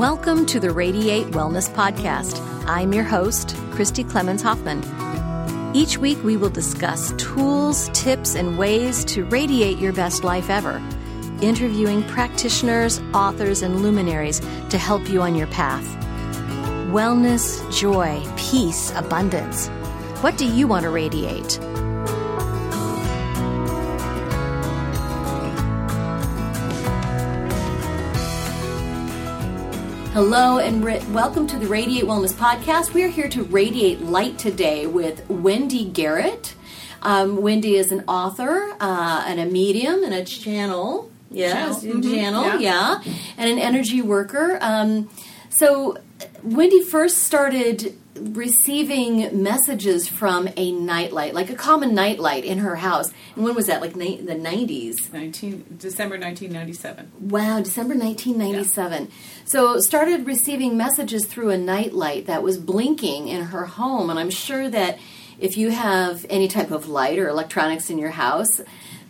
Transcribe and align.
Welcome 0.00 0.46
to 0.46 0.58
the 0.58 0.70
Radiate 0.70 1.26
Wellness 1.26 1.70
Podcast. 1.74 2.40
I'm 2.66 2.94
your 2.94 3.04
host, 3.04 3.54
Christy 3.72 4.02
Clemens 4.02 4.40
Hoffman. 4.40 4.82
Each 5.76 5.98
week, 5.98 6.16
we 6.24 6.38
will 6.38 6.48
discuss 6.48 7.12
tools, 7.18 7.90
tips, 7.92 8.34
and 8.34 8.56
ways 8.56 9.04
to 9.04 9.26
radiate 9.26 9.76
your 9.76 9.92
best 9.92 10.24
life 10.24 10.48
ever, 10.48 10.82
interviewing 11.42 12.02
practitioners, 12.04 12.98
authors, 13.12 13.60
and 13.60 13.82
luminaries 13.82 14.40
to 14.70 14.78
help 14.78 15.06
you 15.06 15.20
on 15.20 15.34
your 15.34 15.48
path. 15.48 15.84
Wellness, 16.90 17.60
joy, 17.70 18.22
peace, 18.38 18.94
abundance. 18.96 19.68
What 20.22 20.38
do 20.38 20.46
you 20.46 20.66
want 20.66 20.84
to 20.84 20.90
radiate? 20.90 21.58
Hello 30.12 30.58
and 30.58 30.84
re- 30.84 31.02
welcome 31.10 31.46
to 31.46 31.56
the 31.58 31.66
Radiate 31.66 32.04
Wellness 32.04 32.32
Podcast. 32.34 32.92
We 32.94 33.04
are 33.04 33.08
here 33.08 33.28
to 33.28 33.44
radiate 33.44 34.02
light 34.02 34.38
today 34.38 34.86
with 34.86 35.28
Wendy 35.30 35.84
Garrett. 35.84 36.54
Um, 37.02 37.40
Wendy 37.40 37.76
is 37.76 37.92
an 37.92 38.04
author 38.08 38.74
uh, 38.80 39.24
and 39.26 39.38
a 39.38 39.46
medium 39.46 40.02
and 40.02 40.12
a 40.12 40.24
channel. 40.24 41.10
Yes, 41.30 41.82
Channel. 41.82 42.02
channel, 42.02 42.02
Mhm. 42.02 42.14
channel 42.14 42.44
Yeah. 42.60 43.00
yeah. 43.04 43.12
and 43.38 43.50
an 43.50 43.58
energy 43.58 44.02
worker. 44.02 44.58
Um, 44.60 45.08
so, 45.48 45.96
Wendy 46.42 46.82
first 46.82 47.18
started 47.18 47.96
receiving 48.20 49.42
messages 49.42 50.08
from 50.08 50.48
a 50.56 50.72
nightlight, 50.72 51.34
like 51.34 51.50
a 51.50 51.54
common 51.54 51.94
nightlight 51.94 52.44
in 52.44 52.58
her 52.58 52.76
house. 52.76 53.10
And 53.34 53.44
when 53.44 53.54
was 53.54 53.66
that? 53.66 53.80
Like 53.80 53.96
ni- 53.96 54.20
the 54.20 54.34
90s? 54.34 55.12
19 55.12 55.76
December 55.78 56.18
1997. 56.18 57.12
Wow, 57.20 57.60
December 57.60 57.94
1997. 57.94 59.10
So 59.44 59.80
started 59.80 60.26
receiving 60.26 60.76
messages 60.76 61.26
through 61.26 61.50
a 61.50 61.58
nightlight 61.58 62.26
that 62.26 62.42
was 62.42 62.58
blinking 62.58 63.28
in 63.28 63.46
her 63.46 63.66
home 63.66 64.10
and 64.10 64.18
I'm 64.18 64.30
sure 64.30 64.68
that 64.68 64.98
if 65.38 65.56
you 65.56 65.70
have 65.70 66.26
any 66.28 66.48
type 66.48 66.70
of 66.70 66.88
light 66.88 67.18
or 67.18 67.28
electronics 67.28 67.88
in 67.88 67.98
your 67.98 68.10
house, 68.10 68.60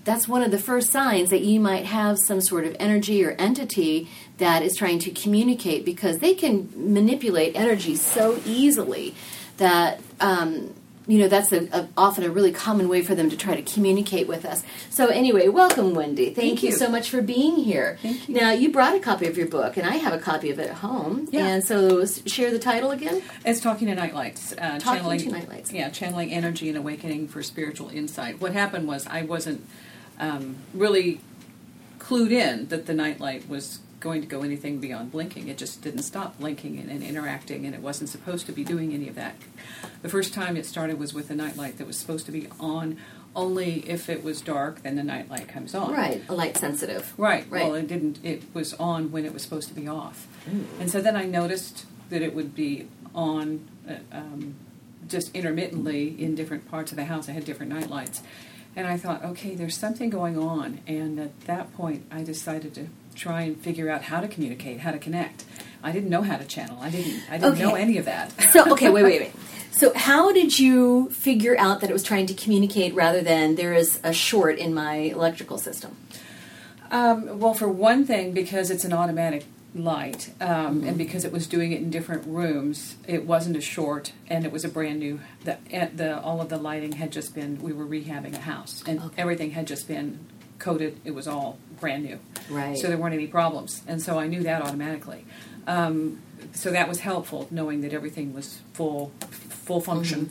that's 0.04 0.26
one 0.26 0.42
of 0.42 0.50
the 0.50 0.58
first 0.58 0.90
signs 0.90 1.30
that 1.30 1.42
you 1.42 1.60
might 1.60 1.84
have 1.84 2.16
some 2.18 2.40
sort 2.40 2.64
of 2.64 2.76
energy 2.78 3.24
or 3.24 3.32
entity 3.32 4.08
that 4.38 4.62
is 4.62 4.76
trying 4.76 4.98
to 5.00 5.10
communicate 5.10 5.84
because 5.84 6.18
they 6.18 6.34
can 6.34 6.70
manipulate 6.74 7.54
energy 7.54 7.96
so 7.96 8.40
easily 8.46 9.14
that 9.58 10.00
um, 10.20 10.74
you 11.06 11.18
know 11.18 11.28
that's 11.28 11.52
a, 11.52 11.64
a, 11.72 11.88
often 11.96 12.24
a 12.24 12.30
really 12.30 12.52
common 12.52 12.88
way 12.88 13.02
for 13.02 13.14
them 13.14 13.28
to 13.30 13.36
try 13.36 13.60
to 13.60 13.62
communicate 13.62 14.28
with 14.28 14.44
us. 14.44 14.62
So 14.90 15.08
anyway, 15.08 15.48
welcome, 15.48 15.94
Wendy. 15.94 16.26
Thank, 16.26 16.36
Thank 16.36 16.62
you. 16.62 16.70
you. 16.70 16.76
so 16.76 16.88
much 16.88 17.10
for 17.10 17.20
being 17.20 17.56
here. 17.56 17.98
Thank 18.00 18.28
you. 18.28 18.34
Now 18.36 18.52
you 18.52 18.70
brought 18.70 18.94
a 18.94 19.00
copy 19.00 19.26
of 19.26 19.36
your 19.36 19.48
book, 19.48 19.76
and 19.76 19.86
I 19.86 19.96
have 19.96 20.12
a 20.12 20.18
copy 20.18 20.50
of 20.50 20.58
it 20.58 20.70
at 20.70 20.76
home. 20.76 21.28
Yeah. 21.30 21.46
And 21.46 21.64
so 21.64 22.06
share 22.06 22.50
the 22.50 22.58
title 22.58 22.90
again. 22.92 23.22
It's 23.44 23.60
talking 23.60 23.88
to 23.88 23.94
nightlights. 23.94 24.52
Uh, 24.52 24.78
Talking 24.78 24.80
channeling, 24.80 25.18
to 25.20 25.30
nightlights. 25.30 25.72
Yeah, 25.72 25.90
channeling 25.90 26.32
energy 26.32 26.68
and 26.68 26.78
awakening 26.78 27.28
for 27.28 27.42
spiritual 27.42 27.88
insight. 27.88 28.40
What 28.40 28.52
happened 28.52 28.86
was 28.86 29.06
I 29.06 29.22
wasn't 29.22 29.66
um, 30.20 30.56
really 30.72 31.20
clued 31.98 32.31
in 32.31 32.69
that 32.69 32.86
the 32.86 32.94
nightlight 32.94 33.48
was 33.48 33.81
going 33.98 34.22
to 34.22 34.26
go 34.26 34.42
anything 34.42 34.78
beyond 34.78 35.12
blinking. 35.12 35.48
It 35.48 35.58
just 35.58 35.82
didn't 35.82 36.03
stop 36.03 36.38
blinking 36.38 36.78
and, 36.78 36.91
and 36.91 37.03
interacting, 37.03 37.66
and 37.66 37.75
it 37.75 37.81
wasn't 37.82 38.08
supposed 38.08 38.47
to 38.47 38.53
be 38.53 38.64
doing 38.64 38.94
any 38.94 39.09
of 39.09 39.14
that. 39.16 39.34
The 40.03 40.09
first 40.09 40.32
time 40.32 40.56
it 40.56 40.64
started 40.64 40.98
was 40.98 41.12
with 41.12 41.30
a 41.30 41.34
nightlight 41.34 41.78
that 41.78 41.86
was 41.86 41.98
supposed 41.98 42.26
to 42.26 42.32
be 42.32 42.48
on 42.59 42.98
only 43.36 43.88
if 43.88 44.09
it 44.09 44.25
was 44.25 44.41
dark, 44.41 44.82
then 44.82 44.97
the 44.97 45.04
nightlight 45.04 45.47
comes 45.48 45.75
on. 45.75 45.92
Right, 45.92 46.22
a 46.28 46.34
light 46.34 46.56
sensitive. 46.56 47.14
Right. 47.16 47.47
Right. 47.48 47.64
Well, 47.64 47.75
it 47.75 47.86
didn't. 47.86 48.19
It 48.25 48.42
was 48.54 48.75
on 48.75 49.12
when 49.12 49.25
it 49.25 49.32
was 49.32 49.42
supposed 49.42 49.69
to 49.69 49.75
be 49.75 49.86
off, 49.86 50.26
and 50.80 50.91
so 50.91 51.00
then 51.00 51.16
I 51.16 51.26
noticed 51.26 51.86
that 52.09 52.22
it 52.22 52.34
would 52.34 52.54
be 52.54 52.88
on 53.14 53.69
uh, 53.88 53.94
um, 54.10 54.56
just 55.06 55.34
intermittently 55.34 56.20
in 56.22 56.34
different 56.34 56.69
parts 56.70 56.91
of 56.91 56.97
the 56.97 57.04
house. 57.04 57.28
I 57.28 57.32
had 57.32 57.44
different 57.44 57.70
night 57.72 57.88
lights, 57.88 58.22
and 58.76 58.86
I 58.86 58.97
thought, 58.97 59.25
okay, 59.25 59.54
there's 59.54 59.76
something 59.76 60.10
going 60.10 60.38
on. 60.38 60.81
And 60.86 61.19
at 61.19 61.41
that 61.42 61.72
point, 61.76 62.06
I 62.10 62.22
decided 62.22 62.75
to 62.75 62.86
try 63.14 63.42
and 63.42 63.60
figure 63.60 63.91
out 63.91 64.03
how 64.03 64.20
to 64.20 64.28
communicate, 64.28 64.81
how 64.81 64.92
to 64.92 64.98
connect. 64.98 65.44
I 65.82 65.92
didn't 65.92 66.10
know 66.10 66.22
how 66.22 66.36
to 66.36 66.44
channel. 66.44 66.78
I 66.80 66.91
didn't. 66.91 67.22
I 67.30 67.38
didn't 67.38 67.54
Okay. 67.54 67.62
know 67.62 67.75
any 67.75 67.98
of 67.98 68.04
that. 68.04 68.32
So 68.53 68.70
okay, 68.72 68.91
wait, 68.91 69.03
wait, 69.03 69.20
wait. 69.20 69.32
So 69.72 69.92
how 69.94 70.32
did 70.32 70.59
you 70.59 71.09
figure 71.10 71.56
out 71.59 71.80
that 71.80 71.91
it 71.91 71.92
was 71.92 72.03
trying 72.03 72.26
to 72.26 72.34
communicate 72.34 72.94
rather 72.94 73.22
than 73.22 73.54
there 73.56 73.72
is 73.72 73.98
a 74.04 74.12
short 74.12 74.59
in 74.59 74.75
my 74.75 74.94
electrical 74.97 75.59
system? 75.59 75.97
Um, 76.91 77.38
well, 77.38 77.54
for 77.54 77.69
one 77.69 78.04
thing, 78.04 78.32
because 78.32 78.70
it's 78.70 78.84
an 78.84 78.92
automatic 78.92 79.44
light, 79.75 80.31
um, 80.41 80.82
and 80.84 80.98
because 80.98 81.25
it 81.25 81.32
was 81.32 81.47
doing 81.47 81.70
it 81.72 81.81
in 81.81 81.91
different 81.91 82.26
rooms, 82.26 82.97
it 83.06 83.25
wasn't 83.25 83.56
a 83.56 83.60
short, 83.60 84.12
and 84.28 84.44
it 84.44 84.50
was 84.50 84.64
a 84.64 84.69
brand 84.69 84.98
new. 84.98 85.20
The, 85.44 85.58
eh, 85.70 85.88
the 85.94 86.20
all 86.20 86.41
of 86.41 86.48
the 86.48 86.56
lighting 86.58 86.92
had 86.92 87.12
just 87.12 87.34
been. 87.34 87.60
We 87.62 87.72
were 87.72 87.86
rehabbing 87.86 88.34
a 88.34 88.41
house, 88.41 88.82
and 88.86 89.00
Okay. 89.00 89.22
everything 89.22 89.53
had 89.53 89.66
just 89.66 89.86
been 89.86 90.19
coated. 90.59 90.98
It 91.04 91.14
was 91.14 91.28
all 91.28 91.59
brand 91.78 92.04
new, 92.04 92.19
Right. 92.50 92.76
so 92.76 92.88
there 92.88 92.98
weren't 92.98 93.14
any 93.14 93.28
problems, 93.28 93.82
and 93.86 94.03
so 94.03 94.19
I 94.19 94.26
knew 94.26 94.42
that 94.42 94.60
automatically. 94.60 95.25
Um, 95.66 96.19
so 96.53 96.70
that 96.72 96.88
was 96.88 97.00
helpful, 97.00 97.47
knowing 97.53 97.82
that 97.82 97.92
everything 97.92 98.34
was 98.34 98.59
full, 98.72 99.12
full 99.20 99.80
function. 99.80 100.30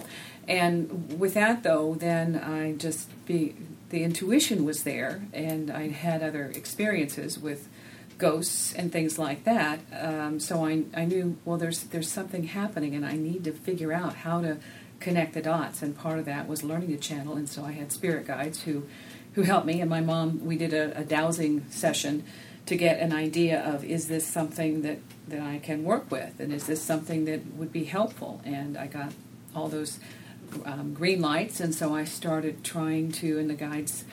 And 0.50 1.18
with 1.20 1.34
that, 1.36 1.64
though, 1.64 1.96
then 1.96 2.36
I 2.36 2.74
just 2.74 3.08
be 3.26 3.56
the 3.90 4.04
intuition 4.04 4.66
was 4.66 4.84
there, 4.84 5.22
and 5.34 5.72
I 5.72 5.88
had 5.90 6.22
other 6.22 6.52
experiences 6.54 7.40
with 7.40 7.69
ghosts 8.19 8.74
and 8.74 8.91
things 8.91 9.18
like 9.18 9.46
that. 9.46 9.80
Um, 10.00 10.40
so 10.40 10.63
I, 10.63 10.84
I 10.94 11.06
knew 11.06 11.38
well, 11.46 11.57
there's 11.57 11.84
there's 11.85 12.12
something 12.12 12.44
happening, 12.44 12.94
and 12.94 13.06
I 13.06 13.13
need 13.13 13.44
to 13.46 13.53
figure 13.53 13.91
out 13.91 14.18
how 14.18 14.41
to 14.41 14.57
connect 15.00 15.33
the 15.33 15.42
dots. 15.42 15.81
And 15.81 15.98
part 15.98 16.19
of 16.19 16.25
that 16.25 16.48
was 16.48 16.63
learning 16.63 16.89
to 16.89 16.98
channel, 16.98 17.36
and 17.36 17.50
so 17.50 17.66
I 17.66 17.71
had 17.71 17.92
spirit 17.92 18.27
guides 18.27 18.63
who 18.63 18.83
who 19.33 19.42
helped 19.44 19.66
me, 19.66 19.81
and 19.81 19.89
my 19.89 20.01
mom. 20.01 20.45
We 20.45 20.57
did 20.57 20.74
a, 20.74 21.00
a 21.00 21.04
dowsing 21.04 21.66
session 21.71 22.24
to 22.68 22.75
get 22.75 23.00
an 23.00 23.12
idea 23.12 23.60
of 23.62 23.83
is 23.83 24.07
this 24.07 24.27
something 24.27 24.83
that 24.83 25.00
that 25.27 25.42
I 25.42 25.60
can 25.60 25.83
work 25.83 26.12
with, 26.12 26.39
and 26.39 26.54
is 26.54 26.68
this 26.68 26.81
something 26.81 27.25
that 27.25 27.56
would 27.56 27.72
be 27.72 27.86
helpful? 27.86 28.42
And 28.45 28.77
I 28.77 28.88
got 28.88 29.13
all 29.56 29.69
those 29.69 30.00
um, 30.65 30.94
green 30.94 31.22
lights, 31.22 31.60
and 31.60 31.74
so 31.74 31.95
I 31.95 32.04
started 32.04 32.63
trying 32.63 33.12
to, 33.13 33.39
and 33.39 33.50
the 33.50 33.56
guides 33.56 34.04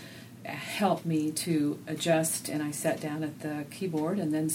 helped 0.55 1.05
me 1.05 1.31
to 1.33 1.79
adjust. 1.87 2.49
And 2.49 2.63
I 2.63 2.71
sat 2.71 3.01
down 3.01 3.23
at 3.23 3.41
the 3.41 3.65
keyboard, 3.71 4.19
and 4.19 4.33
then 4.33 4.51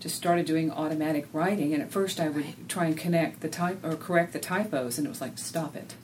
just 0.00 0.16
started 0.16 0.46
doing 0.46 0.70
automatic 0.70 1.28
writing. 1.32 1.74
And 1.74 1.82
at 1.82 1.90
first, 1.90 2.20
I 2.20 2.28
would 2.30 2.68
try 2.68 2.86
and 2.86 2.96
connect 2.96 3.40
the 3.40 3.48
type 3.48 3.84
or 3.84 3.96
correct 3.96 4.32
the 4.32 4.38
typos, 4.38 4.96
and 4.96 5.06
it 5.06 5.10
was 5.10 5.20
like, 5.20 5.36
stop 5.36 5.76
it, 5.76 5.94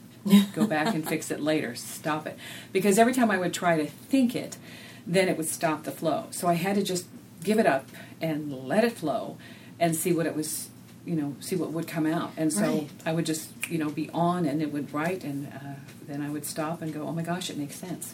go 0.53 0.67
back 0.67 0.93
and 0.93 1.07
fix 1.07 1.31
it 1.31 1.39
later, 1.39 1.73
stop 1.73 2.27
it, 2.27 2.37
because 2.71 2.99
every 2.99 3.13
time 3.13 3.31
I 3.31 3.39
would 3.39 3.55
try 3.55 3.75
to 3.75 3.87
think 3.87 4.35
it, 4.35 4.57
then 5.07 5.27
it 5.27 5.35
would 5.35 5.47
stop 5.47 5.83
the 5.83 5.91
flow. 5.91 6.25
So 6.29 6.47
I 6.47 6.53
had 6.53 6.75
to 6.75 6.83
just 6.83 7.07
give 7.43 7.57
it 7.57 7.65
up 7.65 7.87
and 8.21 8.53
let 8.67 8.83
it 8.83 8.91
flow, 8.91 9.37
and 9.79 9.95
see 9.95 10.13
what 10.13 10.27
it 10.27 10.35
was 10.35 10.69
you 11.07 11.15
know, 11.15 11.35
see 11.39 11.55
what 11.55 11.71
would 11.71 11.87
come 11.87 12.05
out. 12.05 12.31
And 12.37 12.51
so 12.51 12.61
Right. 12.61 12.89
I 13.05 13.13
would 13.13 13.25
just, 13.25 13.49
you 13.69 13.77
know, 13.77 13.89
be 13.89 14.09
on 14.13 14.45
and 14.45 14.61
it 14.61 14.71
would 14.73 14.93
write 14.93 15.23
and 15.23 15.47
uh, 15.47 15.59
then 16.07 16.21
I 16.21 16.29
would 16.29 16.45
stop 16.45 16.81
and 16.81 16.93
go, 16.93 17.07
oh 17.07 17.13
my 17.13 17.21
gosh, 17.23 17.49
it 17.49 17.57
makes 17.57 17.75
sense. 17.75 18.13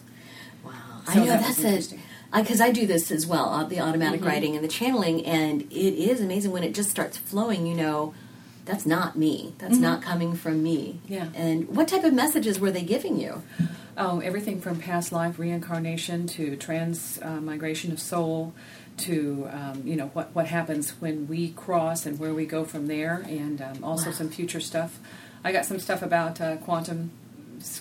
Wow, 0.63 0.71
So 1.05 1.11
I 1.11 1.15
know 1.15 1.25
that 1.25 1.41
that's 1.41 1.59
interesting. 1.59 1.99
Because 2.33 2.61
I 2.61 2.71
do 2.71 2.87
this 2.87 3.11
as 3.11 3.27
well, 3.27 3.49
uh, 3.49 3.63
the 3.65 3.79
automatic 3.81 4.21
Mm-hmm. 4.21 4.29
writing 4.29 4.55
and 4.55 4.63
the 4.63 4.67
channeling, 4.69 5.25
and 5.25 5.63
it 5.63 5.93
is 6.09 6.21
amazing 6.21 6.51
when 6.51 6.63
it 6.63 6.73
just 6.73 6.89
starts 6.89 7.17
flowing. 7.17 7.67
You 7.67 7.75
know, 7.75 8.13
that's 8.65 8.85
not 8.85 9.15
me. 9.17 9.53
That's 9.59 9.77
not 9.77 10.01
coming 10.01 10.33
from 10.35 10.63
me. 10.63 10.99
Mm-hmm. 11.03 11.13
Yeah. 11.13 11.27
And 11.35 11.67
what 11.75 11.87
type 11.89 12.03
of 12.05 12.13
messages 12.13 12.59
were 12.59 12.71
they 12.71 12.81
giving 12.83 13.19
you? 13.19 13.43
Oh, 13.97 14.19
everything 14.21 14.59
from 14.61 14.79
past 14.79 15.11
life 15.11 15.37
reincarnation 15.37 16.25
to 16.27 16.55
transmigration 16.55 17.91
of 17.91 17.99
soul 17.99 18.53
to 18.97 19.49
um, 19.51 19.81
you 19.85 19.95
know 19.95 20.07
what 20.07 20.33
what 20.35 20.47
happens 20.47 20.91
when 21.01 21.27
we 21.27 21.49
cross 21.51 22.05
and 22.05 22.19
where 22.19 22.33
we 22.33 22.45
go 22.45 22.63
from 22.63 22.87
there, 22.87 23.25
and 23.27 23.61
um, 23.61 23.83
also 23.83 24.11
some 24.11 24.29
future 24.29 24.59
stuff. 24.59 24.99
I 25.43 25.51
got 25.51 25.65
some 25.65 25.79
stuff 25.79 26.01
about 26.01 26.39
uh, 26.39 26.57
quantum 26.57 27.11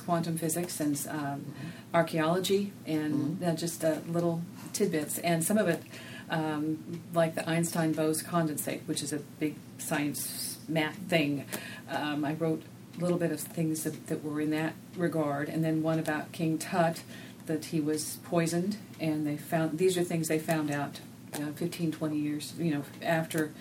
quantum 0.04 0.38
physics 0.38 0.80
and 0.80 1.00
um, 1.08 1.54
archaeology, 1.92 2.72
and 2.86 3.42
uh, 3.42 3.54
just 3.54 3.84
uh, 3.84 3.96
little 4.08 4.42
tidbits, 4.72 5.18
and 5.18 5.44
some 5.44 5.58
of 5.58 5.68
it. 5.68 5.82
Um, 6.30 7.02
like 7.12 7.34
the 7.34 7.46
Einstein 7.46 7.92
Bose 7.92 8.22
condensate, 8.22 8.86
which 8.86 9.02
is 9.02 9.12
a 9.12 9.18
big 9.18 9.56
science 9.76 10.56
math 10.66 10.96
thing. 10.96 11.44
Um, 11.90 12.24
I 12.24 12.32
wrote 12.32 12.62
a 12.96 13.00
little 13.00 13.18
bit 13.18 13.32
of 13.32 13.40
things 13.40 13.84
that, 13.84 14.06
that 14.06 14.24
were 14.24 14.40
in 14.40 14.50
that 14.50 14.74
regard, 14.96 15.48
and 15.48 15.64
then 15.64 15.82
one 15.82 15.98
about 15.98 16.32
King 16.32 16.58
Tut, 16.58 17.02
that 17.46 17.66
he 17.66 17.80
was 17.80 18.18
poisoned, 18.24 18.76
and 19.00 19.26
they 19.26 19.36
found 19.36 19.78
these 19.78 19.96
are 19.98 20.04
things 20.04 20.28
they 20.28 20.38
found 20.38 20.70
out 20.70 21.00
uh, 21.34 21.52
15, 21.56 21.92
20 21.92 22.16
years, 22.16 22.52
you 22.58 22.72
know, 22.72 22.82
after 23.02 23.52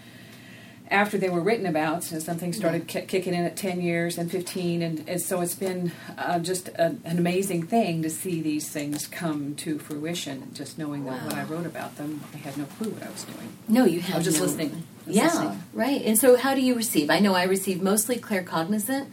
after 0.90 1.18
they 1.18 1.30
were 1.30 1.40
written 1.40 1.66
about. 1.66 2.12
And 2.12 2.22
some 2.22 2.38
things 2.38 2.58
started 2.58 2.86
ki- 2.86 3.04
kicking 3.04 3.34
in 3.34 3.46
at 3.46 3.56
10 3.56 3.80
years 3.80 4.18
and 4.18 4.30
15, 4.30 4.82
and, 4.82 5.08
and 5.08 5.22
so 5.22 5.40
it's 5.40 5.56
been 5.56 5.94
uh, 6.18 6.38
just 6.40 6.68
a, 6.70 6.88
an 7.06 7.18
amazing 7.18 7.66
thing 7.66 8.02
to 8.02 8.10
see 8.10 8.42
these 8.42 8.68
things 8.70 9.08
come 9.08 9.56
to 9.56 9.80
fruition. 9.80 10.52
Just 10.54 10.78
knowing 10.78 11.06
that 11.06 11.24
when 11.26 11.36
I 11.36 11.44
wrote 11.46 11.66
about 11.66 11.96
them, 11.96 12.22
I 12.34 12.38
had 12.38 12.58
no 12.58 12.66
clue 12.66 12.90
what 12.90 13.04
I 13.04 13.10
was 13.10 13.24
doing. 13.24 13.54
No, 13.70 13.86
you 13.86 14.02
had 14.02 14.16
I 14.16 14.18
was 14.18 14.26
just 14.26 14.40
no- 14.40 14.46
listening. 14.48 14.84
Was 15.08 15.16
Yeah, 15.16 15.24
listening. 15.28 15.64
right. 15.74 16.02
And 16.04 16.18
so, 16.20 16.36
how 16.36 16.54
do 16.56 16.62
you 16.62 16.76
receive? 16.76 17.10
I 17.10 17.20
know 17.20 17.36
I 17.36 17.44
receive 17.44 17.82
mostly 17.82 18.18
claircognizant, 18.18 19.08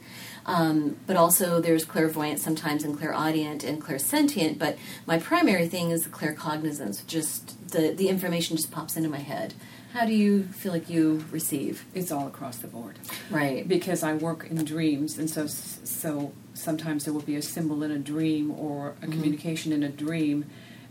um, 0.48 0.96
but 1.06 1.16
also 1.16 1.60
there's 1.60 1.84
clairvoyant 1.84 2.40
sometimes 2.40 2.82
and 2.82 2.98
clairaudient 2.98 3.62
and 3.62 3.80
clairsentient. 3.82 4.58
But 4.58 4.78
my 5.06 5.18
primary 5.18 5.68
thing 5.68 5.90
is 5.90 6.04
the 6.04 6.10
claircognizance. 6.10 7.06
Just 7.06 7.70
the 7.70 7.92
the 7.92 8.08
information 8.08 8.56
just 8.56 8.72
pops 8.72 8.96
into 8.96 9.10
my 9.10 9.18
head. 9.18 9.52
How 9.92 10.06
do 10.06 10.14
you 10.14 10.44
feel 10.44 10.72
like 10.72 10.88
you 10.88 11.24
receive? 11.30 11.84
It's 11.94 12.10
all 12.10 12.26
across 12.26 12.58
the 12.58 12.66
board. 12.66 12.98
Right. 13.30 13.66
because 13.66 14.02
I 14.02 14.14
work 14.14 14.46
in 14.50 14.64
dreams, 14.64 15.18
and 15.18 15.28
so 15.28 15.46
so 15.46 16.32
sometimes 16.54 17.04
there 17.04 17.12
will 17.12 17.20
be 17.20 17.36
a 17.36 17.42
symbol 17.42 17.82
in 17.82 17.90
a 17.90 17.98
dream 17.98 18.50
or 18.50 18.94
a 19.02 19.06
communication 19.06 19.70
in 19.72 19.82
a 19.82 19.90
dream, 19.90 20.46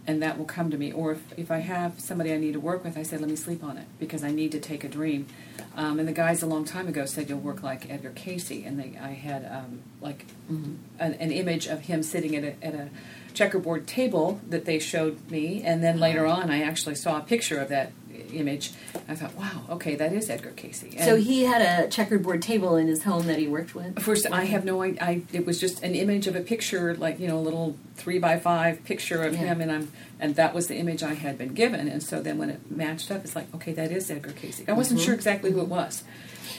and 0.08 0.24
that 0.24 0.38
will 0.38 0.46
come 0.46 0.72
to 0.72 0.78
me. 0.78 0.92
Or 0.92 1.12
if, 1.12 1.38
if 1.38 1.52
I 1.52 1.60
have 1.60 2.00
somebody 2.00 2.34
I 2.34 2.38
need 2.38 2.54
to 2.54 2.60
work 2.60 2.84
with, 2.84 2.98
I 2.98 3.04
say, 3.04 3.18
let 3.18 3.30
me 3.30 3.36
sleep 3.36 3.64
on 3.64 3.78
it 3.78 3.86
because 4.00 4.24
I 4.24 4.32
need 4.32 4.54
to 4.54 4.60
take 4.60 4.86
a 4.86 4.88
dream. 4.88 5.28
Um, 5.76 6.00
and 6.00 6.08
the 6.08 6.14
guys 6.14 6.42
a 6.42 6.48
long 6.48 6.64
time 6.66 6.88
ago 6.88 7.06
said 7.06 7.30
you'll 7.30 7.40
work 7.40 7.62
like 7.62 7.90
Edgar 7.90 8.12
Cayce, 8.16 8.50
and 8.66 8.80
they, 8.80 8.98
I 9.00 9.10
had 9.10 9.46
um, 9.46 9.82
like 10.02 10.26
an, 10.50 11.14
an 11.14 11.32
image 11.32 11.68
of 11.68 11.82
him 11.82 12.02
sitting 12.02 12.36
at 12.36 12.44
a, 12.44 12.66
at 12.66 12.74
a 12.74 12.90
checkerboard 13.34 13.86
table 13.86 14.42
that 14.50 14.66
they 14.66 14.80
showed 14.80 15.30
me, 15.30 15.62
and 15.64 15.84
then 15.84 16.00
later 16.00 16.26
on 16.26 16.50
I 16.50 16.62
actually 16.62 16.96
saw 16.96 17.20
a 17.20 17.22
picture 17.22 17.60
of 17.60 17.70
that 17.70 17.92
image. 18.34 18.72
I 19.08 19.16
thought, 19.16 19.36
wow, 19.36 19.64
okay, 19.70 19.96
that 19.96 20.14
is 20.14 20.30
Edgar 20.30 20.52
Cayce. 20.52 20.84
So 21.04 21.16
he 21.16 21.44
had 21.44 21.62
a 21.62 21.90
checkerboard 21.90 22.42
table 22.42 22.76
in 22.76 22.88
his 22.88 23.04
home 23.04 23.28
that 23.28 23.40
he 23.40 23.48
worked 23.48 23.76
with. 23.76 24.00
First, 24.00 24.26
I 24.32 24.46
have 24.46 24.66
no 24.66 24.82
idea. 24.82 25.02
I, 25.02 25.22
it 25.32 25.46
was 25.46 25.60
just 25.60 25.84
an 25.84 25.96
image 25.96 26.28
of 26.28 26.36
a 26.36 26.42
picture, 26.42 26.96
like 26.96 27.20
you 27.20 27.28
know, 27.28 27.38
a 27.38 27.42
little 27.42 27.76
three 27.96 28.20
by 28.20 28.38
five 28.40 28.84
picture 28.84 29.24
of 29.24 29.34
Yeah. 29.34 29.40
him, 29.40 29.62
and 29.62 29.72
I'm, 29.72 29.92
and 30.20 30.36
that 30.36 30.54
was 30.54 30.68
the 30.68 30.76
image 30.76 31.04
I 31.04 31.14
had 31.14 31.38
been 31.38 31.54
given. 31.54 31.88
And 31.88 32.02
so 32.02 32.22
then 32.22 32.38
when 32.38 32.50
it 32.50 32.72
matched 32.72 33.12
up, 33.12 33.24
it's 33.24 33.36
like, 33.36 33.54
okay, 33.56 33.74
that 33.74 33.92
is 33.92 34.10
Edgar 34.10 34.32
Cayce. 34.32 34.62
I 34.68 34.74
wasn't 34.74 35.00
sure 35.00 35.10
mm-hmm. 35.10 35.20
exactly 35.20 35.52
who 35.52 35.60
it 35.60 35.64
mm-hmm. 35.64 35.72
was. 35.72 36.04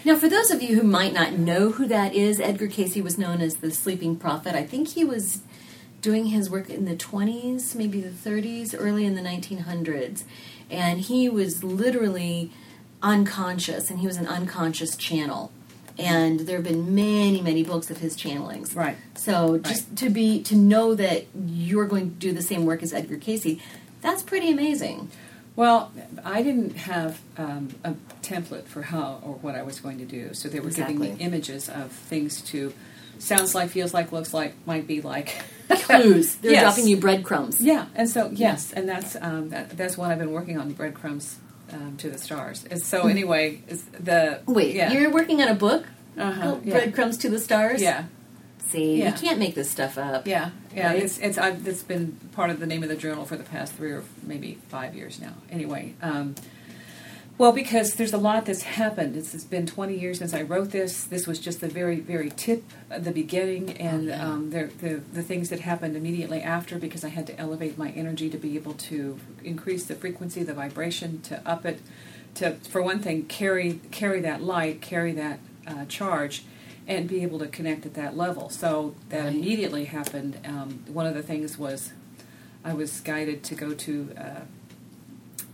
Now, 0.04 0.16
for 0.16 0.28
those 0.28 0.50
of 0.50 0.62
you 0.62 0.80
who 0.80 0.86
might 0.86 1.12
not 1.12 1.32
know 1.32 1.70
who 1.70 1.86
that 1.88 2.14
is, 2.14 2.38
Edgar 2.40 2.68
Cayce 2.68 2.96
was 2.96 3.18
known 3.18 3.40
as 3.40 3.56
the 3.56 3.70
Sleeping 3.70 4.16
Prophet. 4.16 4.54
I 4.54 4.64
think 4.64 4.88
he 4.88 5.04
was 5.04 5.42
doing 6.00 6.26
his 6.26 6.48
work 6.48 6.70
in 6.70 6.84
the 6.84 6.94
20s, 6.94 7.74
maybe 7.74 8.00
the 8.00 8.08
30s, 8.10 8.74
early 8.78 9.04
in 9.04 9.14
the 9.14 9.22
1900s. 9.22 10.22
And 10.70 11.00
he 11.00 11.28
was 11.28 11.64
literally 11.64 12.50
unconscious, 13.02 13.90
and 13.90 14.00
he 14.00 14.06
was 14.06 14.16
an 14.16 14.26
unconscious 14.26 14.96
channel. 14.96 15.52
And 15.98 16.40
there 16.40 16.56
have 16.56 16.64
been 16.64 16.94
many, 16.94 17.40
many 17.40 17.64
books 17.64 17.90
of 17.90 17.98
his 17.98 18.16
channelings. 18.16 18.76
Right. 18.76 18.96
So 19.16 19.58
just 19.58 19.96
to 19.96 20.10
be 20.10 20.42
to 20.44 20.54
know 20.54 20.94
that 20.94 21.26
you're 21.34 21.86
going 21.86 22.10
to 22.10 22.16
do 22.16 22.32
the 22.32 22.42
same 22.42 22.66
work 22.66 22.82
as 22.82 22.92
Edgar 22.92 23.16
Cayce, 23.16 23.58
that's 24.00 24.22
pretty 24.22 24.50
amazing. 24.50 25.10
Well, 25.56 25.90
I 26.24 26.42
didn't 26.42 26.76
have 26.76 27.20
um, 27.36 27.70
a 27.82 27.94
template 28.22 28.66
for 28.66 28.82
how 28.82 29.20
or 29.24 29.34
what 29.34 29.56
I 29.56 29.62
was 29.64 29.80
going 29.80 29.98
to 29.98 30.04
do, 30.04 30.32
so 30.32 30.48
they 30.48 30.60
were 30.60 30.70
giving 30.70 31.00
me 31.00 31.16
images 31.18 31.68
of 31.68 31.90
things 31.90 32.42
to 32.42 32.72
sounds 33.18 33.54
like, 33.54 33.70
feels 33.70 33.92
like, 33.94 34.12
looks 34.12 34.32
like, 34.34 34.54
might 34.66 34.86
be 34.86 35.00
like. 35.02 35.34
Clues. 35.68 36.34
They're 36.40 36.52
Yes. 36.52 36.62
dropping 36.62 36.88
you 36.88 36.96
breadcrumbs. 36.96 37.60
Yeah, 37.60 37.86
and 37.94 38.08
so 38.08 38.30
yes, 38.32 38.72
and 38.72 38.88
that's 38.88 39.16
um, 39.20 39.50
that, 39.50 39.76
that's 39.76 39.98
what 39.98 40.10
I've 40.10 40.18
been 40.18 40.32
working 40.32 40.58
on, 40.58 40.72
breadcrumbs 40.72 41.36
um, 41.72 41.96
to 41.98 42.08
the 42.10 42.16
stars. 42.18 42.64
And 42.70 42.80
so 42.82 43.06
anyway, 43.06 43.60
is 43.68 43.84
the 43.84 44.40
Wait, 44.46 44.74
yeah. 44.74 44.90
you're 44.92 45.10
working 45.10 45.42
on 45.42 45.48
a 45.48 45.54
book? 45.54 45.84
Uh-huh, 46.16 46.40
called 46.42 46.64
yeah. 46.64 46.72
Breadcrumbs 46.72 47.18
to 47.18 47.28
the 47.28 47.38
Stars? 47.38 47.80
yeah, 47.82 48.04
See, 48.70 48.98
Yeah. 48.98 49.08
you 49.08 49.12
can't 49.14 49.38
make 49.38 49.54
this 49.54 49.70
stuff 49.70 49.96
up. 49.98 50.26
yeah, 50.26 50.50
yeah. 50.74 50.88
Right? 50.88 51.02
It's 51.02 51.18
it's 51.18 51.38
I've, 51.38 51.66
it's 51.68 51.82
been 51.82 52.18
part 52.32 52.50
of 52.50 52.58
the 52.60 52.66
name 52.66 52.82
of 52.82 52.88
the 52.88 52.96
journal 52.96 53.24
for 53.24 53.36
the 53.36 53.44
past 53.44 53.74
three 53.74 53.92
or 53.92 54.02
maybe 54.24 54.58
five 54.68 54.94
years 54.96 55.20
now. 55.20 55.34
Anyway, 55.50 55.94
um, 56.02 56.34
well, 57.38 57.52
because 57.52 57.94
there's 57.94 58.12
a 58.12 58.18
lot 58.18 58.46
that's 58.46 58.62
happened. 58.62 59.16
It's, 59.16 59.32
it's 59.32 59.44
been 59.44 59.64
20 59.64 59.96
years 59.96 60.18
since 60.18 60.34
I 60.34 60.42
wrote 60.42 60.72
this. 60.72 61.04
This 61.04 61.26
was 61.26 61.38
just 61.38 61.60
the 61.60 61.68
very 61.68 62.00
very 62.00 62.30
tip, 62.30 62.64
the 62.90 63.12
beginning, 63.12 63.70
and 63.78 64.10
um, 64.10 64.50
the, 64.50 64.64
the 64.78 64.96
the 65.12 65.22
things 65.22 65.48
that 65.50 65.60
happened 65.60 65.96
immediately 65.96 66.42
after 66.42 66.78
because 66.78 67.04
I 67.04 67.10
had 67.10 67.26
to 67.28 67.38
elevate 67.38 67.78
my 67.78 67.90
energy 67.90 68.28
to 68.30 68.36
be 68.38 68.56
able 68.56 68.74
to 68.74 69.18
increase 69.44 69.86
the 69.86 69.94
frequency, 69.94 70.42
the 70.42 70.54
vibration, 70.54 71.20
to 71.22 71.40
up 71.48 71.64
it, 71.64 71.80
to 72.34 72.54
for 72.56 72.82
one 72.82 72.98
thing 72.98 73.26
carry 73.26 73.80
carry 73.92 74.20
that 74.22 74.42
light, 74.42 74.80
carry 74.80 75.12
that 75.12 75.38
uh, 75.66 75.84
charge, 75.84 76.44
and 76.88 77.08
be 77.08 77.22
able 77.22 77.38
to 77.38 77.46
connect 77.46 77.86
at 77.86 77.94
that 77.94 78.16
level. 78.16 78.50
So 78.50 78.94
that 79.10 79.24
Right. 79.24 79.34
immediately 79.34 79.84
happened. 79.84 80.38
Um, 80.44 80.82
one 80.88 81.06
of 81.06 81.14
the 81.14 81.22
things 81.22 81.56
was 81.56 81.92
I 82.64 82.72
was 82.74 83.00
guided 83.00 83.44
to 83.44 83.54
go 83.54 83.74
to 83.74 84.12
uh, 84.18 84.40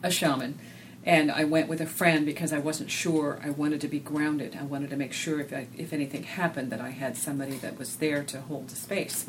a 0.02 0.10
shaman. 0.10 0.58
And 1.06 1.30
I 1.30 1.44
went 1.44 1.68
with 1.68 1.82
a 1.82 1.86
friend 1.86 2.24
because 2.24 2.50
I 2.52 2.58
wasn't 2.58 2.90
sure. 2.90 3.38
I 3.44 3.50
wanted 3.50 3.82
to 3.82 3.88
be 3.88 3.98
grounded. 3.98 4.56
I 4.58 4.64
wanted 4.64 4.88
to 4.90 4.96
make 4.96 5.12
sure 5.12 5.38
if 5.38 5.52
I, 5.52 5.66
if 5.76 5.92
anything 5.92 6.22
happened 6.22 6.72
that 6.72 6.80
I 6.80 6.90
had 6.90 7.18
somebody 7.18 7.56
that 7.58 7.78
was 7.78 7.96
there 7.96 8.24
to 8.24 8.40
hold 8.40 8.68
the 8.68 8.76
space. 8.76 9.26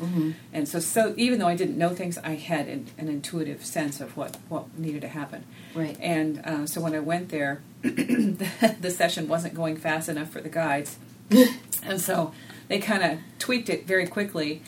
And 0.54 0.66
so, 0.66 0.80
so 0.80 1.12
even 1.18 1.38
though 1.38 1.48
I 1.48 1.54
didn't 1.54 1.76
know 1.76 1.90
things, 1.90 2.16
I 2.18 2.36
had 2.36 2.66
an, 2.68 2.86
an 2.96 3.08
intuitive 3.08 3.64
sense 3.64 4.00
of 4.00 4.16
what, 4.16 4.38
what 4.48 4.78
needed 4.78 5.02
to 5.02 5.08
happen. 5.08 5.44
Right. 5.74 5.98
And 6.00 6.38
uh, 6.46 6.66
so 6.66 6.80
when 6.80 6.94
I 6.94 7.00
went 7.00 7.28
there, 7.28 7.60
the, 7.82 8.76
the 8.80 8.90
session 8.90 9.28
wasn't 9.28 9.54
going 9.54 9.76
fast 9.76 10.08
enough 10.08 10.30
for 10.30 10.40
the 10.40 10.48
guides, 10.48 10.96
and 11.82 12.00
so 12.00 12.32
they 12.68 12.78
kind 12.78 13.02
of 13.02 13.18
tweaked 13.38 13.68
it 13.68 13.86
very 13.86 14.06
quickly, 14.06 14.62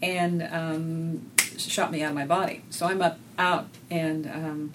and 0.00 0.42
um, 0.42 1.30
shot 1.58 1.90
me 1.90 2.02
out 2.02 2.10
of 2.10 2.14
my 2.14 2.26
body. 2.26 2.62
So 2.70 2.86
I'm 2.86 3.02
up 3.02 3.18
out, 3.38 3.68
and 3.90 4.26
um, 4.26 4.72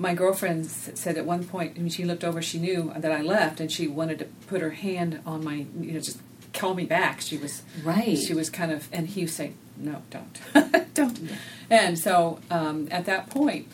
my 0.00 0.14
girlfriend 0.14 0.66
said 0.66 1.18
at 1.18 1.26
one 1.26 1.44
point, 1.44 1.76
when 1.76 1.90
she 1.90 2.04
looked 2.04 2.24
over, 2.24 2.40
she 2.40 2.58
knew 2.58 2.90
that 2.96 3.12
I 3.12 3.20
left, 3.20 3.60
and 3.60 3.70
she 3.70 3.86
wanted 3.86 4.18
to 4.20 4.24
put 4.46 4.62
her 4.62 4.70
hand 4.70 5.20
on 5.26 5.44
my, 5.44 5.66
you 5.78 5.92
know, 5.92 6.00
just 6.00 6.18
call 6.54 6.74
me 6.74 6.86
back. 6.86 7.20
She 7.20 7.36
was 7.36 7.62
Right. 7.84 8.18
She 8.18 8.32
was 8.32 8.48
kind 8.48 8.72
of, 8.72 8.88
and 8.92 9.08
he 9.08 9.22
was 9.22 9.34
saying, 9.34 9.54
"No, 9.76 10.02
don't, 10.10 10.40
don't." 10.94 11.20
And 11.68 11.98
so 11.98 12.40
um, 12.50 12.88
at 12.90 13.04
that 13.04 13.28
point, 13.28 13.68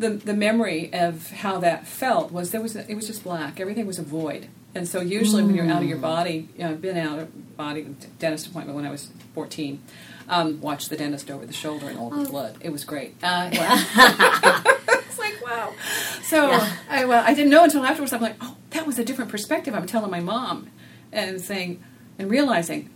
the 0.00 0.10
the 0.10 0.34
memory 0.34 0.90
of 0.92 1.30
how 1.30 1.58
that 1.60 1.86
felt 1.86 2.32
was 2.32 2.50
there 2.50 2.60
was 2.60 2.74
it 2.74 2.94
was 2.94 3.06
just 3.06 3.22
black. 3.22 3.60
Everything 3.60 3.86
was 3.86 3.98
a 4.00 4.02
void. 4.02 4.48
And 4.74 4.86
so 4.86 5.00
usually 5.00 5.42
when 5.42 5.54
you're 5.54 5.66
out 5.70 5.82
of 5.82 5.88
your 5.88 5.98
body, 5.98 6.48
you 6.56 6.62
know, 6.62 6.70
I've 6.70 6.82
been 6.82 6.98
out 6.98 7.18
of 7.18 7.56
body 7.56 7.86
dentist 8.18 8.48
appointment 8.48 8.76
when 8.76 8.84
I 8.84 8.90
was 8.90 9.08
14. 9.34 9.80
Um, 10.28 10.60
watched 10.60 10.90
the 10.90 10.96
dentist 10.96 11.30
over 11.30 11.46
the 11.46 11.54
shoulder 11.54 11.88
and 11.88 11.98
all 11.98 12.10
the 12.10 12.28
blood. 12.28 12.58
It 12.60 12.70
was 12.70 12.84
great. 12.84 13.14
Uh, 13.22 13.50
it's 15.10 15.18
like 15.18 15.44
wow. 15.44 15.72
So 16.22 16.50
Yeah. 16.50 16.72
I 16.90 17.04
well 17.04 17.24
I 17.26 17.34
didn't 17.34 17.50
know 17.50 17.64
until 17.64 17.84
afterwards. 17.84 18.12
I'm 18.12 18.20
like, 18.20 18.36
oh, 18.40 18.56
that 18.70 18.86
was 18.86 18.98
a 18.98 19.04
different 19.04 19.30
perspective. 19.30 19.74
I'm 19.74 19.86
telling 19.86 20.10
my 20.10 20.20
mom 20.20 20.70
and 21.12 21.40
saying 21.40 21.82
and 22.18 22.30
realizing 22.30 22.90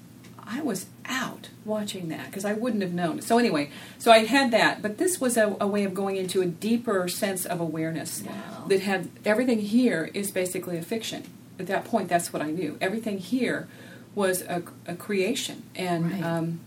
I 0.45 0.61
was 0.61 0.87
out 1.07 1.49
watching 1.65 2.09
that 2.09 2.27
because 2.27 2.45
I 2.45 2.53
wouldn't 2.53 2.83
have 2.83 2.93
known. 2.93 3.23
So 3.23 3.39
anyway, 3.39 3.71
so 3.99 4.11
I 4.11 4.25
had 4.25 4.51
that, 4.51 4.83
but 4.83 4.99
this 4.99 5.21
was 5.21 5.37
a, 5.37 5.57
a 5.61 5.67
way 5.67 5.85
of 5.85 5.95
going 5.95 6.17
into 6.17 6.43
a 6.43 6.47
deeper 6.47 7.07
sense 7.09 7.47
of 7.47 7.61
awareness 7.61 8.23
Wow. 8.23 8.65
that 8.69 8.81
had 8.83 9.09
everything 9.25 9.61
here 9.61 10.11
is 10.13 10.31
basically 10.33 10.77
a 10.77 10.83
fiction. 10.83 11.25
at 11.61 11.69
that 11.69 11.85
point, 11.85 12.09
that's 12.09 12.33
what 12.33 12.43
I 12.43 12.51
knew. 12.51 12.77
Everything 12.81 13.19
here 13.19 13.69
was 14.17 14.43
a, 14.43 14.63
a 14.87 14.95
creation, 14.97 15.63
and 15.77 16.11
Right. 16.13 16.23
um, 16.23 16.61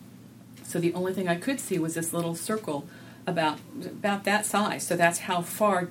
so 0.63 0.79
the 0.79 0.93
only 0.93 1.13
thing 1.13 1.27
I 1.27 1.35
could 1.35 1.59
see 1.59 1.77
was 1.77 1.93
this 1.95 2.13
little 2.13 2.33
circle 2.35 2.87
about 3.27 3.59
about 3.85 4.23
that 4.25 4.45
size. 4.45 4.85
So 4.85 4.95
that's 4.95 5.19
how 5.19 5.41
far 5.41 5.89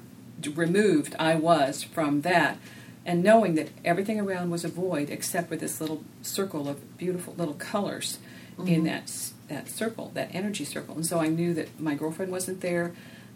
removed 0.55 1.15
I 1.19 1.35
was 1.37 1.83
from 1.83 2.21
that, 2.23 2.59
and 3.07 3.23
knowing 3.23 3.55
that 3.55 3.69
everything 3.85 4.21
around 4.21 4.51
was 4.51 4.65
a 4.65 4.69
void 4.69 5.09
except 5.11 5.49
for 5.49 5.57
this 5.57 5.81
little 5.81 6.05
circle 6.23 6.69
of 6.69 6.99
beautiful 6.99 7.35
little 7.37 7.55
colors 7.55 8.19
in 8.67 8.85
that 8.85 9.11
that 9.49 9.69
circle, 9.69 10.11
that 10.15 10.29
energy 10.35 10.65
circle. 10.65 10.95
And 10.95 11.05
so 11.07 11.19
I 11.19 11.29
knew 11.29 11.55
that 11.55 11.81
my 11.81 11.95
girlfriend 11.95 12.31
wasn't 12.33 12.61
there. 12.61 12.93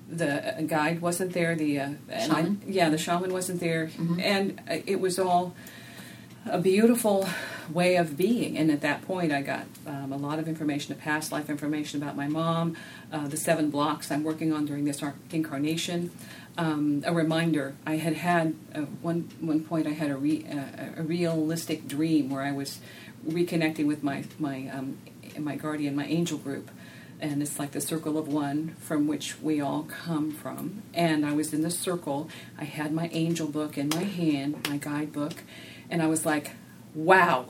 The 0.08 0.58
uh, 0.58 0.62
guide 0.62 1.00
wasn't 1.02 1.32
there. 1.32 1.54
The 1.54 1.80
uh, 1.80 1.84
and 2.08 2.32
I- 2.32 2.42
Shaman? 2.42 2.62
yeah, 2.66 2.88
the 2.88 2.98
shaman 2.98 3.32
wasn't 3.32 3.60
there, 3.60 3.90
and 4.20 4.60
uh, 4.70 4.76
it 4.86 5.00
was 5.00 5.18
all 5.18 5.54
a 6.46 6.58
beautiful 6.58 7.28
way 7.72 7.96
of 7.96 8.16
being. 8.16 8.56
And 8.56 8.70
at 8.70 8.80
that 8.82 9.02
point, 9.02 9.32
I 9.32 9.42
got 9.42 9.66
um, 9.87 10.12
a 10.12 10.16
lot 10.16 10.38
of 10.38 10.48
information, 10.48 10.92
a 10.92 10.96
past 10.96 11.32
life 11.32 11.50
information 11.50 12.02
about 12.02 12.16
my 12.16 12.28
mom, 12.28 12.76
uh, 13.12 13.28
the 13.28 13.37
seven 13.37 13.70
blocks 13.70 14.10
I'm 14.10 14.25
working 14.25 14.52
on 14.52 14.66
during 14.66 14.84
this 14.84 15.02
incarnation. 15.30 16.10
Um, 16.56 17.04
a 17.06 17.12
reminder. 17.12 17.75
I 17.87 17.96
had 17.96 18.14
had 18.14 18.56
uh, 18.75 18.80
one 18.80 19.28
one 19.40 19.60
point. 19.62 19.87
I 19.87 19.90
had 19.92 20.10
a, 20.10 20.16
re, 20.16 20.44
uh, 20.50 21.00
a 21.00 21.02
realistic 21.02 21.87
dream 21.87 22.30
where 22.30 22.42
I 22.42 22.50
was 22.50 22.80
reconnecting 23.25 23.87
with 23.87 24.02
my 24.02 24.25
my 24.38 24.68
um, 24.68 24.98
my 25.38 25.54
guardian, 25.54 25.94
my 25.94 26.06
angel 26.06 26.37
group, 26.37 26.70
and 27.20 27.42
it's 27.42 27.60
like 27.60 27.72
the 27.72 27.80
circle 27.80 28.18
of 28.18 28.26
one 28.26 28.75
from 28.80 29.06
which 29.06 29.40
we 29.40 29.60
all 29.60 29.84
come 29.84 30.32
from. 30.32 30.82
And 30.94 31.25
I 31.25 31.32
was 31.32 31.52
in 31.52 31.62
the 31.62 31.70
circle. 31.70 32.28
I 32.58 32.64
had 32.64 32.92
my 32.92 33.08
angel 33.12 33.46
book 33.46 33.78
in 33.78 33.88
my 33.90 34.04
hand, 34.04 34.66
my 34.68 34.78
guidebook, 34.78 35.34
and 35.88 36.02
I 36.02 36.08
was 36.08 36.26
like, 36.26 36.52
wow. 36.94 37.46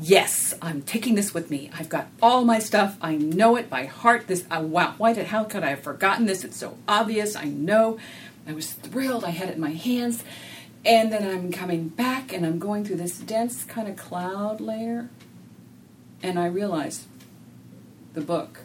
Yes, 0.00 0.54
I'm 0.62 0.82
taking 0.82 1.16
this 1.16 1.34
with 1.34 1.50
me. 1.50 1.70
I've 1.76 1.88
got 1.88 2.06
all 2.22 2.44
my 2.44 2.60
stuff. 2.60 2.96
I 3.00 3.16
know 3.16 3.56
it 3.56 3.68
by 3.68 3.86
heart. 3.86 4.28
This, 4.28 4.44
uh, 4.50 4.60
wow, 4.62 4.94
why 4.96 5.12
did, 5.12 5.26
how 5.26 5.44
could 5.44 5.64
I 5.64 5.70
have 5.70 5.80
forgotten 5.80 6.26
this? 6.26 6.44
It's 6.44 6.56
so 6.56 6.78
obvious. 6.86 7.34
I 7.34 7.44
know. 7.44 7.98
I 8.46 8.52
was 8.52 8.72
thrilled. 8.72 9.24
I 9.24 9.30
had 9.30 9.48
it 9.48 9.56
in 9.56 9.60
my 9.60 9.72
hands. 9.72 10.22
And 10.84 11.12
then 11.12 11.28
I'm 11.28 11.50
coming 11.50 11.88
back 11.88 12.32
and 12.32 12.46
I'm 12.46 12.58
going 12.60 12.84
through 12.84 12.96
this 12.96 13.18
dense 13.18 13.64
kind 13.64 13.88
of 13.88 13.96
cloud 13.96 14.60
layer. 14.60 15.10
And 16.22 16.38
I 16.38 16.46
realize 16.46 17.06
the 18.14 18.20
book 18.20 18.60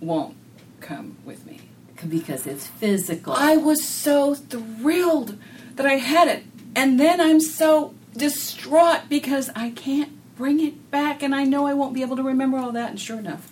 won't 0.00 0.36
come 0.80 1.16
with 1.24 1.46
me. 1.46 1.60
because 2.08 2.46
it's 2.46 2.66
physical. 2.66 3.32
I 3.32 3.56
was 3.56 3.82
so 3.82 4.34
thrilled 4.34 5.38
that 5.76 5.86
I 5.86 5.94
had 5.94 6.28
it. 6.28 6.44
And 6.74 7.00
then 7.00 7.20
I'm 7.20 7.40
so 7.40 7.94
distraught 8.14 9.08
because 9.08 9.50
I 9.56 9.70
can't 9.70 10.12
bring 10.36 10.60
it 10.60 10.90
back 10.90 11.22
and 11.22 11.34
I 11.34 11.44
know 11.44 11.66
I 11.66 11.74
won't 11.74 11.94
be 11.94 12.02
able 12.02 12.16
to 12.16 12.22
remember 12.22 12.58
all 12.58 12.72
that. 12.72 12.90
And 12.90 13.00
sure 13.00 13.18
enough. 13.18 13.50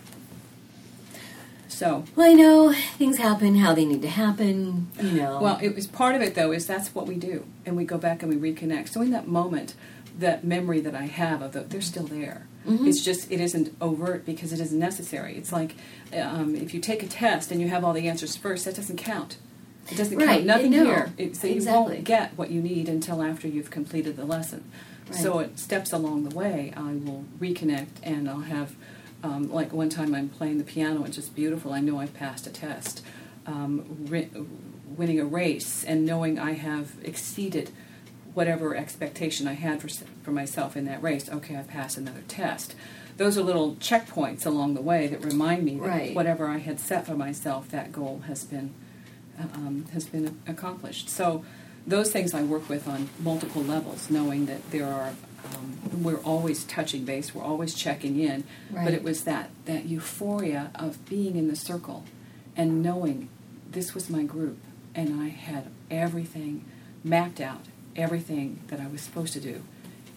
So, 1.68 2.04
well, 2.14 2.30
I 2.30 2.34
know 2.34 2.72
things 2.72 3.18
happen 3.18 3.56
how 3.56 3.74
they 3.74 3.84
need 3.84 4.02
to 4.02 4.08
happen. 4.08 4.88
You 5.00 5.10
know. 5.12 5.40
well, 5.40 5.58
it 5.60 5.74
was 5.74 5.88
part 5.88 6.14
of 6.14 6.22
it 6.22 6.34
though, 6.36 6.52
is 6.52 6.66
that's 6.66 6.94
what 6.94 7.06
we 7.06 7.16
do. 7.16 7.46
And 7.66 7.76
we 7.76 7.84
go 7.84 7.98
back 7.98 8.22
and 8.22 8.32
we 8.32 8.52
reconnect. 8.52 8.90
So 8.90 9.02
in 9.02 9.10
that 9.10 9.26
moment, 9.26 9.74
that 10.16 10.44
memory 10.44 10.80
that 10.80 10.94
I 10.94 11.06
have 11.06 11.42
of 11.42 11.52
the, 11.52 11.60
they're 11.60 11.80
still 11.80 12.06
there. 12.06 12.46
It's 12.66 13.04
just, 13.04 13.30
it 13.30 13.40
isn't 13.40 13.76
overt 13.78 14.24
because 14.24 14.50
it 14.50 14.58
isn't 14.58 14.78
necessary. 14.78 15.36
It's 15.36 15.52
like 15.52 15.74
um, 16.14 16.54
if 16.56 16.72
you 16.72 16.80
take 16.80 17.02
a 17.02 17.06
test 17.06 17.50
and 17.52 17.60
you 17.60 17.68
have 17.68 17.84
all 17.84 17.92
the 17.92 18.08
answers 18.08 18.36
first, 18.36 18.64
that 18.64 18.74
doesn't 18.76 18.96
count. 18.96 19.36
It 19.90 19.98
doesn't 19.98 20.16
Right, 20.16 20.36
count. 20.36 20.46
Nothing 20.46 20.70
no, 20.70 20.84
here. 20.86 21.12
It, 21.18 21.36
so 21.36 21.46
you 21.46 21.56
exactly. 21.56 21.96
won't 21.96 22.04
get 22.04 22.38
what 22.38 22.50
you 22.50 22.62
need 22.62 22.88
until 22.88 23.22
after 23.22 23.46
you've 23.48 23.70
completed 23.70 24.16
the 24.16 24.24
lesson. 24.24 24.64
So 25.10 25.38
it 25.38 25.58
steps 25.58 25.92
along 25.92 26.28
the 26.28 26.34
way, 26.34 26.72
I 26.76 26.92
will 26.94 27.24
reconnect 27.38 27.88
and 28.02 28.28
I'll 28.28 28.40
have, 28.40 28.74
um, 29.22 29.52
like 29.52 29.72
one 29.72 29.88
time 29.90 30.14
I'm 30.14 30.28
playing 30.28 30.58
the 30.58 30.64
piano, 30.64 31.04
it's 31.04 31.16
just 31.16 31.34
beautiful. 31.34 31.72
I 31.72 31.80
know 31.80 32.00
I've 32.00 32.14
passed 32.14 32.46
a 32.46 32.50
test. 32.50 33.02
Um, 33.46 34.06
ri- 34.08 34.30
winning 34.96 35.20
a 35.20 35.24
race 35.24 35.84
and 35.84 36.06
knowing 36.06 36.38
I 36.38 36.52
have 36.52 36.92
exceeded 37.02 37.70
whatever 38.32 38.74
expectation 38.74 39.46
I 39.46 39.52
had 39.52 39.80
for, 39.82 39.88
for 40.22 40.30
myself 40.32 40.76
in 40.76 40.84
that 40.86 41.02
race. 41.02 41.28
Okay, 41.28 41.54
I've 41.56 41.68
passed 41.68 41.96
another 41.98 42.22
test. 42.26 42.74
Those 43.16 43.38
are 43.38 43.42
little 43.42 43.76
checkpoints 43.76 44.44
along 44.46 44.74
the 44.74 44.80
way 44.80 45.06
that 45.06 45.22
remind 45.24 45.64
me 45.64 45.76
that 45.76 45.86
Right. 45.86 46.14
whatever 46.14 46.48
I 46.48 46.58
had 46.58 46.80
set 46.80 47.06
for 47.06 47.14
myself, 47.14 47.68
that 47.70 47.92
goal 47.92 48.22
has 48.26 48.44
been 48.44 48.72
um, 49.38 49.84
has 49.92 50.06
been 50.06 50.40
accomplished. 50.46 51.08
So 51.08 51.44
those 51.86 52.10
things 52.12 52.34
I 52.34 52.42
work 52.42 52.68
with 52.68 52.88
on 52.88 53.08
multiple 53.20 53.62
levels, 53.62 54.10
knowing 54.10 54.46
that 54.46 54.70
there 54.70 54.86
are 54.86 55.12
um, 55.54 56.02
we're 56.02 56.20
always 56.22 56.64
touching 56.64 57.04
base, 57.04 57.34
we're 57.34 57.42
always 57.44 57.74
checking 57.74 58.18
in. 58.18 58.44
Right. 58.70 58.84
But 58.86 58.94
it 58.94 59.02
was 59.02 59.24
that 59.24 59.50
that 59.66 59.84
euphoria 59.86 60.70
of 60.74 61.04
being 61.06 61.36
in 61.36 61.48
the 61.48 61.56
circle 61.56 62.04
and 62.56 62.82
knowing 62.82 63.28
this 63.70 63.94
was 63.94 64.08
my 64.08 64.22
group 64.22 64.58
and 64.94 65.20
I 65.20 65.28
had 65.28 65.66
everything 65.90 66.64
mapped 67.02 67.40
out, 67.40 67.66
everything 67.96 68.60
that 68.68 68.80
I 68.80 68.86
was 68.86 69.00
supposed 69.02 69.32
to 69.34 69.40
do, 69.40 69.62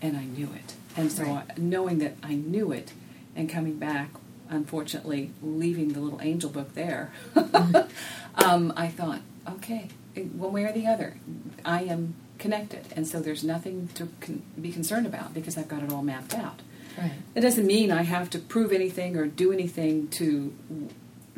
and 0.02 0.16
I 0.16 0.24
knew 0.24 0.50
it. 0.54 0.76
And 0.96 1.12
so 1.12 1.24
Right. 1.24 1.44
I, 1.50 1.60
knowing 1.60 1.98
that 2.00 2.16
I 2.24 2.36
knew 2.36 2.72
it 2.72 2.94
and 3.36 3.50
coming 3.50 3.78
back, 3.78 4.10
unfortunately 4.50 5.32
leaving 5.42 5.90
the 5.90 6.00
little 6.00 6.22
angel 6.22 6.50
book 6.50 6.74
there, 6.76 7.12
um, 8.36 8.72
I 8.78 8.88
thought, 8.88 9.22
okay, 9.50 9.90
one 10.24 10.54
way 10.54 10.66
or 10.66 10.72
the 10.72 10.88
other, 10.88 11.18
I 11.66 11.84
am 11.84 12.16
connected, 12.38 12.86
and 12.96 13.08
so 13.08 13.20
there's 13.20 13.44
nothing 13.44 13.90
to 13.96 14.10
con- 14.22 14.44
be 14.60 14.72
concerned 14.72 15.06
about 15.06 15.34
because 15.34 15.58
I've 15.58 15.68
got 15.68 15.84
it 15.84 15.92
all 15.92 16.04
mapped 16.04 16.34
out. 16.34 16.62
right. 16.98 17.12
It 17.36 17.42
doesn't 17.42 17.66
mean 17.66 17.92
I 17.92 18.04
have 18.04 18.30
to 18.32 18.40
prove 18.40 18.72
anything 18.72 19.16
or 19.16 19.28
do 19.28 19.52
anything 19.52 20.08
to 20.10 20.54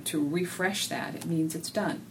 to 0.05 0.27
refresh 0.27 0.88
that. 0.88 1.15
It 1.15 1.25
means 1.25 1.55
it's 1.55 1.69
done, 1.69 2.01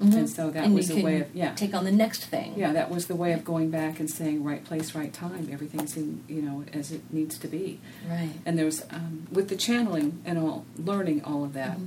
and 0.00 0.28
so 0.28 0.50
that 0.50 0.64
and 0.64 0.74
was 0.74 0.88
can 0.88 1.02
way 1.02 1.20
of 1.20 1.34
yeah. 1.34 1.54
take 1.54 1.74
on 1.74 1.84
the 1.84 1.92
next 1.92 2.24
thing. 2.24 2.54
Yeah, 2.56 2.72
that 2.72 2.90
was 2.90 3.06
the 3.06 3.16
way 3.16 3.32
of 3.32 3.44
going 3.44 3.70
back 3.70 4.00
and 4.00 4.10
saying 4.10 4.42
right 4.42 4.64
place, 4.64 4.94
right 4.94 5.12
time. 5.12 5.48
Everything's 5.52 5.96
in 5.96 6.24
you 6.28 6.42
know 6.42 6.64
as 6.72 6.90
it 6.90 7.12
needs 7.12 7.38
to 7.38 7.48
be. 7.48 7.80
Right. 8.08 8.32
And 8.46 8.58
there 8.58 8.64
was 8.64 8.84
um, 8.90 9.26
with 9.30 9.48
the 9.48 9.56
channeling 9.56 10.22
and 10.24 10.38
all, 10.38 10.64
learning 10.76 11.22
all 11.24 11.44
of 11.44 11.52
that, 11.52 11.78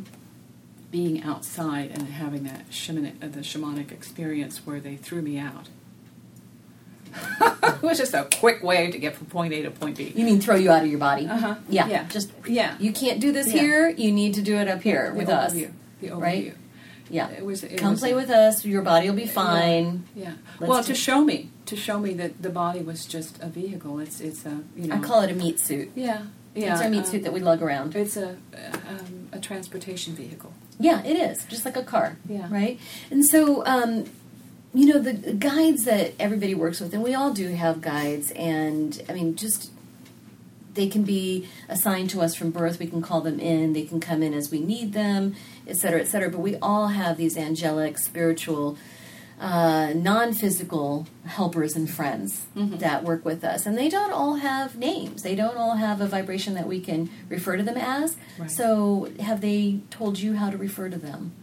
being 0.93 1.23
outside 1.23 1.89
and 1.89 2.07
having 2.07 2.43
that 2.43 2.69
shamanic, 2.69 3.15
uh, 3.21 3.27
the 3.27 3.39
shamanic 3.39 3.91
experience 3.91 4.59
where 4.59 4.79
they 4.79 4.95
threw 4.95 5.23
me 5.23 5.39
out. 5.39 5.67
it 7.41 7.81
was 7.81 7.97
just 7.97 8.13
a 8.13 8.27
quick 8.39 8.61
way 8.61 8.91
to 8.91 8.99
get 8.99 9.15
from 9.15 9.25
point 9.25 9.53
A 9.53 9.63
to 9.63 9.71
point 9.71 9.97
B. 9.97 10.13
You 10.15 10.23
mean 10.23 10.39
throw 10.39 10.55
you 10.55 10.69
out 10.69 10.83
of 10.83 10.89
your 10.89 10.99
body? 10.99 11.27
Uh-huh. 11.27 11.55
Yeah. 11.67 11.87
Yeah. 11.87 12.07
Just 12.09 12.31
Yeah. 12.45 12.75
You 12.79 12.93
can't 12.93 13.19
do 13.19 13.31
this 13.31 13.51
Yeah. 13.51 13.61
here. 13.61 13.89
You 13.89 14.11
need 14.11 14.35
to 14.35 14.43
do 14.43 14.55
it 14.57 14.67
up 14.67 14.83
here 14.83 15.09
The 15.09 15.17
with 15.17 15.29
us. 15.29 15.53
The 15.53 15.69
overview. 16.03 16.21
Right? 16.21 16.55
Yeah. 17.09 17.29
It 17.31 17.43
was. 17.43 17.63
It 17.63 17.77
Come 17.77 17.91
was 17.91 17.99
play 17.99 18.13
with 18.13 18.29
us. 18.29 18.63
Your 18.63 18.83
body 18.83 19.09
will 19.09 19.15
be 19.15 19.25
fine. 19.25 20.05
Yeah. 20.15 20.33
Let's 20.59 20.69
well, 20.69 20.83
to 20.83 20.93
show 20.93 21.23
me, 21.23 21.49
to 21.65 21.75
show 21.75 21.99
me 21.99 22.13
that 22.15 22.41
the 22.43 22.49
body 22.51 22.81
was 22.81 23.07
just 23.07 23.41
a 23.41 23.47
vehicle. 23.47 23.97
It's 23.97 24.21
it's 24.21 24.45
a 24.45 24.59
you 24.75 24.87
know. 24.87 24.95
I 24.95 24.99
call 24.99 25.21
it 25.21 25.31
a 25.31 25.35
meat 25.35 25.59
suit. 25.59 25.89
Yeah. 25.95 26.23
Yeah. 26.53 26.73
it's 26.73 26.81
our 26.83 26.89
meat 26.89 26.99
um, 26.99 27.05
suit 27.05 27.23
that 27.23 27.33
we 27.33 27.39
lug 27.39 27.63
around. 27.63 27.95
It's 27.95 28.15
a 28.15 28.37
um, 28.53 29.29
a 29.31 29.39
transportation 29.39 30.13
vehicle. 30.13 30.53
Yeah, 30.79 31.03
it 31.03 31.15
is 31.15 31.45
just 31.45 31.65
like 31.65 31.77
a 31.77 31.83
car. 31.83 32.17
Yeah. 32.27 32.47
Right. 32.49 32.79
And 33.11 33.25
so, 33.25 33.65
um, 33.65 34.05
you 34.73 34.87
know, 34.87 34.99
the 34.99 35.33
guides 35.33 35.83
that 35.85 36.13
everybody 36.19 36.55
works 36.55 36.79
with, 36.79 36.93
and 36.93 37.03
we 37.03 37.13
all 37.13 37.31
do 37.31 37.49
have 37.49 37.79
guides, 37.81 38.31
and 38.31 39.01
I 39.07 39.13
mean, 39.13 39.35
just 39.35 39.71
they 40.73 40.87
can 40.87 41.03
be 41.03 41.47
assigned 41.69 42.09
to 42.09 42.21
us 42.21 42.33
from 42.33 42.49
birth. 42.49 42.79
We 42.79 42.87
can 42.87 43.01
call 43.01 43.21
them 43.21 43.39
in. 43.39 43.73
They 43.73 43.83
can 43.83 43.99
come 43.99 44.23
in 44.23 44.33
as 44.33 44.49
we 44.49 44.59
need 44.59 44.93
them, 44.93 45.35
et 45.67 45.77
cetera, 45.77 46.01
et 46.01 46.07
cetera. 46.07 46.29
But 46.31 46.39
we 46.39 46.55
all 46.57 46.87
have 46.87 47.17
these 47.17 47.37
angelic, 47.37 47.99
spiritual, 47.99 48.77
uh, 49.43 49.91
non-physical 49.93 51.05
helpers 51.25 51.75
and 51.75 51.89
friends 51.89 52.45
that 52.55 53.03
work 53.03 53.25
with 53.25 53.43
us, 53.43 53.65
and 53.65 53.77
they 53.77 53.89
don't 53.89 54.13
all 54.13 54.35
have 54.35 54.77
names. 54.77 55.21
They 55.23 55.35
don't 55.35 55.57
all 55.57 55.75
have 55.75 55.99
a 55.99 56.07
vibration 56.07 56.53
that 56.53 56.65
we 56.67 56.79
can 56.79 57.09
refer 57.27 57.57
to 57.57 57.63
them 57.63 57.75
as. 57.77 58.15
Right. 58.39 58.49
So, 58.49 59.09
have 59.19 59.41
they 59.41 59.81
told 59.89 60.17
you 60.19 60.35
how 60.35 60.49
to 60.49 60.57
refer 60.57 60.87
to 60.89 60.97
them? 60.97 61.33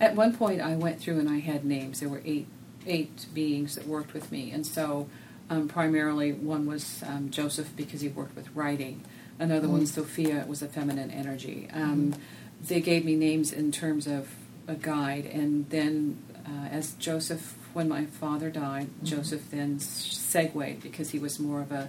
At 0.00 0.14
one 0.14 0.36
point, 0.36 0.60
I 0.60 0.76
went 0.76 1.00
through 1.00 1.18
and 1.18 1.28
I 1.28 1.40
had 1.40 1.64
names. 1.64 1.98
There 2.00 2.08
were 2.08 2.22
eight 2.24 2.46
eight 2.86 3.26
beings 3.34 3.74
that 3.74 3.86
worked 3.86 4.14
with 4.14 4.30
me, 4.30 4.50
and 4.52 4.64
so 4.64 5.08
um, 5.50 5.66
primarily 5.66 6.32
one 6.32 6.66
was 6.66 7.02
um, 7.04 7.30
Joseph 7.30 7.74
because 7.76 8.00
he 8.00 8.08
worked 8.08 8.36
with 8.36 8.48
writing. 8.54 9.02
Another 9.40 9.68
one, 9.68 9.86
Sophia, 9.86 10.44
was 10.48 10.62
a 10.62 10.68
feminine 10.68 11.10
energy. 11.10 11.68
Um, 11.72 12.14
They 12.60 12.80
gave 12.80 13.04
me 13.04 13.14
names 13.14 13.52
in 13.52 13.70
terms 13.70 14.06
of 14.06 14.34
a 14.66 14.74
guide, 14.74 15.26
and 15.26 15.68
then 15.70 16.18
uh, 16.48 16.68
as 16.68 16.92
Joseph, 16.94 17.56
when 17.74 17.88
my 17.88 18.06
father 18.06 18.50
died, 18.50 18.88
Joseph 19.02 19.50
then 19.50 19.78
segued 19.78 20.82
because 20.82 21.10
he 21.10 21.18
was 21.18 21.38
more 21.38 21.60
of 21.60 21.70
a 21.72 21.88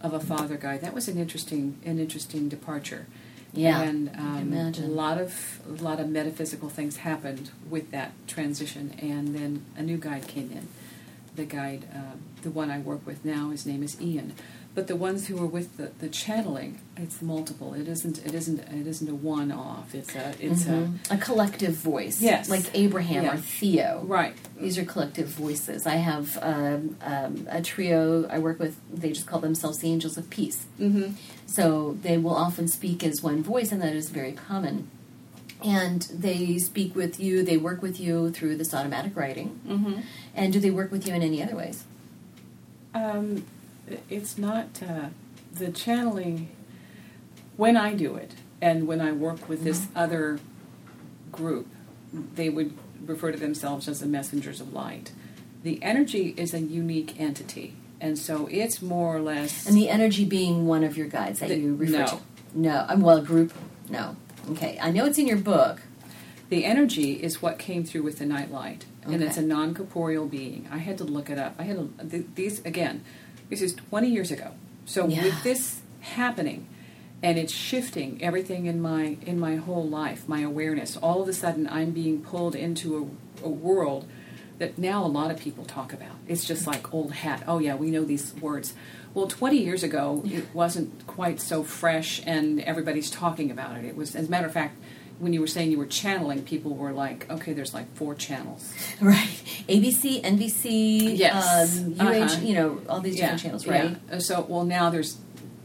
of 0.00 0.12
a 0.12 0.20
father 0.20 0.56
guide. 0.56 0.82
That 0.82 0.94
was 0.94 1.08
an 1.08 1.18
interesting 1.18 1.78
an 1.84 1.98
interesting 1.98 2.48
departure. 2.48 3.06
Yeah, 3.56 3.82
and 3.82 4.10
um, 4.16 4.52
a 4.52 4.88
lot 4.88 5.18
of 5.18 5.60
a 5.68 5.82
lot 5.82 6.00
of 6.00 6.08
metaphysical 6.08 6.68
things 6.68 6.98
happened 6.98 7.50
with 7.70 7.90
that 7.92 8.12
transition, 8.26 8.94
and 9.00 9.34
then 9.34 9.64
a 9.76 9.82
new 9.82 9.96
guide 9.96 10.26
came 10.26 10.50
in, 10.50 10.66
the 11.36 11.44
guide, 11.44 11.86
uh, 11.94 12.16
the 12.42 12.50
one 12.50 12.70
I 12.70 12.78
work 12.80 13.06
with 13.06 13.24
now, 13.24 13.50
his 13.50 13.64
name 13.64 13.82
is 13.82 14.00
Ian. 14.00 14.34
But 14.74 14.88
the 14.88 14.96
ones 14.96 15.28
who 15.28 15.40
are 15.40 15.46
with 15.46 15.76
the, 15.76 15.92
the 16.00 16.08
channeling, 16.08 16.80
it's 16.96 17.22
multiple. 17.22 17.74
It 17.74 17.86
isn't. 17.86 18.18
It 18.26 18.34
isn't. 18.34 18.58
It 18.58 18.86
isn't 18.88 19.08
a 19.08 19.14
one 19.14 19.52
off. 19.52 19.94
It's 19.94 20.16
a. 20.16 20.34
It's 20.40 20.66
a 20.66 20.90
a 21.10 21.16
collective 21.16 21.74
voice. 21.74 22.20
Yes. 22.20 22.50
Like 22.50 22.64
Abraham 22.74 23.26
or 23.26 23.36
Theo. 23.36 24.02
Right. 24.04 24.34
These 24.58 24.76
are 24.78 24.84
collective 24.84 25.28
voices. 25.28 25.86
I 25.86 25.96
have 25.96 26.38
um, 26.42 26.96
um, 27.02 27.46
a 27.48 27.62
trio 27.62 28.26
I 28.28 28.40
work 28.40 28.58
with. 28.58 28.76
They 28.92 29.10
just 29.10 29.28
call 29.28 29.38
themselves 29.38 29.78
the 29.78 29.92
Angels 29.92 30.16
of 30.16 30.28
Peace. 30.28 30.66
Mm-hmm. 30.80 31.12
So 31.46 31.96
they 32.02 32.18
will 32.18 32.34
often 32.34 32.66
speak 32.66 33.04
as 33.04 33.22
one 33.22 33.44
voice, 33.44 33.70
and 33.70 33.80
that 33.80 33.94
is 33.94 34.10
very 34.10 34.32
common. 34.32 34.88
And 35.64 36.02
they 36.12 36.58
speak 36.58 36.96
with 36.96 37.20
you. 37.20 37.44
They 37.44 37.56
work 37.56 37.80
with 37.80 38.00
you 38.00 38.30
through 38.32 38.56
this 38.56 38.74
automatic 38.74 39.16
writing. 39.16 39.60
Mm-hmm. 39.66 40.00
And 40.34 40.52
do 40.52 40.58
they 40.58 40.70
work 40.70 40.90
with 40.90 41.06
you 41.06 41.14
in 41.14 41.22
any 41.22 41.40
other 41.40 41.54
ways? 41.54 41.84
Um, 42.92 43.44
it's 44.08 44.38
not 44.38 44.80
uh, 44.82 45.08
the 45.52 45.70
channeling. 45.70 46.48
When 47.56 47.76
I 47.76 47.94
do 47.94 48.16
it, 48.16 48.32
and 48.60 48.88
when 48.88 49.00
I 49.00 49.12
work 49.12 49.48
with 49.48 49.62
this 49.62 49.86
other 49.94 50.40
group, 51.30 51.68
they 52.12 52.48
would 52.48 52.72
refer 53.06 53.30
to 53.32 53.38
themselves 53.38 53.86
as 53.88 54.00
the 54.00 54.06
messengers 54.06 54.60
of 54.60 54.72
light. 54.72 55.12
The 55.62 55.82
energy 55.82 56.34
is 56.36 56.52
a 56.52 56.60
unique 56.60 57.18
entity, 57.20 57.74
and 58.00 58.18
so 58.18 58.48
it's 58.50 58.82
more 58.82 59.16
or 59.16 59.20
less. 59.20 59.66
And 59.66 59.76
the 59.76 59.88
energy 59.88 60.24
being 60.24 60.66
one 60.66 60.82
of 60.84 60.96
your 60.96 61.06
guides 61.06 61.38
that 61.40 61.48
The- 61.50 61.58
you 61.58 61.74
refer 61.74 61.98
no. 61.98 62.06
to. 62.06 62.18
No. 62.56 62.86
Um, 62.88 63.00
well, 63.02 63.20
group. 63.22 63.52
No. 63.88 64.16
Okay. 64.50 64.78
I 64.80 64.90
know 64.90 65.04
it's 65.06 65.18
in 65.18 65.26
your 65.26 65.38
book. 65.38 65.82
The 66.50 66.64
energy 66.64 67.12
is 67.22 67.40
what 67.40 67.58
came 67.58 67.84
through 67.84 68.02
with 68.02 68.18
the 68.18 68.26
nightlight, 68.26 68.84
and 69.04 69.22
it's 69.22 69.36
a 69.36 69.42
non 69.42 69.74
corporeal 69.74 70.26
being. 70.26 70.68
I 70.70 70.78
had 70.78 70.98
to 70.98 71.04
look 71.04 71.30
it 71.30 71.38
up. 71.38 71.54
I 71.58 71.62
had 71.64 71.76
to, 71.98 72.06
th- 72.08 72.26
these 72.34 72.64
again. 72.64 73.02
This 73.50 73.62
is 73.62 73.74
twenty 73.74 74.08
years 74.10 74.30
ago. 74.30 74.52
So 74.86 75.06
Yeah. 75.08 75.22
with 75.24 75.42
this 75.42 75.80
happening, 76.00 76.66
and 77.22 77.38
it's 77.38 77.52
shifting 77.52 78.18
everything 78.22 78.66
in 78.66 78.80
my 78.80 79.16
in 79.24 79.38
my 79.38 79.56
whole 79.56 79.86
life, 79.86 80.28
my 80.28 80.40
awareness. 80.40 80.96
All 80.96 81.22
of 81.22 81.28
a 81.28 81.32
sudden, 81.32 81.68
I'm 81.68 81.90
being 81.90 82.20
pulled 82.20 82.54
into 82.54 83.10
a, 83.42 83.46
a 83.46 83.48
world 83.48 84.06
that 84.58 84.78
now 84.78 85.04
a 85.04 85.08
lot 85.08 85.30
of 85.30 85.38
people 85.38 85.64
talk 85.64 85.92
about. 85.92 86.16
It's 86.28 86.44
just 86.44 86.66
like 86.66 86.92
old 86.94 87.12
hat. 87.12 87.42
Oh 87.46 87.58
yeah, 87.58 87.74
we 87.74 87.90
know 87.90 88.04
these 88.04 88.34
words. 88.40 88.74
Well, 89.12 89.26
20 89.28 89.58
years 89.58 89.82
ago, 89.84 90.22
it 90.26 90.46
wasn't 90.52 91.06
quite 91.06 91.40
so 91.40 91.62
fresh, 91.62 92.20
and 92.26 92.60
everybody's 92.60 93.10
talking 93.10 93.50
about 93.50 93.76
it. 93.78 93.84
It 93.84 93.96
was, 93.96 94.16
as 94.16 94.26
a 94.26 94.30
matter 94.30 94.46
of 94.48 94.52
fact, 94.52 94.76
when 95.18 95.32
you 95.32 95.40
were 95.40 95.46
saying 95.46 95.70
you 95.70 95.78
were 95.78 95.86
channeling, 95.86 96.42
people 96.42 96.74
were 96.74 96.92
like, 96.92 97.30
"Okay, 97.30 97.52
there's 97.52 97.72
like 97.74 97.86
four 97.96 98.14
channels." 98.14 98.72
Right. 99.00 99.28
ABC, 99.68 100.22
NBC, 100.22 101.16
Yes. 101.16 101.78
um, 101.78 101.94
UH, 101.98 102.02
Uh-huh. 102.02 102.40
you 102.42 102.54
know, 102.54 102.80
all 102.88 103.00
these 103.00 103.16
different 103.16 103.40
channels, 103.40 103.66
right? 103.66 103.96
Yeah. 104.10 104.18
So, 104.18 104.44
well, 104.48 104.64
now 104.64 104.90
there's 104.90 105.18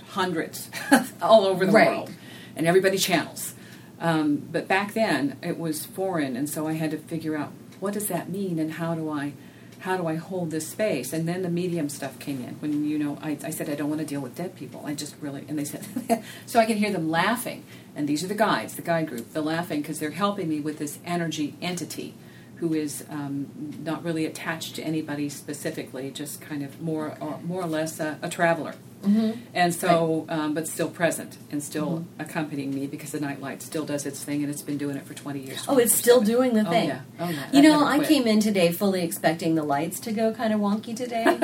hundreds 0.09 0.69
all 1.21 1.45
over 1.45 1.65
the 1.65 1.71
Right. 1.71 1.87
world, 1.89 2.11
and 2.55 2.65
everybody 2.67 2.97
channels. 2.97 3.53
Um, 4.01 4.37
but 4.51 4.67
back 4.67 4.93
then, 4.93 5.35
it 5.43 5.59
was 5.59 5.85
foreign, 5.85 6.35
and 6.37 6.49
so 6.49 6.67
I 6.67 6.73
had 6.73 6.91
to 6.91 6.97
figure 6.97 7.35
out 7.35 7.51
what 7.79 7.93
does 7.93 8.07
that 8.07 8.29
mean, 8.29 8.59
and 8.59 8.73
how 8.73 8.95
do 8.95 9.09
I, 9.09 9.33
how 9.79 9.95
do 9.97 10.07
I 10.07 10.15
hold 10.15 10.51
this 10.51 10.67
space? 10.67 11.13
And 11.13 11.27
then 11.27 11.41
the 11.43 11.49
medium 11.49 11.87
stuff 11.89 12.17
came 12.19 12.43
in. 12.43 12.55
When 12.61 12.83
you 12.85 12.97
know, 12.97 13.17
I, 13.21 13.37
I 13.43 13.49
said 13.49 13.69
I 13.69 13.75
don't 13.75 13.89
want 13.89 13.99
to 14.01 14.05
deal 14.07 14.19
with 14.21 14.35
dead 14.35 14.55
people. 14.55 14.83
I 14.85 14.93
just 14.93 15.15
really, 15.21 15.43
and 15.47 15.57
they 15.59 15.63
said, 15.65 15.85
so 16.45 16.59
I 16.59 16.65
can 16.65 16.77
hear 16.77 16.91
them 16.91 17.09
laughing. 17.09 17.63
And 17.99 18.07
these 18.07 18.23
are 18.23 18.27
the 18.27 18.33
guides, 18.33 18.75
the 18.75 18.81
guide 18.81 19.09
group. 19.09 19.33
They're 19.33 19.41
laughing 19.41 19.81
because 19.81 19.99
they're 19.99 20.11
helping 20.11 20.47
me 20.47 20.61
with 20.61 20.77
this 20.77 20.99
energy 21.03 21.55
entity 21.61 22.13
who 22.55 22.73
is 22.73 23.03
um, 23.09 23.73
not 23.83 24.05
really 24.05 24.25
attached 24.25 24.75
to 24.75 24.81
anybody 24.81 25.27
specifically, 25.27 26.09
just 26.09 26.39
kind 26.39 26.63
of 26.63 26.81
more 26.81 27.17
or 27.19 27.41
more 27.43 27.61
or 27.61 27.67
less 27.67 27.99
a, 27.99 28.17
a 28.21 28.29
traveler. 28.29 28.75
Mm-hmm. 29.01 29.39
And 29.53 29.73
so, 29.73 30.25
um, 30.27 30.53
but 30.53 30.67
still 30.67 30.89
present 30.89 31.37
and 31.51 31.63
still 31.63 32.05
accompanying 32.19 32.73
me 32.75 32.85
because 32.85 33.11
the 33.11 33.19
nightlight 33.21 33.61
still 33.61 33.85
does 33.85 34.05
its 34.05 34.23
thing 34.23 34.43
and 34.43 34.51
it's 34.51 34.61
been 34.61 34.77
doing 34.77 34.97
it 34.97 35.05
for 35.05 35.13
20 35.13 35.39
years. 35.39 35.63
Oh, 35.69 35.77
it's 35.77 35.93
still 35.95 36.19
24/7. 36.21 36.25
doing 36.25 36.53
the 36.53 36.67
Oh, 36.67 36.69
thing. 36.69 36.87
yeah. 36.89 37.01
Oh, 37.19 37.29
yeah. 37.29 37.45
You 37.53 37.61
know, 37.61 37.85
I 37.85 37.99
came 37.99 38.27
in 38.27 38.41
today 38.41 38.71
fully 38.73 39.01
expecting 39.03 39.55
the 39.55 39.63
lights 39.63 40.01
to 40.01 40.11
go 40.11 40.33
kind 40.33 40.53
of 40.53 40.59
wonky 40.59 40.93
today, 40.95 41.23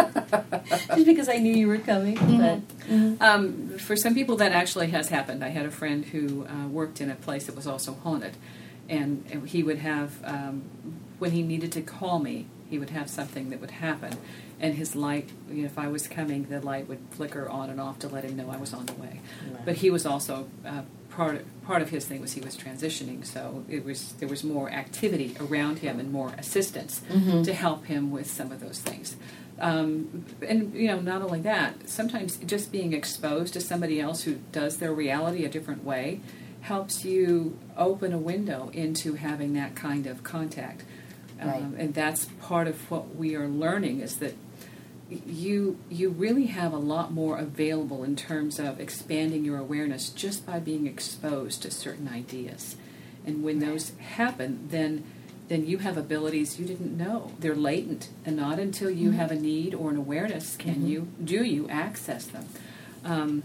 just 0.95 1.05
because 1.05 1.29
I 1.29 1.37
knew 1.37 1.53
you 1.53 1.67
were 1.67 1.77
coming. 1.77 2.17
Mm-hmm. 2.17 3.15
But 3.15 3.25
Um, 3.25 3.69
for 3.79 3.95
some 3.95 4.13
people, 4.13 4.35
that 4.37 4.51
actually 4.51 4.87
has 4.87 5.07
happened. 5.09 5.43
I 5.43 5.49
had 5.49 5.65
a 5.65 5.71
friend 5.71 6.03
who 6.05 6.45
uh, 6.45 6.67
worked 6.67 6.99
in 7.01 7.09
a 7.09 7.15
place 7.15 7.45
that 7.45 7.55
was 7.55 7.65
also 7.67 7.93
haunted, 8.03 8.35
and 8.89 9.23
he 9.47 9.63
would 9.63 9.79
have, 9.79 10.11
um, 10.23 10.63
when 11.19 11.31
he 11.31 11.41
needed 11.41 11.71
to 11.71 11.81
call 11.81 12.19
me, 12.19 12.47
he 12.69 12.77
would 12.77 12.89
have 12.91 13.09
something 13.09 13.49
that 13.49 13.61
would 13.61 13.71
happen, 13.71 14.17
and 14.59 14.75
his 14.75 14.95
light, 14.95 15.29
you 15.49 15.61
know, 15.61 15.65
if 15.65 15.77
I 15.77 15.87
was 15.87 16.07
coming, 16.07 16.45
the 16.45 16.61
light 16.61 16.87
would 16.87 16.99
flicker 17.11 17.49
on 17.49 17.69
and 17.69 17.79
off 17.79 17.99
to 17.99 18.07
let 18.07 18.23
him 18.23 18.35
know 18.37 18.49
I 18.49 18.57
was 18.57 18.73
on 18.73 18.85
the 18.85 18.93
way. 18.93 19.19
But 19.65 19.77
he 19.77 19.89
was 19.89 20.05
also 20.05 20.47
uh, 20.65 20.83
part 21.09 21.35
of, 21.35 21.63
part 21.65 21.81
of 21.81 21.89
his 21.89 22.05
thing 22.05 22.21
was 22.21 22.33
he 22.33 22.41
was 22.41 22.55
transitioning, 22.55 23.25
so 23.25 23.63
it 23.69 23.83
was 23.83 24.13
there 24.13 24.29
was 24.29 24.43
more 24.43 24.69
activity 24.69 25.35
around 25.39 25.79
him 25.79 25.99
and 25.99 26.11
more 26.11 26.33
assistance 26.37 27.01
to 27.45 27.53
help 27.53 27.85
him 27.85 28.11
with 28.11 28.29
some 28.29 28.51
of 28.51 28.59
those 28.59 28.79
things. 28.79 29.15
Um, 29.59 30.25
and 30.45 30.73
you 30.73 30.87
know, 30.87 30.99
not 30.99 31.21
only 31.21 31.39
that, 31.41 31.89
sometimes 31.89 32.37
just 32.37 32.71
being 32.71 32.93
exposed 32.93 33.53
to 33.53 33.61
somebody 33.61 34.01
else 34.01 34.23
who 34.23 34.35
does 34.51 34.77
their 34.77 34.93
reality 34.93 35.45
a 35.45 35.49
different 35.49 35.83
way 35.83 36.19
helps 36.61 37.05
you 37.05 37.57
open 37.77 38.11
a 38.11 38.17
window 38.17 38.69
into 38.73 39.13
having 39.13 39.53
that 39.53 39.75
kind 39.75 40.07
of 40.07 40.23
contact. 40.23 40.83
Right. 41.39 41.61
Um, 41.61 41.75
and 41.77 41.93
that's 41.93 42.25
part 42.41 42.67
of 42.67 42.89
what 42.89 43.15
we 43.15 43.35
are 43.35 43.47
learning 43.47 44.01
is 44.01 44.17
that 44.17 44.35
you 45.09 45.77
you 45.89 46.09
really 46.09 46.47
have 46.47 46.73
a 46.73 46.77
lot 46.77 47.11
more 47.11 47.37
available 47.37 48.03
in 48.03 48.15
terms 48.15 48.59
of 48.59 48.79
expanding 48.79 49.45
your 49.45 49.57
awareness 49.57 50.09
just 50.09 50.45
by 50.45 50.59
being 50.59 50.87
exposed 50.87 51.61
to 51.61 51.71
certain 51.71 52.07
ideas. 52.07 52.75
And 53.25 53.43
when 53.43 53.59
those 53.59 53.91
happen, 53.99 54.67
then 54.69 55.03
then 55.47 55.67
you 55.67 55.77
have 55.79 55.95
abilities 55.95 56.59
you 56.59 56.65
didn't 56.65 56.97
know. 56.97 57.31
They're 57.39 57.55
latent, 57.55 58.09
and 58.25 58.35
not 58.35 58.57
until 58.57 58.89
you 58.89 59.11
have 59.11 59.31
a 59.31 59.35
need 59.35 59.75
or 59.75 59.91
an 59.91 59.97
awareness 59.97 60.57
can 60.57 60.87
you 60.87 61.07
do 61.23 61.43
you 61.43 61.69
access 61.69 62.25
them. 62.25 62.47
Um, 63.03 63.43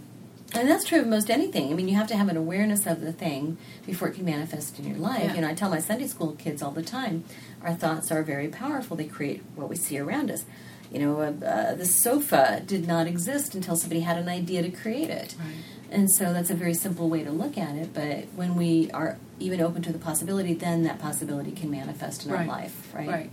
and 0.52 0.68
that's 0.68 0.84
true 0.84 1.00
of 1.00 1.06
most 1.06 1.30
anything. 1.30 1.70
I 1.70 1.74
mean, 1.74 1.88
you 1.88 1.94
have 1.94 2.08
to 2.08 2.16
have 2.16 2.28
an 2.28 2.36
awareness 2.36 2.86
of 2.86 3.02
the 3.02 3.12
thing 3.12 3.56
before 3.86 4.08
it 4.08 4.14
can 4.14 4.24
manifest 4.24 4.78
in 4.78 4.86
your 4.86 4.96
life. 4.96 5.22
Yeah. 5.24 5.34
You 5.34 5.40
know, 5.42 5.48
I 5.48 5.54
tell 5.54 5.70
my 5.70 5.78
Sunday 5.78 6.08
school 6.08 6.32
kids 6.32 6.60
all 6.60 6.72
the 6.72 6.82
time, 6.82 7.24
our 7.62 7.74
thoughts 7.74 8.10
are 8.10 8.22
very 8.22 8.48
powerful. 8.48 8.96
They 8.96 9.04
create 9.04 9.42
what 9.54 9.68
we 9.68 9.76
see 9.76 9.98
around 9.98 10.30
us. 10.30 10.44
You 10.90 10.98
know, 10.98 11.20
uh, 11.20 11.44
uh, 11.44 11.74
the 11.74 11.86
sofa 11.86 12.62
did 12.66 12.86
not 12.86 13.06
exist 13.06 13.54
until 13.54 13.76
somebody 13.76 14.00
had 14.00 14.18
an 14.18 14.28
idea 14.28 14.62
to 14.62 14.70
create 14.70 15.10
it. 15.10 15.34
Right. 15.38 15.54
And 15.90 16.10
so 16.10 16.32
that's 16.32 16.50
a 16.50 16.54
very 16.54 16.74
simple 16.74 17.08
way 17.08 17.24
to 17.24 17.30
look 17.30 17.58
at 17.58 17.74
it. 17.76 17.92
But 17.94 18.26
when 18.34 18.54
we 18.54 18.90
are 18.92 19.18
even 19.38 19.60
open 19.60 19.82
to 19.82 19.92
the 19.92 19.98
possibility, 19.98 20.54
then 20.54 20.82
that 20.84 20.98
possibility 20.98 21.52
can 21.52 21.70
manifest 21.70 22.26
in 22.26 22.32
our 22.32 22.44
life, 22.44 22.92
right? 22.94 23.08
Right. 23.08 23.30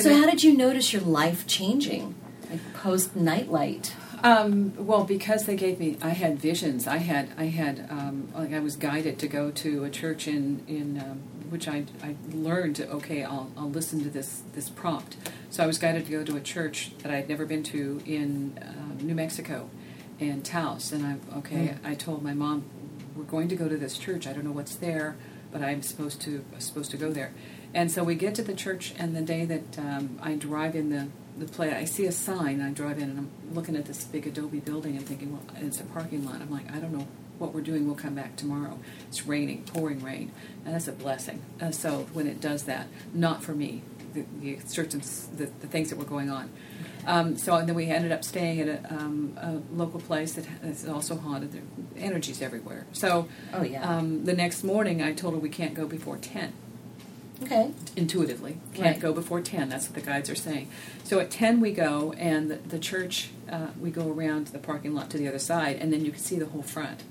So, 0.00 0.14
how 0.14 0.26
did 0.26 0.42
you 0.42 0.56
notice 0.56 0.92
your 0.92 1.02
life 1.02 1.46
changing, 1.46 2.14
like 2.48 2.72
post 2.74 3.14
nightlight? 3.14 3.92
Um, 4.22 4.72
well, 4.78 5.04
because 5.04 5.44
they 5.44 5.56
gave 5.56 5.78
me, 5.78 5.98
I 6.00 6.10
had 6.10 6.38
visions. 6.38 6.86
I 6.86 6.98
had, 6.98 7.30
I 7.36 7.46
had, 7.46 7.86
um, 7.90 8.28
like 8.34 8.52
I 8.52 8.60
was 8.60 8.76
guided 8.76 9.18
to 9.18 9.28
go 9.28 9.50
to 9.50 9.84
a 9.84 9.90
church 9.90 10.26
in 10.26 10.62
in 10.66 10.98
um, 10.98 11.20
which 11.50 11.68
I, 11.68 11.84
I 12.02 12.16
learned. 12.32 12.80
Okay, 12.80 13.24
I'll, 13.24 13.50
I'll 13.56 13.70
listen 13.70 14.02
to 14.02 14.10
this 14.10 14.42
this 14.52 14.68
prompt. 14.68 15.16
So 15.50 15.62
I 15.62 15.66
was 15.66 15.78
guided 15.78 16.06
to 16.06 16.12
go 16.12 16.24
to 16.24 16.36
a 16.36 16.40
church 16.40 16.92
that 17.02 17.12
I 17.12 17.16
had 17.16 17.28
never 17.28 17.46
been 17.46 17.62
to 17.64 18.02
in 18.04 18.58
um, 18.62 18.98
New 19.00 19.14
Mexico, 19.14 19.70
in 20.18 20.42
Taos. 20.42 20.92
And 20.92 21.06
I 21.06 21.38
okay, 21.38 21.76
I 21.84 21.94
told 21.94 22.22
my 22.22 22.34
mom, 22.34 22.64
we're 23.14 23.24
going 23.24 23.48
to 23.48 23.56
go 23.56 23.68
to 23.68 23.76
this 23.76 23.98
church. 23.98 24.26
I 24.26 24.32
don't 24.32 24.44
know 24.44 24.52
what's 24.52 24.76
there, 24.76 25.16
but 25.52 25.62
I'm 25.62 25.82
supposed 25.82 26.20
to 26.22 26.44
supposed 26.58 26.90
to 26.92 26.96
go 26.96 27.12
there. 27.12 27.32
And 27.74 27.90
so 27.90 28.04
we 28.04 28.14
get 28.14 28.34
to 28.36 28.42
the 28.42 28.54
church, 28.54 28.94
and 28.98 29.14
the 29.14 29.22
day 29.22 29.44
that 29.44 29.78
um, 29.78 30.18
I 30.22 30.34
drive 30.34 30.74
in 30.74 30.90
the 30.90 31.08
the 31.38 31.46
place, 31.46 31.74
I 31.74 31.84
see 31.84 32.06
a 32.06 32.12
sign. 32.12 32.62
I 32.62 32.70
drive 32.70 32.98
in, 32.98 33.10
and 33.10 33.18
I'm 33.18 33.30
looking 33.54 33.76
at 33.76 33.84
this 33.84 34.04
big 34.04 34.26
adobe 34.26 34.60
building, 34.60 34.96
and 34.96 35.06
thinking, 35.06 35.32
well, 35.32 35.42
it's 35.60 35.80
a 35.80 35.84
parking 35.84 36.24
lot. 36.24 36.40
I'm 36.40 36.50
like, 36.50 36.70
I 36.72 36.78
don't 36.78 36.92
know 36.92 37.06
what 37.38 37.54
we're 37.54 37.60
doing. 37.60 37.86
We'll 37.86 37.96
come 37.96 38.14
back 38.14 38.36
tomorrow. 38.36 38.78
It's 39.08 39.26
raining, 39.26 39.62
pouring 39.64 40.02
rain, 40.02 40.32
and 40.64 40.74
that's 40.74 40.88
a 40.88 40.92
blessing. 40.92 41.42
Uh, 41.60 41.70
so 41.70 42.06
when 42.12 42.26
it 42.26 42.40
does 42.40 42.64
that, 42.64 42.86
not 43.14 43.42
for 43.42 43.52
me, 43.54 43.82
the, 44.14 44.24
the 44.40 44.58
certain 44.66 45.00
the, 45.36 45.46
the 45.60 45.66
things 45.66 45.90
that 45.90 45.96
were 45.98 46.04
going 46.04 46.30
on. 46.30 46.50
Um, 47.06 47.36
so 47.36 47.62
then 47.64 47.74
we 47.76 47.86
ended 47.86 48.10
up 48.10 48.24
staying 48.24 48.60
at 48.60 48.68
a, 48.68 48.92
um, 48.94 49.36
a 49.40 49.60
local 49.72 50.00
place 50.00 50.32
that 50.32 50.46
is 50.64 50.88
also 50.88 51.16
haunted. 51.16 51.52
There 51.52 51.62
energies 51.96 52.42
everywhere. 52.42 52.84
So 52.92 53.28
Oh, 53.54 53.62
yeah. 53.62 53.82
um, 53.88 54.24
the 54.24 54.34
next 54.34 54.64
morning, 54.64 55.02
I 55.02 55.12
told 55.12 55.34
her 55.34 55.40
we 55.40 55.48
can't 55.48 55.72
go 55.74 55.86
before 55.86 56.16
ten 56.18 56.52
Okay. 57.42 57.70
intuitively. 57.96 58.58
Can't 58.74 58.86
Right. 58.96 59.00
go 59.00 59.12
before 59.12 59.40
10. 59.42 59.68
That's 59.68 59.86
what 59.86 59.94
the 59.94 60.00
guides 60.00 60.30
are 60.30 60.34
saying. 60.34 60.68
So 61.04 61.20
at 61.20 61.30
10 61.30 61.60
we 61.60 61.70
go, 61.72 62.12
and 62.16 62.50
the, 62.50 62.56
the 62.56 62.78
church, 62.78 63.28
uh, 63.50 63.68
we 63.78 63.90
go 63.90 64.10
around 64.10 64.46
the 64.48 64.58
parking 64.58 64.94
lot 64.94 65.10
to 65.10 65.18
the 65.18 65.28
other 65.28 65.38
side, 65.38 65.76
and 65.76 65.92
then 65.92 66.02
you 66.04 66.10
can 66.12 66.20
see 66.20 66.38
the 66.38 66.46
whole 66.46 66.62
front. 66.62 67.02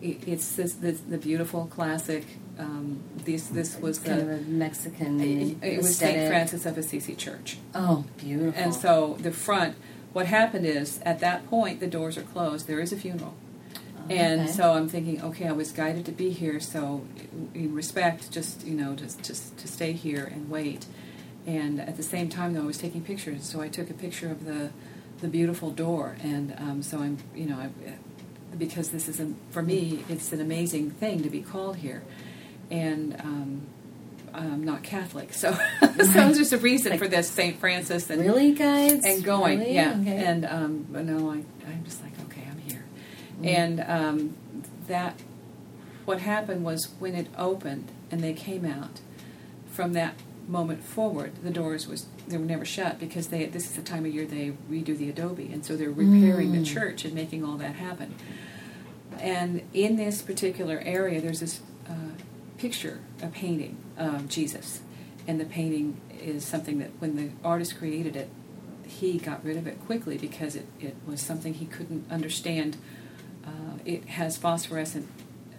It, 0.00 0.26
it's 0.26 0.56
this, 0.56 0.74
this, 0.74 1.00
the 1.00 1.18
beautiful 1.18 1.66
classic. 1.66 2.24
Um, 2.58 3.00
this 3.24 3.46
this 3.48 3.78
was 3.78 3.98
kind 3.98 4.20
the 4.20 4.34
of 4.34 4.40
a 4.40 4.42
Mexican. 4.42 5.20
it, 5.20 5.56
it 5.62 5.76
was 5.78 5.96
St. 5.96 6.28
Francis 6.28 6.66
of 6.66 6.76
Assisi 6.76 7.14
Church. 7.14 7.58
Oh, 7.74 8.04
beautiful. 8.16 8.60
And 8.60 8.74
so 8.74 9.16
the 9.20 9.30
front, 9.30 9.76
what 10.12 10.26
happened 10.26 10.66
is 10.66 11.00
at 11.02 11.20
that 11.20 11.46
point 11.48 11.78
the 11.80 11.86
doors 11.86 12.18
are 12.18 12.22
closed. 12.22 12.66
There 12.66 12.80
is 12.80 12.92
a 12.92 12.96
funeral. 12.96 13.34
And 14.10 14.42
okay. 14.42 14.52
so 14.52 14.72
I'm 14.72 14.88
thinking, 14.88 15.22
okay, 15.22 15.46
I 15.46 15.52
was 15.52 15.70
guided 15.70 16.06
to 16.06 16.12
be 16.12 16.30
here, 16.30 16.60
so 16.60 17.04
in 17.52 17.74
respect, 17.74 18.30
just 18.30 18.66
you 18.66 18.74
know, 18.74 18.94
just 18.94 19.22
just 19.22 19.58
to 19.58 19.68
stay 19.68 19.92
here 19.92 20.24
and 20.24 20.48
wait. 20.48 20.86
And 21.46 21.80
at 21.80 21.96
the 21.96 22.02
same 22.02 22.28
time, 22.28 22.54
though, 22.54 22.62
I 22.62 22.66
was 22.66 22.78
taking 22.78 23.02
pictures, 23.02 23.44
so 23.44 23.60
I 23.60 23.68
took 23.68 23.90
a 23.90 23.94
picture 23.94 24.30
of 24.30 24.46
the 24.46 24.70
the 25.20 25.28
beautiful 25.28 25.70
door, 25.70 26.16
and 26.22 26.54
um, 26.58 26.82
so 26.82 26.98
I'm, 26.98 27.18
you 27.34 27.46
know, 27.46 27.56
I, 27.56 27.70
because 28.56 28.90
this 28.90 29.08
is 29.08 29.20
a, 29.20 29.32
for 29.50 29.62
me, 29.62 30.04
it's 30.08 30.32
an 30.32 30.40
amazing 30.40 30.90
thing 30.90 31.22
to 31.22 31.30
be 31.30 31.42
called 31.42 31.76
here, 31.76 32.02
and 32.70 33.20
um, 33.20 33.66
I'm 34.34 34.64
not 34.64 34.82
Catholic, 34.82 35.32
so 35.32 35.52
so 35.80 35.86
there's 36.04 36.52
a 36.52 36.58
reason 36.58 36.98
for 36.98 37.08
this 37.08 37.28
Saint 37.30 37.58
Francis 37.58 38.10
and 38.10 38.22
really, 38.22 38.52
guys? 38.52 39.04
and 39.04 39.22
going, 39.24 39.58
Really? 39.60 39.74
yeah. 39.74 39.96
Okay. 40.00 40.24
And 40.24 40.44
um, 40.44 40.86
but 40.90 41.04
no, 41.04 41.30
I 41.30 41.42
I'm 41.66 41.84
just 41.84 42.02
like, 42.02 42.12
okay, 42.26 42.42
I'm 42.50 42.58
here. 42.58 42.84
Mm. 43.42 43.46
And 43.46 43.80
um, 43.80 44.36
that 44.86 45.20
what 46.04 46.20
happened 46.20 46.64
was 46.64 46.86
when 46.98 47.14
it 47.14 47.26
opened 47.36 47.90
and 48.10 48.22
they 48.22 48.32
came 48.32 48.64
out 48.64 49.00
from 49.70 49.92
that 49.92 50.14
moment 50.48 50.82
forward, 50.82 51.32
the 51.42 51.50
doors 51.50 51.86
was 51.86 52.06
they 52.26 52.36
were 52.38 52.44
never 52.44 52.64
shut 52.64 52.98
because 52.98 53.28
they 53.28 53.44
this 53.46 53.66
is 53.66 53.76
the 53.76 53.82
time 53.82 54.04
of 54.06 54.12
year 54.14 54.24
they 54.26 54.52
redo 54.70 54.96
the 54.96 55.08
adobe, 55.10 55.50
and 55.52 55.64
so 55.64 55.76
they're 55.76 55.90
repairing 55.90 56.50
Mm. 56.52 56.58
the 56.58 56.64
church 56.64 57.04
and 57.04 57.14
making 57.14 57.44
all 57.44 57.56
that 57.58 57.74
happen. 57.76 58.14
And 59.20 59.62
in 59.74 59.96
this 59.96 60.22
particular 60.22 60.80
area, 60.84 61.20
there's 61.20 61.40
this 61.40 61.60
uh, 61.88 61.92
picture, 62.56 63.00
a 63.22 63.26
painting 63.28 63.76
of 63.96 64.28
Jesus, 64.28 64.80
and 65.26 65.40
the 65.40 65.44
painting 65.44 66.00
is 66.22 66.44
something 66.44 66.78
that 66.78 66.90
when 66.98 67.16
the 67.16 67.30
artist 67.44 67.78
created 67.78 68.16
it, 68.16 68.28
he 68.86 69.18
got 69.18 69.44
rid 69.44 69.56
of 69.56 69.66
it 69.66 69.78
quickly 69.86 70.16
because 70.16 70.56
it, 70.56 70.66
it 70.80 70.96
was 71.06 71.20
something 71.20 71.54
he 71.54 71.66
couldn't 71.66 72.10
understand. 72.10 72.76
Uh, 73.44 73.50
it 73.84 74.04
has 74.10 74.36
phosphorescent 74.38 75.08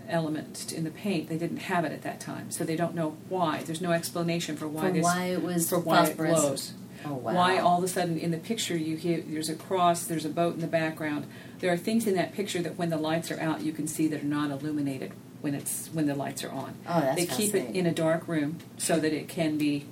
elements 0.09 0.71
in 0.71 0.83
the 0.83 0.91
paint. 0.91 1.29
They 1.29 1.37
didn't 1.37 1.57
have 1.57 1.85
it 1.85 1.91
at 1.91 2.01
that 2.03 2.19
time, 2.19 2.51
so 2.51 2.63
they 2.63 2.75
don't 2.75 2.95
know 2.95 3.15
why. 3.29 3.63
There's 3.63 3.81
no 3.81 3.91
explanation 3.91 4.55
for 4.57 4.67
why 4.67 4.87
For 4.87 4.91
this 4.91 5.03
why 5.03 5.23
it 5.25 5.41
was 5.43 5.69
for 5.69 5.79
why 5.79 6.03
it 6.03 6.07
phosphorescent. 6.07 6.41
glows. 6.41 6.73
Oh, 7.05 7.13
wow. 7.13 7.33
Why 7.33 7.57
all 7.59 7.77
of 7.77 7.83
a 7.85 7.87
sudden 7.87 8.17
in 8.19 8.31
the 8.31 8.37
picture 8.37 8.75
you 8.75 8.97
hear 8.97 9.21
there's 9.25 9.47
a 9.49 9.55
cross, 9.55 10.03
there's 10.03 10.25
a 10.25 10.29
boat 10.29 10.55
in 10.55 10.61
the 10.61 10.67
background. 10.67 11.27
There 11.59 11.71
are 11.71 11.77
things 11.77 12.05
in 12.07 12.15
that 12.15 12.33
picture 12.33 12.61
that 12.61 12.77
when 12.77 12.89
the 12.89 12.97
lights 12.97 13.31
are 13.31 13.39
out 13.39 13.61
you 13.61 13.71
can 13.71 13.87
see 13.87 14.07
that 14.09 14.21
are 14.21 14.25
not 14.25 14.51
illuminated 14.51 15.13
when 15.41 15.55
it's 15.55 15.87
when 15.93 16.07
the 16.07 16.15
lights 16.15 16.43
are 16.43 16.51
on. 16.51 16.73
Oh, 16.87 16.99
that's 16.99 17.15
they 17.15 17.25
keep 17.25 17.55
it 17.55 17.73
in 17.73 17.85
a 17.85 17.93
dark 17.93 18.27
room 18.27 18.57
so 18.77 18.99
that 18.99 19.13
it 19.13 19.29
can 19.29 19.57
be 19.57 19.85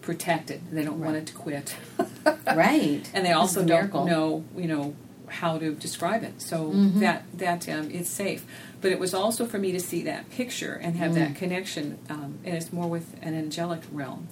protected. 0.00 0.60
They 0.70 0.84
don't 0.84 1.00
want 1.00 1.16
it 1.16 1.26
to 1.26 1.34
quit. 1.34 1.76
right. 2.54 3.08
and 3.14 3.24
they 3.26 3.32
also 3.32 3.64
don't 3.64 3.92
know, 3.92 4.44
you 4.56 4.66
know, 4.68 4.94
how 5.28 5.58
to 5.58 5.74
describe 5.74 6.22
it. 6.22 6.40
So 6.42 6.66
Mm-hmm. 6.70 7.00
that 7.00 7.24
that 7.38 7.68
um, 7.68 7.90
it's 7.90 8.10
safe. 8.10 8.44
But 8.82 8.90
it 8.90 8.98
was 8.98 9.14
also 9.14 9.46
for 9.46 9.58
me 9.58 9.70
to 9.72 9.80
see 9.80 10.02
that 10.02 10.28
picture 10.30 10.74
and 10.74 10.96
have 10.96 11.12
Mm. 11.12 11.14
that 11.14 11.34
connection, 11.36 11.98
um, 12.10 12.38
and 12.44 12.56
it's 12.56 12.72
more 12.72 12.88
with 12.88 13.14
an 13.22 13.32
angelic 13.34 13.80
realm, 13.92 14.26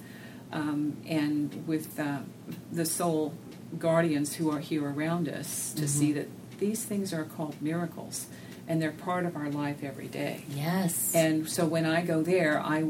um, 0.51 0.97
and 1.07 1.63
with 1.65 1.97
uh, 1.97 2.19
the 2.71 2.85
soul 2.85 3.33
guardians 3.79 4.35
who 4.35 4.51
are 4.51 4.59
here 4.59 4.83
around 4.87 5.29
us 5.29 5.71
to 5.73 5.83
Mm-hmm. 5.83 5.87
see 5.99 6.11
that 6.11 6.27
these 6.59 6.83
things 6.83 7.13
are 7.13 7.23
called 7.23 7.55
miracles, 7.61 8.27
and 8.67 8.81
they're 8.81 8.91
part 8.91 9.25
of 9.25 9.37
our 9.37 9.49
life 9.49 9.83
every 9.83 10.07
day. 10.09 10.43
Yes. 10.53 11.15
And 11.15 11.49
so 11.49 11.65
when 11.65 11.85
I 11.85 12.01
go 12.01 12.21
there, 12.21 12.59
I, 12.59 12.83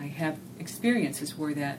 I 0.00 0.06
have 0.06 0.38
experiences 0.60 1.36
where 1.36 1.52
that 1.54 1.78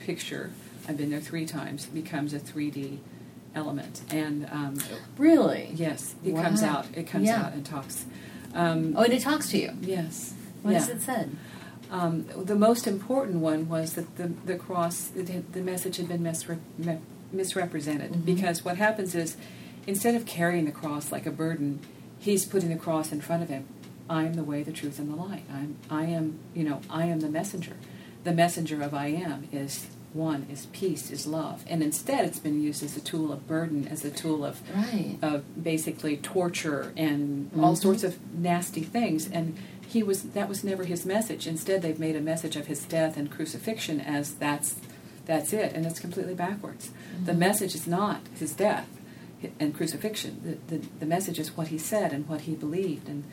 picture, 0.00 0.50
I've 0.88 0.96
been 0.96 1.10
there 1.10 1.20
three 1.20 1.46
times, 1.46 1.86
becomes 1.86 2.34
a 2.34 2.40
3D 2.40 2.98
element. 3.54 4.02
And 4.10 4.48
um, 4.50 4.78
really? 5.16 5.70
yes, 5.72 6.16
it 6.24 6.34
comes 6.34 6.64
out. 6.64 6.86
It 6.94 7.06
comes 7.06 7.26
Yeah. 7.26 7.42
out 7.44 7.52
and 7.52 7.64
talks. 7.64 8.04
Um, 8.54 8.94
Oh, 8.96 9.02
and 9.02 9.12
it 9.12 9.22
talks 9.22 9.48
to 9.50 9.58
you. 9.58 9.72
yes. 9.80 10.34
What 10.62 10.72
yeah. 10.72 10.78
does 10.78 10.88
it 10.90 11.02
say? 11.02 11.26
Um, 11.90 12.26
the 12.36 12.54
most 12.54 12.86
important 12.86 13.36
one 13.40 13.68
was 13.68 13.94
that 13.94 14.16
the, 14.16 14.28
the 14.46 14.56
cross, 14.56 15.10
had, 15.16 15.52
the 15.52 15.60
message 15.60 15.96
had 15.98 16.08
been 16.08 16.22
misre- 16.22 16.58
me- 16.78 16.98
misrepresented. 17.32 18.12
Mhm. 18.12 18.24
Because 18.24 18.64
what 18.64 18.76
happens 18.76 19.14
is, 19.14 19.36
instead 19.86 20.14
of 20.14 20.24
carrying 20.24 20.64
the 20.64 20.72
cross 20.72 21.10
like 21.12 21.26
a 21.26 21.30
burden, 21.30 21.80
he's 22.18 22.46
putting 22.46 22.68
the 22.70 22.76
cross 22.76 23.12
in 23.12 23.20
front 23.20 23.42
of 23.42 23.48
him. 23.48 23.66
I 24.08 24.24
am 24.24 24.34
the 24.34 24.44
way, 24.44 24.62
the 24.62 24.72
truth, 24.72 24.98
and 24.98 25.10
the 25.10 25.16
light. 25.16 25.44
I'm, 25.52 25.76
I 25.90 26.04
am, 26.06 26.38
you 26.54 26.64
know, 26.64 26.80
I 26.90 27.06
am 27.06 27.20
the 27.20 27.28
messenger. 27.28 27.74
The 28.24 28.32
messenger 28.32 28.82
of 28.82 28.94
I 28.94 29.06
am 29.08 29.48
is 29.52 29.86
one, 30.14 30.46
is 30.50 30.66
peace, 30.72 31.10
is 31.10 31.26
love. 31.26 31.64
And 31.68 31.82
instead, 31.82 32.24
it's 32.24 32.38
been 32.38 32.62
used 32.62 32.82
as 32.82 32.96
a 32.96 33.00
tool 33.00 33.32
of 33.32 33.46
burden, 33.46 33.88
as 33.88 34.04
a 34.04 34.10
tool 34.10 34.44
of 34.44 34.60
Right. 34.74 35.16
of 35.22 35.42
basically 35.62 36.16
torture 36.18 36.92
and 36.96 37.50
all 37.58 37.74
Mhm. 37.74 37.78
sorts 37.82 38.04
of 38.04 38.18
nasty 38.34 38.82
things 38.82 39.28
and 39.30 39.56
he 39.88 40.02
was 40.02 40.22
that 40.22 40.48
was 40.48 40.64
never 40.64 40.84
his 40.84 41.04
message 41.04 41.46
instead 41.46 41.82
they've 41.82 41.98
made 41.98 42.16
a 42.16 42.20
message 42.20 42.56
of 42.56 42.66
his 42.66 42.80
death 42.84 43.16
and 43.18 43.30
crucifixion 43.30 44.00
as 44.00 44.32
that's 44.34 44.76
that's 45.26 45.52
it 45.52 45.72
and 45.74 45.84
it's 45.84 46.00
completely 46.00 46.32
backwards 46.34 46.90
the 47.26 47.34
message 47.34 47.74
is 47.74 47.86
not 47.86 48.20
his 48.38 48.52
death 48.54 48.88
and 49.60 49.74
crucifixion 49.74 50.58
the, 50.68 50.76
the, 50.78 50.86
the 51.00 51.04
message 51.06 51.38
is 51.38 51.56
what 51.56 51.68
he 51.68 51.76
said 51.78 52.12
and 52.12 52.26
what 52.26 52.42
he 52.42 52.54
believed 52.54 53.06
and 53.08 53.24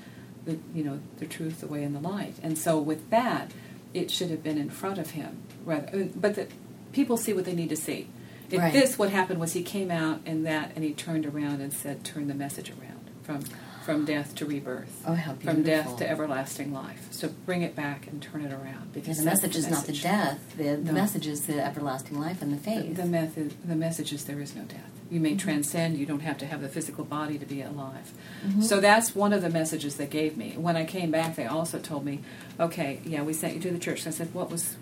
the 0.46 0.58
you 0.76 0.84
know 0.84 1.00
the 1.20 1.26
truth 1.26 1.62
the 1.62 1.68
way 1.68 1.82
and 1.84 1.96
the 1.96 2.00
light 2.02 2.34
and 2.44 2.58
so 2.58 2.78
with 2.78 3.10
that 3.10 3.52
it 3.94 4.12
should 4.12 4.30
have 4.30 4.44
been 4.44 4.58
in 4.58 4.70
front 4.70 4.98
of 4.98 5.12
him 5.12 5.38
rather 5.66 6.10
but 6.16 6.36
the, 6.36 6.48
people 6.92 7.18
see 7.18 7.34
what 7.34 7.46
they 7.46 7.54
need 7.54 7.70
to 7.70 7.76
see. 7.76 8.08
If 8.52 8.60
Right. 8.60 8.74
this 8.74 8.98
what 8.98 9.12
happened 9.12 9.40
was 9.40 9.54
he 9.54 9.62
came 9.62 9.92
out 9.92 10.22
and 10.26 10.46
that 10.46 10.72
and 10.76 10.84
he 10.84 10.92
turned 10.94 11.26
around 11.26 11.62
and 11.62 11.72
said 11.72 12.04
turn 12.04 12.28
the 12.28 12.34
message 12.34 12.72
around 12.72 13.10
from 13.24 13.42
from 13.86 14.06
death 14.06 14.36
to 14.36 14.46
rebirth 14.46 15.02
Oh, 15.08 15.14
how 15.16 15.34
from 15.34 15.64
death 15.64 15.98
to 15.98 16.08
everlasting 16.08 16.72
life. 16.74 17.08
So 17.12 17.30
bring 17.46 17.62
it 17.64 17.76
back 17.76 18.08
and 18.08 18.22
turn 18.22 18.44
it 18.46 18.52
around 18.52 18.94
Because 18.94 19.18
because 19.18 19.18
the 19.20 19.26
message 19.26 19.56
is 19.56 19.70
not 19.70 19.86
the 19.86 19.94
death. 19.94 20.40
The, 20.58 20.64
the 20.64 20.78
No. 20.78 20.92
message 20.92 21.26
is 21.28 21.42
the 21.48 21.64
everlasting 21.64 22.20
life 22.20 22.42
and 22.42 22.52
the 22.52 22.58
the, 22.58 22.64
faith. 22.64 22.96
the 22.96 23.06
method 23.06 23.54
the 23.64 23.76
message 23.76 24.14
is 24.14 24.26
there 24.26 24.40
is 24.42 24.56
no 24.56 24.64
death. 24.64 24.92
You 25.10 25.20
may 25.20 25.32
mm-hmm. 25.32 25.38
transcend 25.38 25.98
you 25.98 26.06
don't 26.06 26.20
have 26.22 26.38
to 26.40 26.46
have 26.46 26.62
the 26.62 26.70
physical 26.70 27.04
body 27.04 27.38
to 27.40 27.46
be 27.46 27.62
alive. 27.62 28.12
Mm-hmm. 28.46 28.62
So 28.62 28.80
that's 28.80 29.16
one 29.16 29.34
of 29.34 29.42
the 29.42 29.50
messages 29.50 29.96
they 29.96 30.08
gave 30.08 30.38
me. 30.38 30.54
When 30.58 30.76
i 30.76 30.86
came 30.86 31.12
back 31.12 31.36
they 31.36 31.46
also 31.46 31.80
told 31.80 32.04
me 32.06 32.22
okay 32.60 33.00
yeah 33.06 33.22
we 33.22 33.34
sent 33.34 33.54
you 33.56 33.62
to 33.62 33.72
the 33.72 33.80
church. 33.80 34.04
So 34.04 34.10
i 34.10 34.14
said 34.14 34.34
what 34.34 34.50
was 34.52 34.76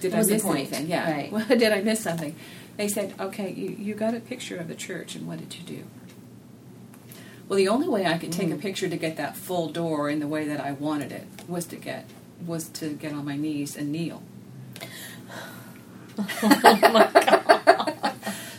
did 0.00 0.14
I 0.14 0.22
miss 0.22 0.44
anything? 0.44 0.88
Yeah. 0.88 1.10
Right. 1.10 1.32
Well, 1.32 1.46
did 1.48 1.72
I 1.72 1.80
miss 1.82 2.00
something? 2.00 2.34
They 2.76 2.88
said, 2.88 3.14
okay, 3.18 3.52
you, 3.52 3.70
you 3.70 3.94
got 3.94 4.14
a 4.14 4.20
picture 4.20 4.56
of 4.56 4.68
the 4.68 4.74
church, 4.74 5.14
and 5.16 5.26
what 5.26 5.38
did 5.38 5.56
you 5.56 5.64
do? 5.64 5.84
Well, 7.48 7.56
the 7.56 7.68
only 7.68 7.88
way 7.88 8.06
I 8.06 8.18
could 8.18 8.30
take 8.30 8.50
a 8.50 8.56
picture 8.56 8.88
to 8.88 8.96
get 8.96 9.16
that 9.16 9.36
full 9.36 9.68
door 9.70 10.10
in 10.10 10.20
the 10.20 10.28
way 10.28 10.46
that 10.46 10.60
I 10.60 10.72
wanted 10.72 11.12
it 11.12 11.26
was 11.48 11.64
to 11.66 11.76
get 11.76 12.08
was 12.46 12.68
to 12.68 12.90
get 12.90 13.12
on 13.12 13.24
my 13.24 13.36
knees 13.36 13.76
and 13.76 13.90
kneel. 13.90 14.22
oh 16.18 18.12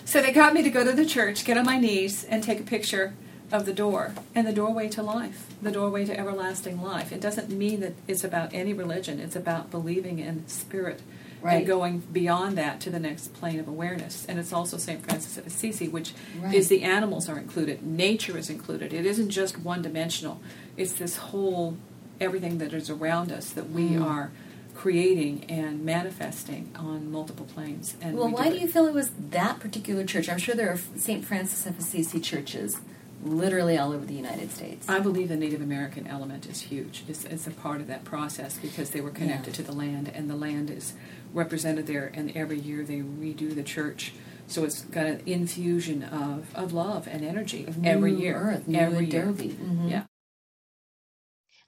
So 0.05 0.21
they 0.23 0.31
got 0.31 0.55
me 0.55 0.63
to 0.63 0.71
go 0.71 0.83
to 0.83 0.91
the 0.91 1.05
church, 1.05 1.45
get 1.45 1.55
on 1.55 1.65
my 1.65 1.77
knees, 1.77 2.23
and 2.23 2.43
take 2.43 2.59
a 2.59 2.63
picture 2.63 3.13
of 3.51 3.65
the 3.65 3.73
door 3.73 4.13
and 4.35 4.45
the 4.45 4.53
doorway 4.53 4.87
to 4.89 5.01
life, 5.01 5.47
the 5.61 5.71
doorway 5.71 6.05
to 6.05 6.17
everlasting 6.17 6.81
life. 6.81 7.11
It 7.11 7.21
doesn't 7.21 7.49
mean 7.49 7.79
that 7.81 7.93
it's 8.07 8.23
about 8.23 8.53
any 8.53 8.73
religion. 8.73 9.19
It's 9.19 9.35
about 9.35 9.71
believing 9.71 10.19
in 10.19 10.47
spirit 10.47 11.01
Right. 11.41 11.59
and 11.59 11.67
going 11.67 11.99
beyond 12.11 12.57
that 12.57 12.81
to 12.81 12.89
the 12.89 12.99
next 12.99 13.33
plane 13.33 13.59
of 13.61 13.67
awareness. 13.67 14.25
And 14.27 14.37
it's 14.39 14.51
also 14.51 14.75
St. 14.77 15.01
Francis 15.01 15.37
of 15.37 15.47
Assisi, 15.47 15.87
which 15.87 16.13
Right. 16.41 16.53
is 16.53 16.67
the 16.67 16.83
animals 16.83 17.29
are 17.29 17.37
included, 17.39 17.81
nature 17.81 18.37
is 18.37 18.49
included. 18.49 18.91
It 18.93 19.05
isn't 19.05 19.29
just 19.29 19.57
one 19.57 19.81
dimensional. 19.81 20.41
It's 20.75 20.91
this 20.93 21.15
whole 21.15 21.77
everything 22.19 22.57
that 22.57 22.73
is 22.73 22.89
around 22.89 23.31
us 23.31 23.49
that 23.51 23.71
we 23.71 23.91
Mm. 23.91 24.03
are 24.05 24.31
creating 24.75 25.45
and 25.49 25.83
manifesting 25.85 26.69
on 26.75 27.09
multiple 27.09 27.45
planes. 27.53 27.95
And 28.01 28.17
well, 28.17 28.27
we 28.27 28.33
why 28.33 28.49
do 28.49 28.55
it. 28.55 28.61
you 28.61 28.67
feel 28.67 28.85
it 28.85 28.93
was 28.93 29.11
that 29.31 29.59
particular 29.61 30.03
church? 30.03 30.27
I'm 30.29 30.37
sure 30.37 30.55
there 30.55 30.69
are 30.69 30.79
St. 30.97 31.23
Francis 31.23 31.65
of 31.65 31.79
Assisi 31.79 32.19
churches 32.19 32.77
literally 33.23 33.77
all 33.77 33.91
over 33.91 34.05
the 34.05 34.13
United 34.13 34.51
States. 34.51 34.87
I 34.87 34.99
believe 34.99 35.29
the 35.29 35.35
Native 35.35 35.61
American 35.61 36.07
element 36.07 36.45
is 36.45 36.61
huge. 36.61 37.03
It's, 37.07 37.25
it's 37.25 37.47
a 37.47 37.51
part 37.51 37.81
of 37.81 37.87
that 37.87 38.03
process 38.05 38.57
because 38.57 38.91
they 38.91 39.01
were 39.01 39.09
connected 39.11 39.51
Yeah. 39.51 39.57
to 39.57 39.63
the 39.63 39.71
land, 39.73 40.09
and 40.13 40.29
the 40.29 40.35
land 40.35 40.69
is 40.69 40.93
represented 41.33 41.87
there. 41.87 42.11
And 42.13 42.35
every 42.35 42.59
year 42.59 42.83
they 42.83 42.99
redo 42.99 43.53
the 43.53 43.63
church, 43.63 44.13
so 44.47 44.63
it's 44.63 44.83
got 44.83 45.05
an 45.05 45.21
infusion 45.25 46.03
of, 46.03 46.53
of 46.55 46.73
love 46.73 47.07
and 47.07 47.23
energy 47.25 47.65
Of 47.65 47.85
every 47.85 48.13
year. 48.13 48.35
earth, 48.37 48.67
new 48.67 48.79
every 48.79 49.05
year. 49.05 49.23
adobe. 49.23 49.49
Mhm. 49.49 49.89
Yeah. 49.91 50.03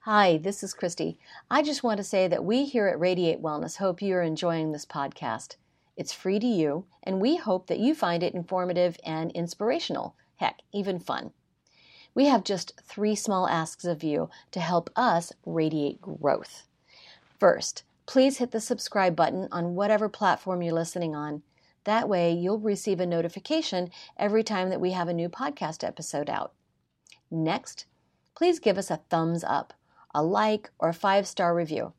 Hi, 0.00 0.36
this 0.38 0.62
is 0.64 0.74
Christy. 0.74 1.18
I 1.50 1.62
just 1.62 1.84
want 1.84 1.98
to 1.98 2.04
say 2.04 2.26
that 2.26 2.44
we 2.44 2.64
here 2.64 2.88
at 2.88 2.98
Radiate 2.98 3.40
Wellness 3.40 3.76
hope 3.76 4.02
you 4.02 4.14
are 4.16 4.22
enjoying 4.22 4.72
this 4.72 4.84
podcast. 4.86 5.56
It's 5.96 6.12
free 6.12 6.40
to 6.40 6.46
you, 6.46 6.86
and 7.04 7.20
we 7.20 7.36
hope 7.36 7.66
that 7.68 7.78
you 7.78 7.94
find 7.94 8.22
it 8.22 8.34
informative 8.34 8.96
and 9.04 9.30
inspirational. 9.32 10.16
Heck, 10.36 10.60
even 10.72 10.98
fun. 10.98 11.32
We 12.14 12.26
have 12.26 12.44
just 12.44 12.80
three 12.82 13.14
small 13.14 13.48
asks 13.48 13.84
of 13.84 14.02
you 14.02 14.28
to 14.50 14.60
help 14.60 14.90
us 14.94 15.32
radiate 15.46 16.00
growth. 16.02 16.64
First, 17.40 17.84
please 18.06 18.38
hit 18.38 18.50
the 18.50 18.60
subscribe 18.60 19.16
button 19.16 19.48
on 19.50 19.74
whatever 19.74 20.08
platform 20.08 20.62
you're 20.62 20.74
listening 20.74 21.14
on. 21.14 21.42
That 21.84 22.08
way, 22.08 22.32
you'll 22.32 22.60
receive 22.60 23.00
a 23.00 23.06
notification 23.06 23.90
every 24.16 24.44
time 24.44 24.68
that 24.68 24.80
we 24.80 24.92
have 24.92 25.08
a 25.08 25.14
new 25.14 25.28
podcast 25.28 25.82
episode 25.82 26.28
out. 26.28 26.52
Next, 27.30 27.86
please 28.34 28.58
give 28.58 28.76
us 28.76 28.90
a 28.90 29.00
thumbs 29.08 29.42
up, 29.42 29.72
a 30.14 30.22
like, 30.22 30.70
or 30.78 30.90
a 30.90 30.94
five 30.94 31.26
star 31.26 31.54
review. 31.54 31.94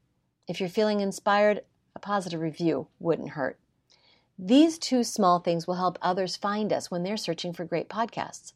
If 0.47 0.59
you're 0.59 0.69
feeling 0.69 0.99
inspired, 0.99 1.61
a 1.95 1.99
positive 1.99 2.39
review 2.39 2.87
wouldn't 2.99 3.31
hurt. 3.31 3.57
These 4.37 4.77
two 4.77 5.03
small 5.03 5.39
things 5.39 5.67
will 5.67 5.75
help 5.75 5.97
others 6.01 6.37
find 6.37 6.71
us 6.71 6.91
when 6.91 7.03
they're 7.03 7.17
searching 7.17 7.53
for 7.53 7.65
great 7.65 7.89
podcasts. 7.89 8.53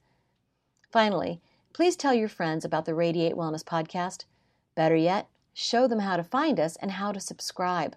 Finally, 0.92 1.42
please 1.78 1.96
tell 1.96 2.12
your 2.16 2.28
friends 2.28 2.66
about 2.66 2.86
the 2.86 2.96
Radiate 2.96 3.36
Wellness 3.36 3.64
Podcast. 3.64 4.26
Better 4.74 4.96
yet, 4.96 5.28
show 5.54 5.88
them 5.88 6.00
how 6.00 6.18
to 6.18 6.24
find 6.24 6.60
us 6.60 6.76
and 6.78 6.90
how 6.94 7.12
to 7.12 7.20
subscribe. 7.20 7.96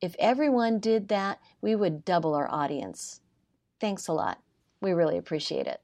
If 0.00 0.16
everyone 0.18 0.78
did 0.78 1.08
that, 1.08 1.38
we 1.60 1.74
would 1.76 2.02
double 2.06 2.32
our 2.32 2.50
audience. 2.50 3.20
Thanks 3.78 4.08
a 4.08 4.14
lot. 4.14 4.40
We 4.80 4.92
really 4.92 5.18
appreciate 5.18 5.66
it. 5.66 5.82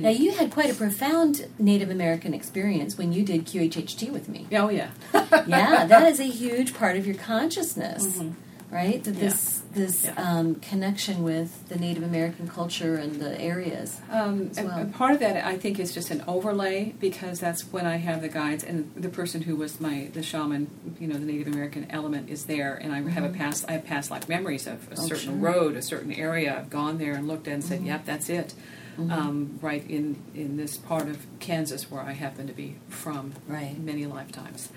now, 0.00 0.08
you 0.08 0.32
had 0.32 0.50
quite 0.50 0.70
a 0.70 0.74
profound 0.74 1.46
Native 1.58 1.90
American 1.90 2.32
experience 2.32 2.96
when 2.96 3.12
you 3.12 3.22
did 3.22 3.44
QHHT 3.44 4.10
with 4.10 4.30
me. 4.30 4.46
Oh 4.50 4.70
yeah. 4.70 4.92
yeah, 5.46 5.84
that 5.84 6.10
is 6.10 6.20
a 6.20 6.24
huge 6.24 6.72
part 6.72 6.96
of 6.96 7.06
your 7.06 7.16
consciousness, 7.16 8.06
Mm-hmm. 8.16 8.74
right? 8.74 9.04
That 9.04 9.16
this 9.16 9.53
this 9.74 10.08
um, 10.16 10.54
connection 10.56 11.22
with 11.22 11.68
the 11.68 11.76
Native 11.76 12.02
American 12.02 12.48
culture 12.48 12.94
and 12.96 13.20
the 13.20 13.40
areas. 13.40 14.00
Um, 14.10 14.50
well. 14.56 14.68
and 14.70 14.94
part 14.94 15.12
of 15.12 15.20
that, 15.20 15.44
I 15.44 15.56
think, 15.58 15.78
is 15.78 15.92
just 15.92 16.10
an 16.10 16.22
overlay 16.26 16.94
because 17.00 17.40
that's 17.40 17.62
when 17.72 17.84
I 17.86 17.96
have 17.96 18.22
the 18.22 18.28
guides 18.28 18.62
and 18.64 18.90
the 18.96 19.08
person 19.08 19.42
who 19.42 19.56
was 19.56 19.80
my 19.80 20.10
the 20.12 20.22
shaman, 20.22 20.70
you 21.00 21.08
know, 21.08 21.14
the 21.18 21.26
Native 21.26 21.48
American 21.52 21.86
element 21.90 22.30
is 22.30 22.44
there, 22.46 22.74
and 22.74 22.92
I 22.92 23.00
have 23.10 23.24
a 23.24 23.28
past 23.30 23.64
I 23.68 23.72
have 23.72 23.84
past 23.84 24.10
life 24.10 24.28
memories 24.28 24.66
of 24.66 24.90
a 24.92 24.96
certain 24.96 25.34
Mm-hmm. 25.34 25.44
Oh, 25.46 25.52
sure. 25.52 25.62
road, 25.62 25.76
a 25.76 25.82
certain 25.82 26.12
area. 26.12 26.56
I've 26.58 26.70
gone 26.70 26.98
there 26.98 27.14
and 27.14 27.26
looked 27.28 27.48
at 27.48 27.54
and 27.54 27.64
said, 27.64 27.78
Mm-hmm. 27.78 27.86
"Yep, 27.88 28.04
that's 28.06 28.28
it." 28.28 28.54
Um, 28.96 29.58
right 29.60 29.84
in 29.90 30.22
in 30.36 30.56
this 30.56 30.76
part 30.76 31.08
of 31.08 31.26
Kansas 31.40 31.90
where 31.90 32.00
I 32.02 32.12
happen 32.12 32.46
to 32.46 32.52
be 32.52 32.76
from, 32.88 33.32
Right. 33.48 33.76
many 33.76 34.06
lifetimes. 34.06 34.68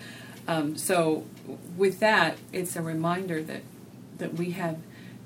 Um, 0.48 0.76
so 0.76 1.26
with 1.78 2.00
that, 2.00 2.38
it's 2.52 2.76
a 2.76 2.82
reminder 2.82 3.44
that 3.44 3.62
that 4.18 4.34
we 4.34 4.52
have 4.52 4.78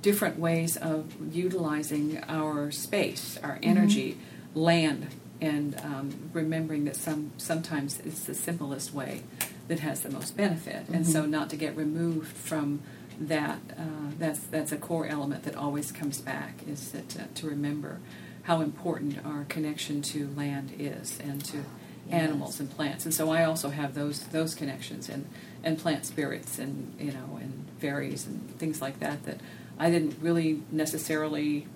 different 0.01 0.39
ways 0.39 0.77
of 0.77 1.13
utilizing 1.33 2.23
our 2.27 2.71
space, 2.71 3.37
our 3.43 3.59
energy, 3.61 4.17
land, 4.55 5.07
and 5.39 5.79
um, 5.83 6.29
remembering 6.33 6.85
that 6.85 6.95
some 6.95 7.31
sometimes 7.37 7.99
it's 8.01 8.25
the 8.25 8.33
simplest 8.33 8.93
way 8.93 9.23
that 9.67 9.79
has 9.79 10.01
the 10.01 10.09
most 10.09 10.35
benefit, 10.37 10.87
and 10.89 11.07
so 11.07 11.25
not 11.25 11.49
to 11.49 11.55
get 11.55 11.75
removed 11.75 12.35
from 12.35 12.81
that. 13.19 13.59
Uh, 13.77 14.11
that's 14.17 14.39
that's 14.39 14.71
a 14.71 14.77
core 14.77 15.07
element 15.07 15.43
that 15.43 15.55
always 15.55 15.91
comes 15.91 16.19
back 16.21 16.61
is 16.67 16.91
that 16.91 17.19
uh, 17.19 17.23
to 17.35 17.47
remember 17.47 17.99
how 18.43 18.61
important 18.61 19.23
our 19.25 19.45
connection 19.45 20.01
to 20.01 20.29
land 20.35 20.73
is 20.77 21.19
and 21.23 21.43
to 21.45 21.63
animals 22.09 22.59
and 22.59 22.69
plants. 22.69 23.05
And 23.05 23.13
so 23.13 23.31
I 23.31 23.45
also 23.45 23.69
have 23.69 23.93
those 23.93 24.21
those 24.27 24.55
connections 24.55 25.09
and 25.09 25.27
and 25.63 25.77
plant 25.77 26.05
spirits 26.05 26.59
and 26.59 26.93
you 26.99 27.11
know 27.11 27.39
and 27.39 27.60
fairies 27.81 28.25
and 28.25 28.57
things 28.57 28.81
like 28.81 28.99
that 28.99 29.23
that 29.25 29.39
I 29.79 29.89
didn't 29.89 30.17
really 30.21 30.61
necessarily 30.71 31.67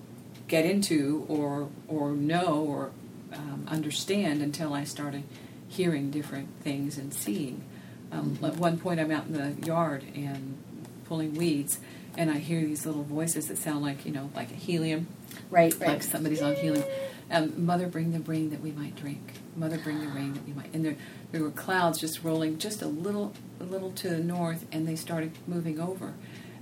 get 0.48 0.66
into 0.66 1.26
or 1.28 1.70
or 1.88 2.12
know 2.12 2.64
or 2.68 2.92
um, 3.34 3.66
understand 3.68 4.42
until 4.42 4.74
I 4.74 4.84
started 4.84 5.24
hearing 5.68 6.12
different 6.12 6.50
things 6.62 6.98
and 6.98 7.14
seeing. 7.14 7.64
Um, 8.12 8.38
At 8.44 8.58
one 8.58 8.78
point, 8.78 9.00
I'm 9.00 9.12
out 9.12 9.26
in 9.26 9.34
the 9.34 9.66
yard 9.66 10.04
and 10.16 10.58
pulling 11.06 11.34
weeds, 11.34 11.80
and 12.18 12.30
I 12.30 12.38
hear 12.38 12.62
these 12.62 12.86
little 12.86 13.04
voices 13.04 13.48
that 13.48 13.58
sound 13.58 13.82
like 13.82 14.06
you 14.06 14.12
know 14.12 14.30
like 14.36 14.52
a 14.52 14.56
helium 14.56 15.08
Right, 15.50 15.78
like 15.80 16.04
somebody's 16.04 16.42
on 16.42 16.56
healing. 16.56 16.84
Um, 17.32 17.66
Mother, 17.66 17.88
bring 17.88 18.12
the 18.12 18.20
rain 18.20 18.52
that 18.52 18.62
we 18.62 18.72
might 18.72 18.96
drink. 18.96 19.34
Mother, 19.56 19.80
bring 19.80 20.00
the 20.00 20.08
rain 20.08 20.34
that 20.34 20.46
we 20.46 20.54
might. 20.54 20.74
And 20.74 20.86
there, 20.86 20.96
there 21.32 21.42
were 21.42 21.52
clouds 21.52 22.00
just 22.00 22.24
rolling 22.24 22.60
just 22.60 22.82
a 22.82 22.88
little, 22.88 23.34
a 23.60 23.64
little 23.64 23.92
to 23.94 24.10
the 24.10 24.20
north, 24.20 24.66
and 24.72 24.88
they 24.88 24.96
started 24.96 25.32
moving 25.48 25.80
over, 25.80 26.14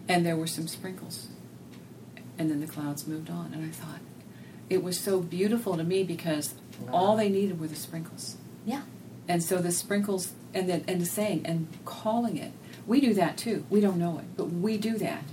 and 0.07 0.25
there 0.25 0.37
were 0.37 0.47
some 0.47 0.67
sprinkles, 0.67 1.27
and 2.37 2.49
then 2.49 2.61
the 2.61 2.67
clouds 2.67 3.05
moved 3.05 3.29
on. 3.29 3.51
And 3.53 3.65
I 3.65 3.69
thought, 3.69 3.99
it 4.69 4.83
was 4.83 4.99
so 4.99 5.19
beautiful 5.19 5.75
to 5.77 5.83
me 5.83 6.03
because 6.03 6.55
all 6.91 7.15
they 7.15 7.29
needed 7.29 7.59
were 7.59 7.67
the 7.67 7.75
sprinkles. 7.75 8.37
Yeah. 8.65 8.83
And 9.27 9.43
so 9.43 9.57
the 9.59 9.71
sprinkles 9.71 10.33
and 10.53 10.69
the 10.69 10.83
and 10.87 11.01
the 11.01 11.05
saying 11.05 11.45
and 11.45 11.67
calling 11.85 12.37
it, 12.37 12.51
we 12.87 12.99
do 12.99 13.13
that 13.13 13.37
too. 13.37 13.65
We 13.69 13.81
don't 13.81 13.97
know 13.97 14.19
it, 14.19 14.25
but 14.35 14.45
we 14.45 14.77
do 14.77 14.97
that. 14.97 15.23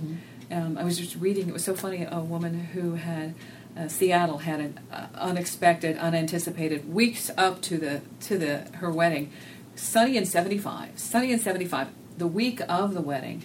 Um, 0.51 0.77
I 0.77 0.83
was 0.83 0.97
just 0.97 1.15
reading. 1.15 1.47
It 1.47 1.53
was 1.53 1.63
so 1.63 1.75
funny. 1.75 2.05
A 2.09 2.19
woman 2.19 2.53
who 2.53 2.95
had 2.95 3.33
uh, 3.77 3.87
Seattle 3.87 4.39
had 4.39 4.59
an 4.59 4.79
uh, 4.91 5.07
unexpected, 5.15 5.97
unanticipated 5.97 6.91
weeks 6.91 7.31
up 7.37 7.61
to 7.63 7.77
the 7.77 8.01
to 8.21 8.37
the 8.37 8.67
her 8.77 8.91
wedding, 8.91 9.31
sunny 9.75 10.17
and 10.17 10.27
seventy 10.27 10.57
five, 10.57 10.97
sunny 10.99 11.31
and 11.31 11.41
seventy 11.41 11.65
five. 11.65 11.87
The 12.17 12.27
week 12.27 12.61
of 12.67 12.93
the 12.93 13.01
wedding, 13.01 13.43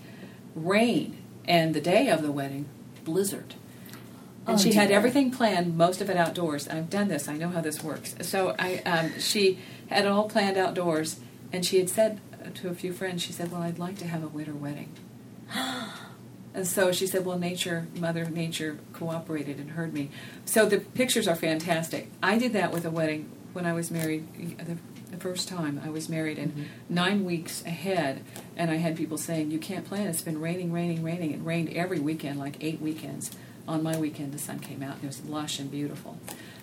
rain, 0.55 1.17
and 1.47 1.75
the 1.75 1.81
day 1.81 2.09
of 2.09 2.23
the 2.23 2.33
wedding, 2.33 2.67
blizzard. 3.05 3.55
And 4.47 4.57
Oh, 4.57 4.63
she 4.63 4.75
had 4.75 4.91
everything 4.91 5.31
planned, 5.31 5.77
most 5.77 6.01
of 6.01 6.09
it 6.09 6.17
outdoors. 6.17 6.69
I've 6.69 6.91
done 6.91 7.09
this; 7.09 7.29
I 7.29 7.37
know 7.37 7.49
how 7.49 7.61
this 7.61 7.83
works. 7.83 8.15
So 8.23 8.55
I, 8.59 8.79
um, 8.79 9.19
she 9.19 9.59
had 9.89 10.05
it 10.05 10.09
all 10.09 10.29
planned 10.29 10.57
outdoors, 10.57 11.21
and 11.53 11.65
she 11.65 11.79
had 11.79 11.89
said 11.89 12.21
to 12.55 12.69
a 12.69 12.75
few 12.75 12.93
friends, 12.93 13.23
she 13.23 13.33
said, 13.33 13.53
"Well, 13.53 13.63
I'd 13.63 13.79
like 13.79 13.99
to 13.99 14.07
have 14.07 14.25
a 14.25 14.29
winter 14.29 14.55
wedding." 14.55 14.91
and 16.57 16.67
so 16.67 16.91
she 16.91 17.07
said, 17.07 17.27
"Well, 17.27 17.39
nature, 17.39 17.87
Mother 17.99 18.25
Nature, 18.25 18.79
cooperated 18.95 19.59
and 19.59 19.73
heard 19.73 19.93
me." 19.93 20.11
So 20.47 20.65
the 20.65 20.81
pictures 20.81 21.29
are 21.29 21.37
fantastic. 21.37 22.11
I 22.23 22.39
did 22.39 22.55
that 22.55 22.73
with 22.73 22.87
a 22.87 22.91
wedding 22.91 23.31
when 23.53 23.67
I 23.67 23.75
was 23.75 23.91
married. 23.91 24.27
The, 24.59 24.79
the 25.11 25.19
first 25.19 25.49
time 25.49 25.81
I 25.85 25.91
was 25.91 26.09
married, 26.09 26.39
and 26.39 26.53
mm-hmm. 26.53 26.65
nine 26.89 27.25
weeks 27.25 27.63
ahead, 27.65 28.23
and 28.57 28.71
I 28.71 28.77
had 28.77 28.97
people 28.97 29.19
saying, 29.19 29.51
"You 29.51 29.59
can't 29.59 29.85
plan. 29.85 30.07
It's 30.09 30.23
been 30.23 30.41
raining, 30.41 30.73
raining, 30.73 31.03
raining. 31.03 31.33
It 31.33 31.41
rained 31.45 31.69
every 31.75 32.01
weekend, 32.01 32.39
like 32.39 32.57
eight 32.61 32.81
weekends." 32.81 33.31
On 33.69 33.83
my 33.83 33.99
weekend, 33.99 34.33
the 34.33 34.39
sun 34.39 34.61
came 34.61 34.81
out 34.81 34.95
and 34.95 35.05
it 35.05 35.09
was 35.09 35.25
lush 35.25 35.59
and 35.59 35.69
beautiful. 35.69 36.19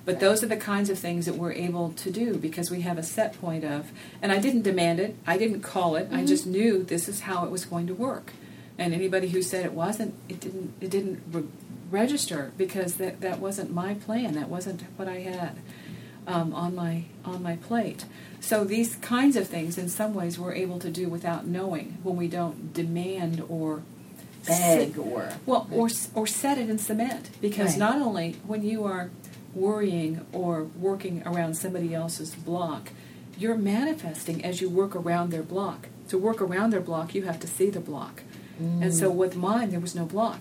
But 0.06 0.22
those 0.22 0.42
are 0.42 0.48
the 0.48 0.56
kinds 0.56 0.90
of 0.90 0.98
things 0.98 1.26
that 1.26 1.36
we're 1.36 1.52
able 1.52 1.92
to 1.92 2.10
do 2.10 2.38
because 2.38 2.72
we 2.72 2.80
have 2.82 2.98
a 2.98 3.04
set 3.04 3.40
point 3.42 3.66
of, 3.66 3.92
and 4.22 4.32
I 4.32 4.40
didn't 4.40 4.62
demand 4.62 5.02
it, 5.02 5.18
I 5.28 5.38
didn't 5.38 5.62
call 5.62 5.98
it, 5.98 6.08
I 6.12 6.18
mm-hmm. 6.18 6.26
just 6.26 6.48
knew 6.48 6.82
this 6.82 7.10
is 7.10 7.22
how 7.22 7.44
it 7.44 7.52
was 7.52 7.66
going 7.66 7.88
to 7.88 7.94
work. 7.94 8.32
And 8.78 8.94
anybody 8.94 9.30
who 9.30 9.42
said 9.42 9.66
it 9.66 9.74
wasn't, 9.74 10.16
it 10.28 10.40
didn't, 10.40 10.74
it 10.82 10.90
didn't 10.90 11.22
re- 11.32 11.44
register 11.92 12.52
because 12.58 12.96
that, 12.96 13.22
that 13.22 13.40
wasn't 13.40 13.72
my 13.72 13.94
plan, 13.94 14.34
that 14.34 14.50
wasn't 14.50 14.82
what 14.98 15.08
I 15.08 15.20
had 15.20 15.58
um, 16.26 16.54
on 16.54 16.74
my 16.76 17.04
on 17.26 17.44
my 17.44 17.56
plate. 17.58 18.06
So 18.40 18.64
these 18.64 18.96
kinds 18.96 19.36
of 19.36 19.48
things, 19.48 19.78
in 19.78 19.90
some 19.90 20.14
ways, 20.14 20.40
we're 20.40 20.54
able 20.54 20.80
to 20.80 20.90
do 20.90 21.08
without 21.08 21.46
knowing 21.46 21.98
when 22.04 22.16
we 22.16 22.28
don't 22.28 22.74
demand 22.74 23.44
or 23.48 23.84
Beg 24.46 24.98
or 24.98 25.30
well, 25.46 25.68
or 25.72 25.88
or 26.16 26.28
set 26.28 26.58
it 26.58 26.70
in 26.70 26.78
cement 26.78 27.30
because 27.42 27.72
Right. 27.72 27.80
not 27.80 28.02
only 28.02 28.34
when 28.46 28.62
you 28.64 28.84
are 28.84 29.10
worrying 29.54 30.26
or 30.34 30.64
working 30.64 31.24
around 31.26 31.54
somebody 31.56 31.94
else's 31.94 32.36
block, 32.36 32.90
you're 33.38 33.56
manifesting 33.58 34.44
as 34.44 34.60
you 34.60 34.70
work 34.70 34.96
around 34.96 35.30
their 35.32 35.44
block. 35.44 35.88
To 36.10 36.18
work 36.18 36.42
around 36.42 36.72
their 36.72 36.82
block, 36.82 37.16
you 37.16 37.24
have 37.24 37.40
to 37.40 37.48
see 37.48 37.70
the 37.70 37.80
block. 37.80 38.24
And 38.60 38.94
so 38.94 39.10
with 39.10 39.36
mine, 39.36 39.72
there 39.72 39.80
was 39.80 39.96
no 39.96 40.06
block. 40.06 40.40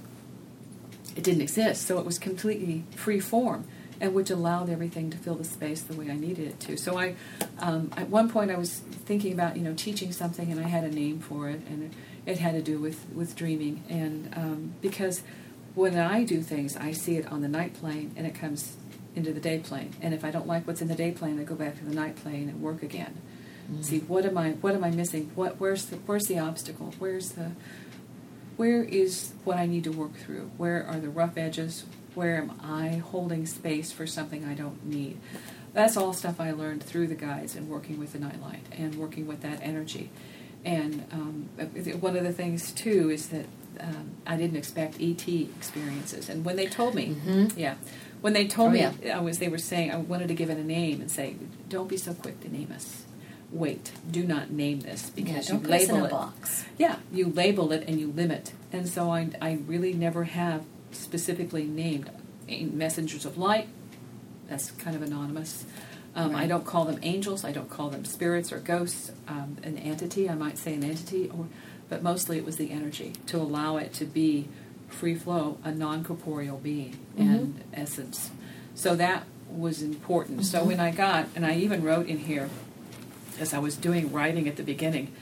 It 1.16 1.24
didn't 1.24 1.42
exist, 1.42 1.86
so 1.86 1.98
it 1.98 2.06
was 2.06 2.18
completely 2.18 2.84
free 2.94 3.20
form, 3.20 3.64
and 4.00 4.14
which 4.14 4.30
allowed 4.30 4.70
everything 4.70 5.10
to 5.10 5.18
fill 5.18 5.34
the 5.34 5.44
space 5.44 5.82
the 5.82 5.94
way 5.94 6.10
I 6.10 6.16
needed 6.16 6.48
it 6.48 6.60
to. 6.60 6.76
So 6.76 6.98
I, 6.98 7.14
um, 7.58 7.90
at 7.96 8.08
one 8.08 8.30
point, 8.30 8.50
I 8.50 8.56
was 8.56 8.78
thinking 8.78 9.32
about 9.32 9.56
you 9.56 9.62
know 9.62 9.74
teaching 9.74 10.12
something, 10.12 10.50
and 10.50 10.60
I 10.60 10.68
had 10.68 10.84
a 10.84 10.90
name 10.90 11.20
for 11.20 11.48
it, 11.48 11.60
and 11.68 11.84
it, 11.84 12.30
it 12.30 12.38
had 12.38 12.52
to 12.52 12.62
do 12.62 12.78
with 12.78 13.04
with 13.14 13.36
dreaming, 13.36 13.82
and 13.88 14.32
um, 14.36 14.74
because 14.80 15.22
when 15.74 15.98
I 15.98 16.24
do 16.24 16.42
things, 16.42 16.76
I 16.76 16.92
see 16.92 17.16
it 17.16 17.30
on 17.30 17.40
the 17.42 17.48
night 17.48 17.74
plane, 17.74 18.12
and 18.16 18.26
it 18.26 18.34
comes 18.34 18.76
into 19.14 19.32
the 19.32 19.40
day 19.40 19.58
plane, 19.58 19.92
and 20.00 20.14
if 20.14 20.24
I 20.24 20.30
don't 20.30 20.46
like 20.46 20.66
what's 20.66 20.80
in 20.80 20.88
the 20.88 20.94
day 20.94 21.12
plane, 21.12 21.38
I 21.38 21.44
go 21.44 21.54
back 21.54 21.78
to 21.78 21.84
the 21.84 21.94
night 21.94 22.16
plane 22.16 22.48
and 22.48 22.62
work 22.62 22.82
again. 22.82 23.20
See 23.80 24.00
what 24.00 24.26
am 24.26 24.36
I 24.36 24.50
what 24.52 24.74
am 24.74 24.84
I 24.84 24.90
missing? 24.90 25.30
What 25.34 25.58
where's 25.58 25.86
the 25.86 25.96
where's 25.96 26.24
the 26.24 26.38
obstacle? 26.38 26.94
Where's 26.98 27.30
the 27.30 27.52
where 28.62 28.84
is 28.84 29.32
what 29.42 29.56
I 29.56 29.66
need 29.66 29.82
to 29.82 29.90
work 29.90 30.14
through? 30.14 30.48
Where 30.56 30.86
are 30.86 31.00
the 31.00 31.08
rough 31.10 31.36
edges? 31.36 31.84
Where 32.14 32.36
am 32.36 32.52
I 32.62 32.98
holding 32.98 33.44
space 33.44 33.90
for 33.90 34.06
something 34.06 34.44
I 34.44 34.54
don't 34.54 34.86
need? 34.86 35.18
That's 35.72 35.96
all 35.96 36.12
stuff 36.12 36.38
I 36.38 36.52
learned 36.52 36.84
through 36.84 37.08
the 37.08 37.16
guides 37.16 37.56
and 37.56 37.68
working 37.68 37.98
with 37.98 38.12
the 38.12 38.20
nightlight 38.20 38.60
and 38.70 38.94
working 38.94 39.26
with 39.26 39.40
that 39.40 39.58
energy. 39.62 40.10
And 40.64 41.04
um, 41.10 41.48
one 42.00 42.16
of 42.16 42.22
the 42.22 42.32
things 42.32 42.70
too 42.70 43.10
is 43.10 43.30
that 43.30 43.46
um, 43.80 44.12
I 44.28 44.36
didn't 44.36 44.56
expect 44.56 45.00
ET 45.00 45.26
experiences. 45.28 46.28
And 46.28 46.44
when 46.44 46.54
they 46.54 46.66
told 46.68 46.94
me, 46.94 47.16
yeah, 47.56 47.74
when 48.20 48.32
they 48.32 48.46
told 48.46 48.68
Oh, 48.68 48.74
me 48.74 48.86
yeah. 49.02 49.18
I 49.18 49.20
was, 49.20 49.40
they 49.40 49.48
were 49.48 49.58
saying 49.58 49.90
I 49.90 49.96
wanted 49.96 50.28
to 50.28 50.34
give 50.34 50.50
it 50.50 50.56
a 50.56 50.62
name 50.62 51.00
and 51.00 51.10
say, 51.10 51.34
"Don't 51.68 51.88
be 51.88 51.96
so 51.96 52.14
quick 52.14 52.38
to 52.42 52.48
name 52.52 52.70
us. 52.72 53.02
Wait, 53.52 53.92
do 54.10 54.24
not 54.24 54.50
name 54.50 54.80
this 54.80 55.12
Yeah, 55.14 55.24
because 55.24 55.46
don't 55.48 55.60
you 55.60 55.66
put 55.68 55.74
us 55.74 55.82
in 55.88 55.88
label 55.94 56.04
a 56.04 56.08
it. 56.08 56.10
box. 56.10 56.64
Yeah, 56.78 56.96
you 57.12 57.26
label 57.28 57.70
it 57.72 57.84
and 57.86 58.00
you 58.00 58.08
limit. 58.08 58.52
And 58.72 58.88
so 58.88 59.10
I, 59.10 59.28
I 59.42 59.58
really 59.66 59.92
never 59.92 60.24
have 60.24 60.64
specifically 60.90 61.64
named 61.64 62.10
messengers 62.48 63.26
of 63.26 63.36
light. 63.36 63.68
That's 64.48 64.70
kind 64.72 64.96
of 64.96 65.02
anonymous. 65.02 65.66
Um, 66.14 66.34
I 66.34 66.46
don't 66.46 66.64
call 66.66 66.84
them 66.86 66.98
angels. 67.02 67.44
I 67.44 67.52
don't 67.52 67.70
call 67.70 67.88
them 67.90 68.04
spirits 68.04 68.52
or 68.52 68.58
ghosts. 68.58 69.12
Um, 69.28 69.56
an 69.62 69.78
entity, 69.78 70.28
I 70.28 70.34
might 70.34 70.58
say 70.58 70.74
an 70.74 70.84
entity, 70.84 71.30
or, 71.30 71.46
but 71.88 72.02
mostly 72.02 72.36
it 72.38 72.44
was 72.44 72.56
the 72.56 72.70
energy 72.70 73.14
to 73.26 73.36
allow 73.38 73.76
it 73.76 73.92
to 73.94 74.04
be 74.06 74.48
free 74.88 75.14
flow, 75.14 75.58
a 75.64 75.72
non 75.72 76.04
corporeal 76.04 76.58
being 76.58 76.98
and 77.16 77.62
essence. 77.72 78.30
So 78.74 78.94
that 78.96 79.24
was 79.48 79.82
important. 79.82 80.44
So 80.46 80.64
when 80.64 80.80
I 80.80 80.90
got, 80.90 81.28
and 81.34 81.46
I 81.46 81.54
even 81.56 81.82
wrote 81.82 82.06
in 82.06 82.18
here, 82.18 82.48
as 83.40 83.54
I 83.54 83.58
was 83.58 83.76
doing 83.76 84.12
writing 84.12 84.48
at 84.48 84.56
the 84.56 84.62
beginning, 84.62 85.12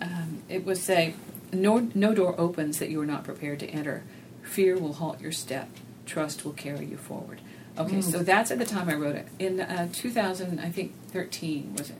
um, 0.00 0.42
it 0.48 0.64
would 0.64 0.78
say, 0.78 1.14
no, 1.52 1.90
no 1.94 2.14
door 2.14 2.34
opens 2.38 2.78
that 2.78 2.90
you 2.90 3.00
are 3.00 3.06
not 3.06 3.24
prepared 3.24 3.60
to 3.60 3.68
enter. 3.68 4.04
Fear 4.42 4.78
will 4.78 4.94
halt 4.94 5.20
your 5.20 5.32
step. 5.32 5.68
Trust 6.04 6.44
will 6.44 6.52
carry 6.52 6.86
you 6.86 6.96
forward. 6.96 7.40
Okay, 7.78 8.00
so 8.00 8.20
that's 8.20 8.50
at 8.50 8.58
the 8.58 8.64
time 8.64 8.88
I 8.88 8.94
wrote 8.94 9.16
it. 9.16 9.28
In 9.38 9.60
uh, 9.60 9.88
2000, 9.92 10.60
I 10.60 10.70
think 10.70 10.94
13 11.08 11.74
was 11.76 11.90
it? 11.90 11.96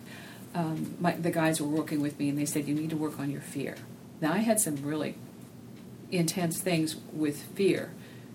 Um, 0.54 0.94
my, 0.98 1.12
the 1.12 1.30
guys 1.30 1.60
were 1.60 1.68
working 1.68 2.00
with 2.00 2.18
me, 2.18 2.30
and 2.30 2.38
they 2.38 2.46
said 2.46 2.66
you 2.66 2.74
need 2.74 2.90
to 2.90 2.96
work 2.96 3.18
on 3.18 3.30
your 3.30 3.42
fear. 3.42 3.76
Now 4.22 4.32
I 4.32 4.38
had 4.38 4.58
some 4.58 4.76
really 4.76 5.16
intense 6.10 6.60
things 6.60 6.96
with 7.12 7.42
fear. 7.42 7.92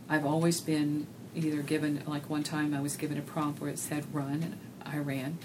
I've 0.08 0.26
always 0.26 0.62
been 0.62 1.08
either 1.34 1.62
given, 1.64 2.04
like 2.06 2.30
one 2.30 2.44
time 2.44 2.76
I 2.76 2.82
was 2.82 2.96
given 2.96 3.18
a 3.18 3.22
prompt 3.22 3.60
where 3.60 3.72
it 3.72 3.80
said 3.80 4.06
run, 4.14 4.44
and 4.44 4.60
I 4.86 4.98
ran. 5.00 5.40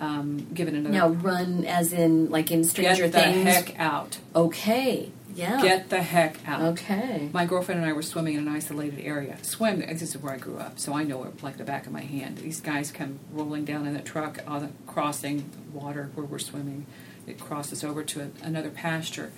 Um, 0.00 0.46
given 0.54 0.76
another 0.76 0.94
Now, 0.94 1.08
run 1.08 1.64
as 1.64 1.92
in 1.92 2.30
like 2.30 2.50
in 2.50 2.62
Stranger 2.64 3.08
get 3.08 3.12
the 3.12 3.20
Things. 3.20 3.44
heck 3.44 3.78
out. 3.80 4.18
Okay. 4.34 5.10
Yeah. 5.34 5.60
Get 5.62 5.88
the 5.90 6.02
heck 6.02 6.36
out. 6.48 6.62
Okay. 6.62 7.30
My 7.32 7.46
girlfriend 7.46 7.80
and 7.80 7.88
I 7.88 7.92
were 7.92 8.02
swimming 8.02 8.34
in 8.34 8.46
an 8.46 8.48
isolated 8.48 9.00
area. 9.00 9.36
Swim, 9.42 9.80
this 9.80 10.02
is 10.02 10.16
where 10.18 10.34
I 10.34 10.36
grew 10.36 10.58
up, 10.58 10.78
so 10.78 10.94
I 10.94 11.04
know 11.04 11.22
it 11.24 11.42
like 11.42 11.58
the 11.58 11.64
back 11.64 11.86
of 11.86 11.92
my 11.92 12.00
hand. 12.02 12.38
These 12.38 12.60
guys 12.60 12.90
come 12.90 13.18
rolling 13.32 13.64
down 13.64 13.86
in 13.86 13.94
a 13.96 14.02
truck 14.02 14.38
on 14.46 14.62
the 14.62 14.70
crossing 14.86 15.50
water 15.72 16.10
where 16.14 16.26
we're 16.26 16.38
swimming. 16.40 16.86
It 17.26 17.38
crosses 17.38 17.84
over 17.84 18.02
to 18.04 18.20
a, 18.22 18.28
another 18.44 18.70
pasture. 18.70 19.30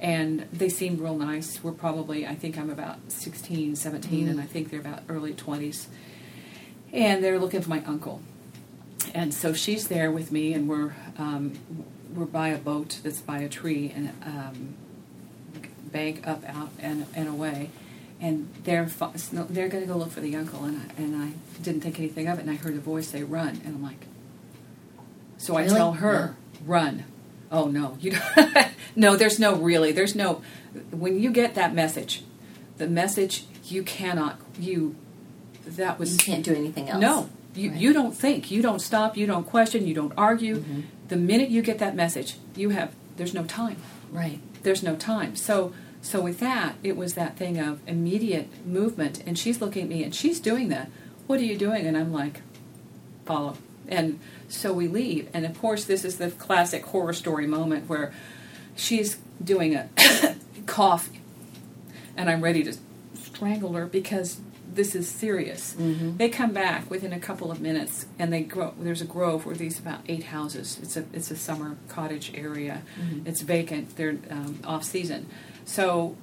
And 0.00 0.46
they 0.52 0.68
seemed 0.68 1.00
real 1.00 1.16
nice. 1.16 1.62
We're 1.62 1.72
probably, 1.72 2.26
I 2.26 2.34
think 2.34 2.58
I'm 2.58 2.68
about 2.70 2.98
16, 3.08 3.76
17, 3.76 4.28
and 4.28 4.40
I 4.40 4.44
think 4.44 4.70
they're 4.70 4.80
about 4.80 5.02
early 5.08 5.34
20s. 5.34 5.86
And 6.92 7.22
they're 7.22 7.38
looking 7.38 7.60
for 7.62 7.70
my 7.70 7.82
uncle. 7.84 8.20
And 9.14 9.32
so 9.32 9.52
she's 9.52 9.86
there 9.88 10.10
with 10.10 10.32
me, 10.32 10.52
and 10.52 10.68
we're 10.68 10.92
um, 11.16 11.56
we're 12.12 12.24
by 12.24 12.48
a 12.48 12.58
boat 12.58 12.98
that's 13.02 13.20
by 13.20 13.38
a 13.38 13.48
tree, 13.48 13.92
and 13.94 14.12
um, 14.24 14.74
bank 15.92 16.26
up, 16.26 16.42
out, 16.48 16.70
and, 16.80 17.06
and 17.14 17.28
away. 17.28 17.70
And 18.20 18.48
they're 18.64 18.86
they're 18.86 19.68
going 19.68 19.82
to 19.82 19.86
go 19.86 19.96
look 19.96 20.10
for 20.10 20.20
the 20.20 20.34
uncle, 20.36 20.64
and 20.64 20.78
I, 20.78 21.00
and 21.00 21.16
I 21.16 21.32
didn't 21.62 21.82
think 21.82 21.98
anything 21.98 22.26
of 22.26 22.38
it. 22.38 22.42
And 22.42 22.50
I 22.50 22.56
heard 22.56 22.74
a 22.74 22.80
voice 22.80 23.08
say, 23.08 23.22
"Run!" 23.22 23.60
And 23.64 23.76
I'm 23.76 23.82
like, 23.82 24.06
so 25.36 25.56
I 25.56 25.66
tell 25.66 25.94
her, 25.94 26.36
"Run!" 26.64 27.04
Oh 27.50 27.66
no, 27.66 27.96
you 28.00 28.12
don't. 28.12 28.68
no, 28.96 29.16
there's 29.16 29.38
no 29.38 29.56
really. 29.56 29.92
There's 29.92 30.14
no. 30.14 30.42
When 30.90 31.20
you 31.20 31.30
get 31.30 31.54
that 31.54 31.74
message, 31.74 32.22
the 32.78 32.88
message 32.88 33.44
you 33.64 33.82
cannot 33.82 34.40
you. 34.58 34.96
That 35.66 35.98
was 35.98 36.12
You 36.12 36.18
can't 36.18 36.44
do 36.44 36.54
anything 36.54 36.88
else. 36.90 37.00
no, 37.00 37.30
you, 37.54 37.70
Right. 37.70 37.80
you 37.80 37.92
don't 37.92 38.12
think, 38.16 38.50
you 38.50 38.62
don't 38.62 38.80
stop, 38.80 39.16
you 39.16 39.26
don't 39.26 39.46
question, 39.46 39.86
you 39.86 39.94
don't 39.94 40.12
argue. 40.16 40.56
Mm-hmm. 40.58 40.80
The 41.08 41.16
minute 41.16 41.50
you 41.50 41.62
get 41.62 41.78
that 41.78 41.94
message, 41.94 42.36
you 42.56 42.70
have 42.70 42.94
there's 43.16 43.34
no 43.34 43.44
time. 43.44 43.76
Right. 44.10 44.40
There's 44.62 44.82
no 44.82 44.96
time. 44.96 45.36
So 45.36 45.72
so 46.02 46.20
with 46.20 46.38
that, 46.40 46.74
it 46.82 46.96
was 46.96 47.14
that 47.14 47.36
thing 47.36 47.58
of 47.58 47.80
immediate 47.86 48.66
movement, 48.66 49.22
and 49.26 49.38
she's 49.38 49.60
looking 49.60 49.84
at 49.84 49.88
me 49.88 50.04
and 50.04 50.14
she's 50.14 50.38
doing 50.38 50.68
that. 50.68 50.90
What 51.26 51.40
are 51.40 51.44
you 51.44 51.56
doing? 51.56 51.86
And 51.86 51.96
I'm 51.96 52.12
like, 52.12 52.42
follow. 53.24 53.56
And 53.88 54.18
so 54.48 54.72
we 54.72 54.88
leave, 54.88 55.28
and 55.34 55.44
of 55.46 55.58
course, 55.58 55.84
this 55.84 56.04
is 56.04 56.16
the 56.18 56.30
classic 56.30 56.84
horror 56.86 57.12
story 57.12 57.46
moment 57.46 57.88
where 57.88 58.12
she's 58.76 59.18
doing 59.42 59.74
a 59.74 59.88
cough, 60.66 61.10
and 62.16 62.30
I'm 62.30 62.40
ready 62.42 62.62
to 62.64 62.74
strangle 63.14 63.72
her 63.74 63.86
because 63.86 64.40
this 64.74 64.94
is 64.94 65.08
serious. 65.08 65.74
They 65.78 66.28
come 66.28 66.52
back 66.52 66.90
within 66.90 67.12
a 67.12 67.20
couple 67.20 67.50
of 67.50 67.60
minutes, 67.60 68.06
and 68.18 68.32
they 68.32 68.42
grow. 68.42 68.74
There's 68.78 69.00
a 69.00 69.06
grove 69.06 69.46
where 69.46 69.54
these 69.54 69.78
about 69.78 70.00
eight 70.08 70.24
houses. 70.24 70.78
It's 70.82 70.96
a 70.96 71.04
it's 71.12 71.30
a 71.30 71.36
summer 71.36 71.76
cottage 71.88 72.32
area. 72.34 72.82
It's 73.24 73.40
vacant. 73.42 73.96
They're 73.96 74.18
um, 74.30 74.60
off 74.64 74.84
season, 74.84 75.28
so 75.64 76.16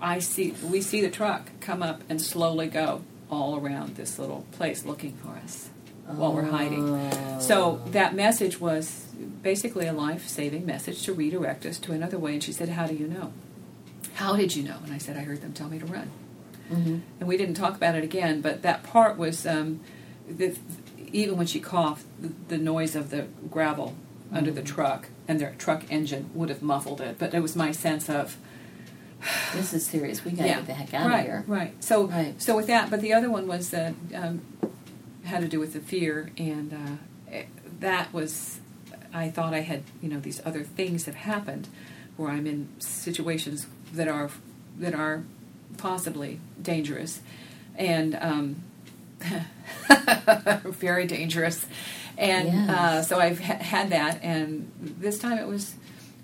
I 0.00 0.18
see 0.20 0.54
we 0.64 0.80
see 0.80 1.00
the 1.00 1.10
truck 1.10 1.50
come 1.60 1.82
up 1.82 2.02
and 2.08 2.20
slowly 2.20 2.68
go 2.68 3.02
all 3.30 3.56
around 3.58 3.96
this 3.96 4.18
little 4.18 4.46
place 4.52 4.84
looking 4.84 5.14
for 5.16 5.30
us 5.44 5.68
while 6.06 6.32
we're 6.32 6.44
hiding. 6.44 7.40
So 7.40 7.80
that 7.86 8.14
message 8.14 8.60
was 8.60 9.06
basically 9.42 9.86
a 9.86 9.92
life 9.92 10.28
saving 10.28 10.64
message 10.64 11.02
to 11.04 11.12
redirect 11.12 11.66
us 11.66 11.78
to 11.80 11.92
another 11.92 12.18
way. 12.18 12.34
And 12.34 12.42
she 12.42 12.52
said, 12.52 12.68
"How 12.70 12.86
do 12.86 12.94
you 12.94 13.08
know?" 13.08 13.32
How 14.14 14.34
did 14.34 14.56
you 14.56 14.62
know? 14.62 14.78
And 14.82 14.94
I 14.94 14.98
said, 14.98 15.18
I 15.18 15.20
heard 15.20 15.42
them 15.42 15.52
tell 15.52 15.68
me 15.68 15.78
to 15.78 15.84
run. 15.84 16.10
And 16.70 17.02
we 17.28 17.36
didn't 17.36 17.54
talk 17.54 17.76
about 17.76 17.94
it 17.94 18.04
again, 18.04 18.40
but 18.40 18.62
that 18.62 18.82
part 18.82 19.16
was 19.16 19.46
um, 19.46 19.80
the, 20.28 20.56
even 21.12 21.36
when 21.36 21.46
she 21.46 21.60
coughed, 21.60 22.04
the, 22.20 22.32
the 22.48 22.58
noise 22.58 22.96
of 22.96 23.10
the 23.10 23.26
gravel 23.50 23.94
under 24.32 24.50
the 24.50 24.62
truck 24.62 25.08
and 25.28 25.40
their 25.40 25.54
truck 25.58 25.84
engine 25.90 26.30
would 26.34 26.48
have 26.48 26.62
muffled 26.62 27.00
it. 27.00 27.18
But 27.18 27.32
it 27.34 27.40
was 27.40 27.54
my 27.56 27.72
sense 27.72 28.08
of 28.10 28.36
This 29.54 29.72
is 29.72 29.86
serious. 29.86 30.24
We 30.24 30.32
gotta 30.32 30.48
get 30.48 30.66
the 30.66 30.74
heck 30.74 30.92
out 30.94 31.06
right, 31.08 31.20
of 31.20 31.24
here. 31.26 31.44
Right. 31.46 31.84
So 31.84 32.06
Right. 32.06 32.40
so 32.40 32.54
with 32.56 32.66
that, 32.66 32.90
but 32.90 33.00
the 33.00 33.12
other 33.14 33.30
one 33.30 33.46
was 33.46 33.72
uh, 33.72 33.92
um, 34.14 34.42
had 35.24 35.40
to 35.40 35.48
do 35.48 35.58
with 35.58 35.72
the 35.72 35.80
fear, 35.80 36.30
and 36.36 36.72
uh, 36.72 37.32
it- 37.34 37.48
that 37.80 38.12
was 38.12 38.60
I 39.12 39.28
thought 39.30 39.54
I 39.54 39.60
had 39.60 39.82
you 40.02 40.08
know 40.08 40.20
these 40.20 40.40
other 40.44 40.62
things 40.64 41.06
have 41.06 41.14
happened 41.14 41.68
where 42.16 42.30
I'm 42.30 42.46
in 42.46 42.68
situations 42.78 43.66
that 43.92 44.08
are 44.08 44.30
that 44.78 44.94
are 44.94 45.24
possibly 45.76 46.40
dangerous, 46.60 47.20
and 47.76 48.14
um, 48.20 48.56
very 50.64 51.06
dangerous, 51.06 51.66
and 52.18 52.48
Yes. 52.48 52.70
uh, 52.70 53.02
so 53.02 53.18
I've 53.18 53.40
ha- 53.40 53.58
had 53.58 53.90
that, 53.90 54.22
and 54.22 54.70
this 54.98 55.18
time 55.18 55.38
it 55.38 55.46
was 55.46 55.74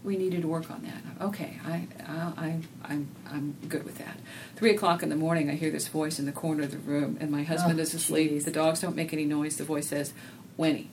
we 0.04 0.16
needed 0.16 0.42
to 0.42 0.48
work 0.48 0.68
on 0.70 0.82
that. 0.82 1.24
Okay, 1.26 1.58
I, 1.64 1.86
I, 2.08 2.32
I, 2.36 2.58
I'm, 2.92 3.06
I'm 3.30 3.54
good 3.68 3.84
with 3.84 3.98
that. 3.98 4.18
Three 4.56 4.70
o'clock 4.74 5.04
in 5.04 5.10
the 5.10 5.14
morning, 5.16 5.48
I 5.48 5.54
hear 5.54 5.70
this 5.70 5.86
voice 5.86 6.18
in 6.18 6.26
the 6.26 6.32
corner 6.32 6.64
of 6.64 6.72
the 6.72 6.78
room, 6.78 7.16
and 7.20 7.30
my 7.30 7.44
husband 7.44 7.78
Oh, 7.78 7.82
is 7.82 7.94
asleep. 7.94 8.32
jeez. 8.32 8.44
The 8.44 8.50
dogs 8.50 8.80
don't 8.80 8.96
make 8.96 9.12
any 9.12 9.24
noise. 9.24 9.56
The 9.58 9.64
voice 9.64 9.86
says, 9.88 10.12
"Winnie," 10.56 10.90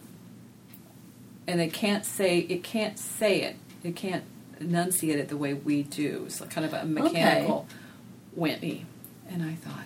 and 1.47 1.59
it 1.59 1.73
can't 1.73 2.05
say 2.05 2.39
it 2.39 2.63
can't 2.63 2.99
say 2.99 3.41
it. 3.41 3.55
It 3.83 3.95
can't 3.95 4.23
enunciate 4.59 5.17
it 5.17 5.29
the 5.29 5.37
way 5.37 5.53
we 5.55 5.83
do. 5.83 6.23
It's 6.27 6.39
kind 6.41 6.65
of 6.65 6.73
a 6.73 6.85
mechanical 6.85 7.65
Winnie, 8.35 8.85
and 9.29 9.43
I 9.43 9.53
thought. 9.55 9.85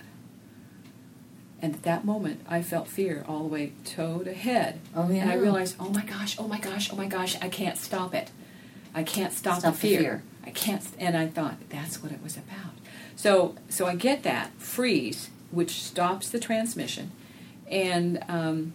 And 1.62 1.74
at 1.74 1.82
that 1.84 2.04
moment, 2.04 2.40
I 2.48 2.60
felt 2.62 2.88
fear 2.88 3.24
all 3.26 3.40
the 3.40 3.48
way 3.48 3.72
toe 3.84 4.18
to 4.22 4.34
head. 4.34 4.80
Oh, 4.94 5.04
And 5.04 5.30
I 5.30 5.34
realized, 5.34 5.76
oh 5.80 5.88
my 5.88 6.04
gosh, 6.04 6.36
oh 6.38 6.46
my 6.46 6.58
gosh, 6.60 6.92
oh 6.92 6.96
my 6.96 7.06
gosh, 7.06 7.36
I 7.40 7.48
can't 7.48 7.78
stop 7.78 8.14
it. 8.14 8.30
I 8.94 9.02
can't 9.02 9.32
stop, 9.32 9.60
Stop 9.60 9.74
the, 9.74 9.80
the 9.80 9.88
fear. 9.88 10.00
fear. 10.00 10.22
I 10.46 10.50
can't. 10.50 10.82
And 10.98 11.16
I 11.16 11.26
thought 11.26 11.56
that's 11.70 12.02
what 12.02 12.12
it 12.12 12.22
was 12.22 12.36
about. 12.36 12.72
So, 13.16 13.54
so 13.70 13.86
I 13.86 13.94
get 13.96 14.22
that 14.24 14.50
freeze, 14.58 15.30
which 15.50 15.82
stops 15.82 16.28
the 16.28 16.38
transmission, 16.38 17.12
and 17.70 18.22
um, 18.28 18.74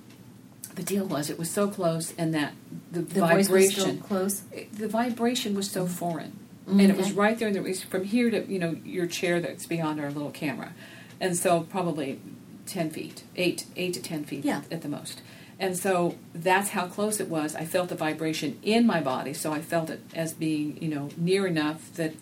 the 0.75 0.81
deal 0.83 1.05
was 1.05 1.29
it 1.29 1.37
was 1.37 1.51
so 1.51 1.67
close, 1.67 2.13
and 2.17 2.33
that 2.33 2.53
the, 2.91 3.01
The 3.01 3.19
vibration, 3.19 3.99
close. 3.99 4.41
it- 4.51 4.73
the 4.75 4.87
vibration 4.87 5.53
was 5.55 5.69
so 5.69 5.85
foreign, 5.85 6.37
And 6.69 6.81
it 6.81 6.97
was 6.97 7.11
right 7.11 7.37
there. 7.37 7.47
And 7.47 7.57
it 7.57 7.63
was 7.63 7.81
from 7.83 8.03
here 8.03 8.29
to 8.29 8.45
you 8.51 8.59
know 8.59 8.77
your 8.85 9.07
chair 9.07 9.39
that's 9.39 9.65
beyond 9.65 9.99
our 9.99 10.11
little 10.11 10.31
camera, 10.31 10.73
and 11.19 11.35
so 11.37 11.61
probably 11.61 12.19
ten 12.65 12.89
feet, 12.89 13.23
eight 13.35 13.65
eight 13.75 13.93
to 13.95 14.01
ten 14.01 14.23
feet 14.23 14.45
Yeah. 14.45 14.61
at 14.71 14.81
the 14.81 14.89
most. 14.89 15.21
And 15.61 15.75
so 15.77 16.15
that's 16.33 16.69
how 16.69 16.87
close 16.87 17.19
it 17.19 17.27
was. 17.27 17.53
I 17.55 17.65
felt 17.65 17.89
the 17.89 17.95
vibration 17.95 18.57
in 18.63 18.85
my 18.87 19.01
body, 19.01 19.33
so 19.33 19.51
I 19.51 19.59
felt 19.61 19.89
it 19.89 20.01
as 20.15 20.33
being 20.33 20.77
you 20.81 20.89
know 20.89 21.09
near 21.17 21.47
enough 21.47 21.91
that, 21.95 22.13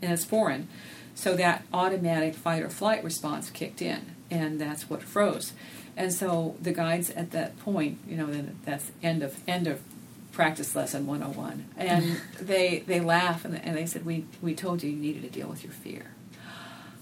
and 0.00 0.12
it's 0.12 0.24
foreign, 0.24 0.68
so 1.14 1.36
that 1.36 1.64
automatic 1.72 2.34
fight 2.34 2.62
or 2.62 2.70
flight 2.70 3.04
response 3.04 3.50
kicked 3.50 3.82
in, 3.82 4.00
and 4.30 4.60
that's 4.60 4.88
what 4.90 5.02
froze. 5.02 5.52
And 5.96 6.12
so 6.12 6.56
the 6.60 6.72
guides 6.72 7.10
at 7.10 7.32
that 7.32 7.58
point, 7.60 7.98
you 8.08 8.16
know, 8.16 8.46
that's 8.64 8.90
end 9.02 9.22
of 9.22 9.38
end 9.46 9.66
of 9.66 9.80
practice 10.32 10.74
lesson 10.74 11.06
101 11.06 11.64
and 11.76 12.16
they 12.40 12.80
they 12.86 13.00
laugh 13.00 13.44
and, 13.44 13.54
and 13.64 13.76
they 13.76 13.86
said 13.86 14.04
we 14.04 14.24
we 14.40 14.54
told 14.54 14.82
you 14.82 14.90
you 14.90 14.96
needed 14.96 15.22
to 15.22 15.28
deal 15.30 15.48
with 15.48 15.62
your 15.62 15.72
fear 15.72 16.06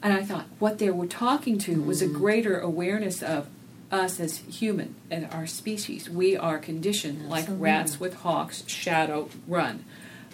And 0.02 0.12
I 0.12 0.22
thought 0.22 0.46
what 0.58 0.78
they 0.78 0.90
were 0.90 1.06
talking 1.06 1.58
to 1.66 1.82
was 1.82 2.00
a 2.02 2.06
Mm-hmm. 2.06 2.16
greater 2.18 2.58
awareness 2.58 3.22
of 3.22 3.46
us 3.92 4.18
as 4.20 4.38
human 4.38 4.94
and 5.10 5.28
our 5.32 5.46
species. 5.46 6.08
We 6.08 6.36
are 6.36 6.58
conditioned 6.58 7.28
like 7.28 7.46
rats 7.48 7.98
with 8.00 8.14
hawks, 8.14 8.62
shadow, 8.68 9.28
run. 9.48 9.84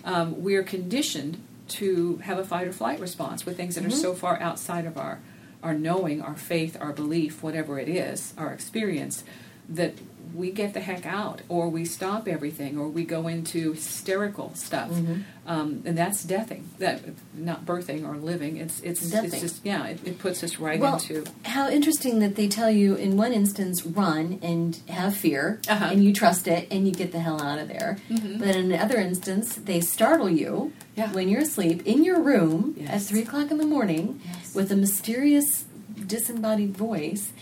Um, 0.04 0.42
we 0.44 0.54
are 0.56 0.62
conditioned 0.62 1.38
to 1.68 2.18
have 2.18 2.38
a 2.38 2.44
fight 2.44 2.68
or 2.68 2.72
flight 2.72 3.00
response 3.00 3.44
with 3.46 3.56
things 3.56 3.74
that 3.74 3.80
Mm-hmm. 3.82 3.92
are 3.92 3.96
so 4.08 4.14
far 4.14 4.38
outside 4.40 4.84
of 4.86 4.96
our 4.96 5.18
our 5.62 5.74
knowing, 5.74 6.22
our 6.22 6.36
faith, 6.36 6.76
our 6.80 6.92
belief, 6.92 7.42
whatever 7.42 7.78
it 7.80 7.88
is, 7.88 8.32
our 8.38 8.52
experience, 8.52 9.24
that 9.68 9.94
we 10.34 10.50
get 10.50 10.74
the 10.74 10.80
heck 10.80 11.06
out, 11.06 11.40
or 11.48 11.68
we 11.68 11.84
stop 11.84 12.26
everything, 12.28 12.76
or 12.78 12.88
we 12.88 13.04
go 13.04 13.28
into 13.28 13.72
hysterical 13.72 14.52
stuff, 14.54 14.90
Mm-hmm. 14.90 15.20
um, 15.46 15.82
and 15.84 15.96
that's 15.96 16.24
deathing. 16.24 16.68
That 16.78 17.00
not 17.34 17.64
birthing 17.64 18.06
or 18.06 18.16
living. 18.16 18.56
It's 18.56 18.80
it's 18.80 19.08
Deathing. 19.10 19.32
it's 19.32 19.40
just 19.40 19.64
yeah. 19.64 19.86
It, 19.86 20.00
it 20.06 20.18
puts 20.18 20.42
us 20.44 20.58
right 20.58 20.78
Well, 20.80 20.94
into 20.94 21.24
how 21.44 21.68
interesting 21.68 22.18
that 22.20 22.34
they 22.36 22.48
tell 22.48 22.70
you 22.70 22.94
in 22.96 23.16
one 23.16 23.32
instance 23.32 23.86
run 23.86 24.38
and 24.42 24.78
have 24.88 25.16
fear, 25.16 25.60
Uh-huh. 25.68 25.88
and 25.92 26.04
you 26.04 26.12
trust 26.12 26.48
it, 26.48 26.66
and 26.70 26.86
you 26.86 26.92
get 26.94 27.12
the 27.12 27.20
hell 27.20 27.40
out 27.42 27.58
of 27.58 27.68
there. 27.68 27.98
But 28.10 28.56
in 28.56 28.72
another 28.72 28.98
instance, 28.98 29.54
they 29.56 29.80
startle 29.80 30.28
you 30.30 30.72
Yeah. 30.96 31.12
when 31.12 31.28
you're 31.28 31.42
asleep 31.42 31.86
in 31.86 32.04
your 32.04 32.20
room 32.20 32.76
at 32.88 33.02
three 33.02 33.22
o'clock 33.22 33.50
in 33.50 33.58
the 33.58 33.66
morning 33.66 34.20
Yes. 34.24 34.54
with 34.54 34.72
a 34.72 34.76
mysterious 34.76 35.64
disembodied 36.06 36.76
voice, 36.76 37.32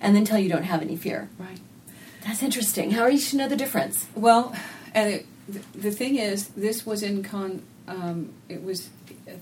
and 0.00 0.14
then 0.14 0.24
tell 0.24 0.38
you 0.38 0.48
don't 0.48 0.64
have 0.64 0.82
any 0.82 0.96
fear. 0.96 1.28
right. 1.38 1.58
That's 2.26 2.42
interesting. 2.42 2.90
How 2.90 3.02
are 3.02 3.10
you 3.10 3.20
to 3.20 3.36
know 3.36 3.48
the 3.48 3.56
difference? 3.56 4.08
Well, 4.16 4.54
and 4.92 5.14
it, 5.14 5.26
the, 5.48 5.60
the 5.78 5.90
thing 5.92 6.16
is, 6.16 6.48
this 6.48 6.84
was 6.84 7.02
in 7.02 7.22
con. 7.22 7.62
Um, 7.86 8.32
it 8.48 8.64
was 8.64 8.90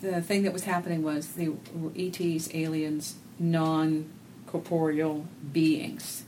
the 0.03 0.21
thing 0.21 0.43
that 0.43 0.53
was 0.53 0.65
happening 0.65 1.03
was 1.03 1.29
they 1.29 1.49
were 1.49 1.93
ETs, 1.97 2.51
aliens, 2.53 3.15
non-corporeal 3.39 5.27
beings 5.51 6.25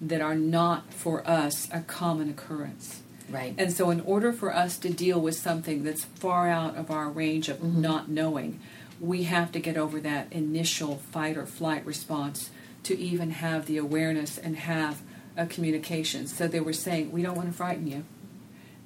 that 0.00 0.20
are 0.20 0.34
not 0.34 0.92
for 0.92 1.26
us 1.28 1.68
a 1.72 1.80
common 1.82 2.28
occurrence. 2.28 3.02
Right. 3.28 3.54
And 3.56 3.72
so, 3.72 3.90
in 3.90 4.00
order 4.00 4.32
for 4.32 4.52
us 4.52 4.78
to 4.78 4.90
deal 4.90 5.20
with 5.20 5.36
something 5.36 5.84
that's 5.84 6.04
far 6.04 6.48
out 6.48 6.76
of 6.76 6.90
our 6.90 7.08
range 7.08 7.48
of 7.48 7.62
not 7.62 8.08
knowing, 8.08 8.58
we 8.98 9.24
have 9.24 9.52
to 9.52 9.60
get 9.60 9.76
over 9.76 10.00
that 10.00 10.32
initial 10.32 10.96
fight 10.96 11.36
or 11.36 11.46
flight 11.46 11.86
response 11.86 12.50
to 12.82 12.98
even 12.98 13.30
have 13.30 13.66
the 13.66 13.76
awareness 13.76 14.36
and 14.36 14.56
have 14.56 15.02
a 15.36 15.46
communication. 15.46 16.26
So, 16.26 16.46
they 16.48 16.60
were 16.60 16.72
saying, 16.72 17.12
We 17.12 17.22
don't 17.22 17.36
want 17.36 17.48
to 17.48 17.54
frighten 17.56 17.86
you. 17.86 18.04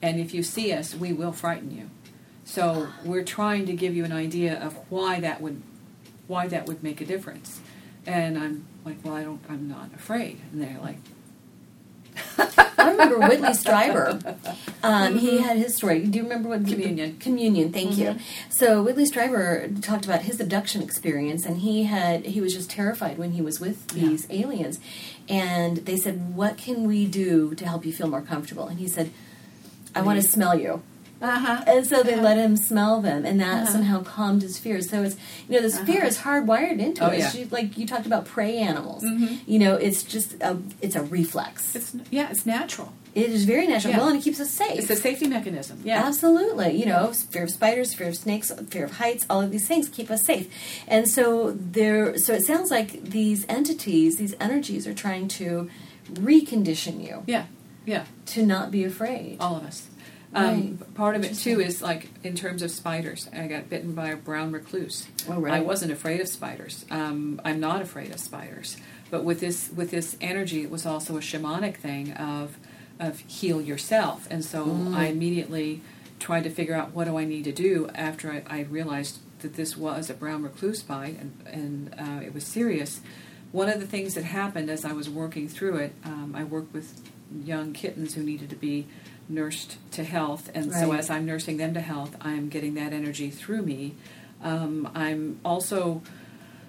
And 0.03 0.21
if 0.21 0.35
you 0.35 0.43
see 0.43 0.73
us, 0.73 0.95
we 0.95 1.13
will 1.13 1.33
frighten 1.33 1.71
you. 1.77 1.91
So, 2.45 2.89
we're 3.05 3.25
trying 3.25 3.67
to 3.67 3.73
give 3.73 3.95
you 3.95 4.05
an 4.05 4.13
idea 4.13 4.61
of 4.61 4.77
why 4.91 5.21
that 5.21 5.41
would 5.41 5.63
why 6.27 6.47
that 6.49 6.67
would 6.67 6.83
make 6.83 7.01
a 7.01 7.05
difference. 7.05 7.61
And 8.07 8.39
I'm 8.39 8.67
like, 8.85 8.97
well, 9.05 9.15
I 9.15 9.23
don't, 9.23 9.41
I'm 9.49 9.69
not 9.69 9.91
afraid. 9.95 10.41
And 10.53 10.63
they're 10.63 10.79
like, 10.81 10.99
I 12.79 12.91
remember 12.91 13.19
Whitley 13.19 13.49
Strieber. 13.49 14.37
Um, 14.83 15.19
He 15.19 15.41
had 15.41 15.57
his 15.57 15.75
story. 15.75 16.05
Do 16.05 16.19
you 16.19 16.23
remember 16.25 16.49
what 16.51 16.67
Communion. 16.67 17.17
Communion. 17.19 17.73
Thank 17.73 17.97
you. 17.97 18.17
So 18.51 18.83
Whitley 18.83 19.05
Strieber 19.05 19.83
talked 19.83 20.05
about 20.05 20.23
his 20.23 20.39
abduction 20.41 20.83
experience, 20.83 21.45
and 21.45 21.59
he 21.59 21.85
had 21.85 22.27
he 22.27 22.41
was 22.41 22.55
just 22.55 22.71
terrified 22.71 23.19
when 23.19 23.33
he 23.33 23.43
was 23.43 23.59
with 23.59 23.89
these 23.89 24.27
aliens, 24.31 24.79
and 25.29 25.79
they 25.79 25.97
said, 25.97 26.35
"What 26.37 26.57
can 26.57 26.87
we 26.87 27.07
do 27.07 27.55
to 27.55 27.67
help 27.67 27.85
you 27.85 27.93
feel 27.93 28.09
more 28.09 28.23
comfortable?" 28.23 28.67
And 28.69 28.79
he 28.79 28.89
said, 28.89 29.11
"I 29.95 30.03
want 30.03 30.21
to 30.21 30.29
smell 30.29 30.59
you." 30.59 30.83
Uh-huh. 31.25 31.65
And 31.67 31.87
so 31.87 32.03
they 32.03 32.15
uh-huh. 32.15 32.23
let 32.23 32.37
him 32.37 32.57
smell 32.57 33.01
them, 33.01 33.25
and 33.25 33.41
that 33.41 33.63
uh-huh. 33.65 33.73
somehow 33.73 34.03
calmed 34.03 34.43
his 34.43 34.59
fears. 34.59 34.91
So 34.91 35.03
it's 35.03 35.17
you 35.49 35.57
know 35.57 35.63
this 35.63 35.79
fear 35.81 35.99
uh-huh. 35.99 36.07
is 36.07 36.19
hardwired 36.19 36.79
into 36.81 37.05
Oh, 37.05 37.09
it. 37.09 37.21
It's 37.21 37.35
yeah. 37.35 37.45
ju- 37.45 37.51
like 37.51 37.79
you 37.79 37.87
talked 37.87 38.07
about 38.07 38.25
prey 38.25 38.59
animals. 38.59 39.03
Mm-hmm. 39.03 39.51
You 39.51 39.59
know, 39.59 39.75
it's 39.75 40.03
just 40.03 40.35
a 40.43 40.59
it's 40.81 40.97
a 40.97 41.03
reflex. 41.03 41.75
It's, 41.75 41.97
yeah, 42.11 42.31
it's 42.31 42.47
natural. 42.47 42.93
It 43.15 43.31
is 43.31 43.45
very 43.45 43.69
natural. 43.69 43.93
Yeah. 43.93 43.99
Well, 44.01 44.09
and 44.09 44.19
it 44.19 44.25
keeps 44.25 44.41
us 44.41 44.51
safe. 44.51 44.77
It's 44.77 44.91
a 44.91 44.97
safety 44.97 45.29
mechanism. 45.29 45.81
Yeah. 45.85 46.05
Absolutely. 46.05 46.73
You 46.73 46.87
know, 46.87 47.13
fear 47.13 47.45
of 47.45 47.51
spiders, 47.51 47.95
fear 47.95 48.09
of 48.09 48.17
snakes, 48.17 48.51
fear 48.71 48.85
of 48.85 48.97
heights, 48.97 49.25
all 49.31 49.41
of 49.41 49.53
these 49.53 49.69
things 49.69 49.89
keep 49.89 50.11
us 50.11 50.25
safe. 50.25 50.53
And 50.89 51.09
so 51.09 51.53
there 51.53 52.19
so 52.19 52.33
it 52.33 52.43
sounds 52.43 52.73
like 52.73 53.05
these 53.05 53.47
entities, 53.49 54.17
these 54.17 54.35
energies 54.41 54.87
are 54.89 54.95
trying 54.95 55.29
to 55.29 55.71
recondition 56.13 57.07
you 57.07 57.23
Yeah. 57.27 57.45
Yeah. 57.87 58.05
to 58.27 58.45
not 58.45 58.71
be 58.71 58.85
afraid. 58.85 59.37
All 59.41 59.57
of 59.57 59.65
us. 59.65 59.89
Um, 60.35 60.45
Right. 60.81 60.95
Part 60.95 61.17
of 61.17 61.25
it 61.25 61.35
too 61.37 61.61
is 61.61 61.81
like 61.83 62.09
in 62.23 62.35
terms 62.35 62.63
of 62.63 62.71
spiders. 62.71 63.29
I 63.33 63.47
got 63.47 63.69
bitten 63.69 63.95
by 63.95 64.09
a 64.11 64.17
brown 64.17 64.53
recluse. 64.53 65.07
Oh, 65.29 65.41
right. 65.41 65.55
I 65.55 65.61
wasn't 65.61 65.93
afraid 65.93 66.21
of 66.21 66.29
spiders. 66.29 66.85
Um, 66.91 67.41
I'm 67.45 67.61
not 67.61 67.83
afraid 67.83 68.11
of 68.13 68.21
spiders. 68.21 68.77
But 69.11 69.25
with 69.25 69.41
this 69.41 69.71
with 69.75 69.91
this 69.91 70.17
energy, 70.21 70.63
it 70.63 70.71
was 70.71 70.87
also 70.87 71.17
a 71.17 71.21
shamanic 71.21 71.77
thing 71.77 72.13
of 72.13 72.57
of 73.01 73.21
heal 73.21 73.61
yourself. 73.61 74.27
And 74.31 74.45
so 74.45 74.65
Mm. 74.67 74.95
I 74.95 75.07
immediately 75.07 75.81
tried 76.21 76.45
to 76.45 76.51
figure 76.51 76.75
out 76.75 76.93
what 76.95 77.05
do 77.07 77.19
I 77.19 77.25
need 77.25 77.45
to 77.45 77.53
do 77.53 77.89
after 77.95 78.31
I, 78.31 78.43
I 78.47 78.61
realized 78.63 79.19
that 79.41 79.55
this 79.55 79.77
was 79.77 80.09
a 80.11 80.15
brown 80.15 80.43
recluse 80.43 80.83
bite 80.83 81.19
and 81.21 81.33
and 81.47 81.95
uh, 81.99 82.25
it 82.25 82.33
was 82.35 82.45
serious. 82.45 83.01
One 83.53 83.69
of 83.69 83.79
the 83.79 83.87
things 83.87 84.15
that 84.15 84.25
happened 84.25 84.69
as 84.71 84.85
I 84.85 84.93
was 84.93 85.09
working 85.09 85.49
through 85.49 85.77
it, 85.77 85.93
um, 86.05 86.35
I 86.37 86.43
worked 86.45 86.73
with 86.73 87.01
young 87.45 87.73
kittens 87.73 88.15
who 88.15 88.23
needed 88.23 88.51
to 88.51 88.57
be 88.57 88.87
nursed 89.29 89.79
to 89.93 90.05
health, 90.05 90.51
and 90.55 90.73
so 90.73 90.93
as 90.93 91.09
I'm 91.11 91.25
nursing 91.27 91.57
them 91.57 91.75
to 91.75 91.81
health, 91.81 92.17
I'm 92.21 92.49
getting 92.49 92.75
that 92.75 92.93
energy 92.93 93.31
through 93.31 93.63
me. 93.63 93.95
Um, 94.43 94.91
I'm 94.95 95.41
also, 95.45 96.03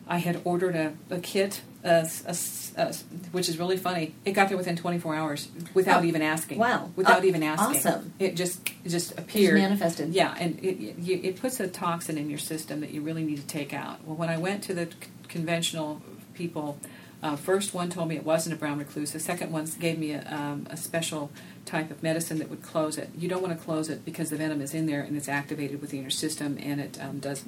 I 0.08 0.20
had 0.20 0.40
ordered 0.46 0.76
a, 0.76 0.94
a 1.10 1.20
kit, 1.20 1.62
a, 1.84 2.08
a- 2.26 2.36
a- 2.82 2.94
which 3.34 3.50
is 3.50 3.58
really 3.60 3.76
funny. 3.78 4.16
It 4.24 4.32
got 4.32 4.48
there 4.48 4.58
within 4.58 4.76
24 4.78 5.16
hours 5.16 5.50
without 5.74 6.04
Oh, 6.04 6.06
even 6.06 6.22
asking. 6.22 6.58
wow. 6.58 6.90
Without 6.96 7.24
Uh, 7.24 7.28
even 7.28 7.44
asking. 7.44 7.76
awesome. 7.78 8.14
It 8.20 8.36
just 8.36 8.60
it 8.86 8.90
just 8.90 9.18
appeared. 9.20 9.56
manifested. 9.56 10.14
Yeah, 10.14 10.34
and 10.40 10.58
it, 10.64 10.80
it, 10.98 11.26
it 11.26 11.42
puts 11.42 11.60
a 11.60 11.68
toxin 11.68 12.18
in 12.18 12.30
your 12.30 12.40
system 12.40 12.80
that 12.82 12.92
you 12.92 13.02
really 13.02 13.24
need 13.26 13.38
to 13.38 13.48
take 13.48 13.74
out. 13.74 14.04
Well, 14.06 14.16
when 14.16 14.30
I 14.30 14.38
went 14.38 14.64
to 14.64 14.74
the 14.74 14.88
conventional 15.28 16.02
people, 16.34 16.78
uh, 17.22 17.36
first 17.36 17.74
one 17.74 17.90
told 17.90 18.08
me 18.08 18.16
it 18.16 18.24
wasn't 18.26 18.56
a 18.56 18.58
brown 18.58 18.78
recluse. 18.80 19.12
The 19.12 19.20
second 19.20 19.52
one 19.52 19.66
gave 19.80 19.98
me 19.98 20.12
a, 20.12 20.26
um, 20.34 20.68
a 20.70 20.78
special 20.78 21.32
type 21.66 21.90
of 21.92 22.02
medicine 22.04 22.38
that 22.40 22.50
would 22.50 22.62
close 22.62 22.98
it. 22.98 23.10
You 23.18 23.28
don't 23.28 23.42
want 23.42 23.58
to 23.58 23.64
close 23.64 23.90
it 23.90 24.06
because 24.06 24.30
the 24.30 24.38
venom 24.38 24.62
is 24.62 24.74
in 24.74 24.86
there 24.86 25.02
and 25.02 25.18
it's 25.18 25.28
activated 25.28 25.82
within 25.82 26.02
your 26.02 26.10
system 26.12 26.58
and 26.62 26.80
it 26.80 26.98
um, 27.02 27.20
does 27.20 27.44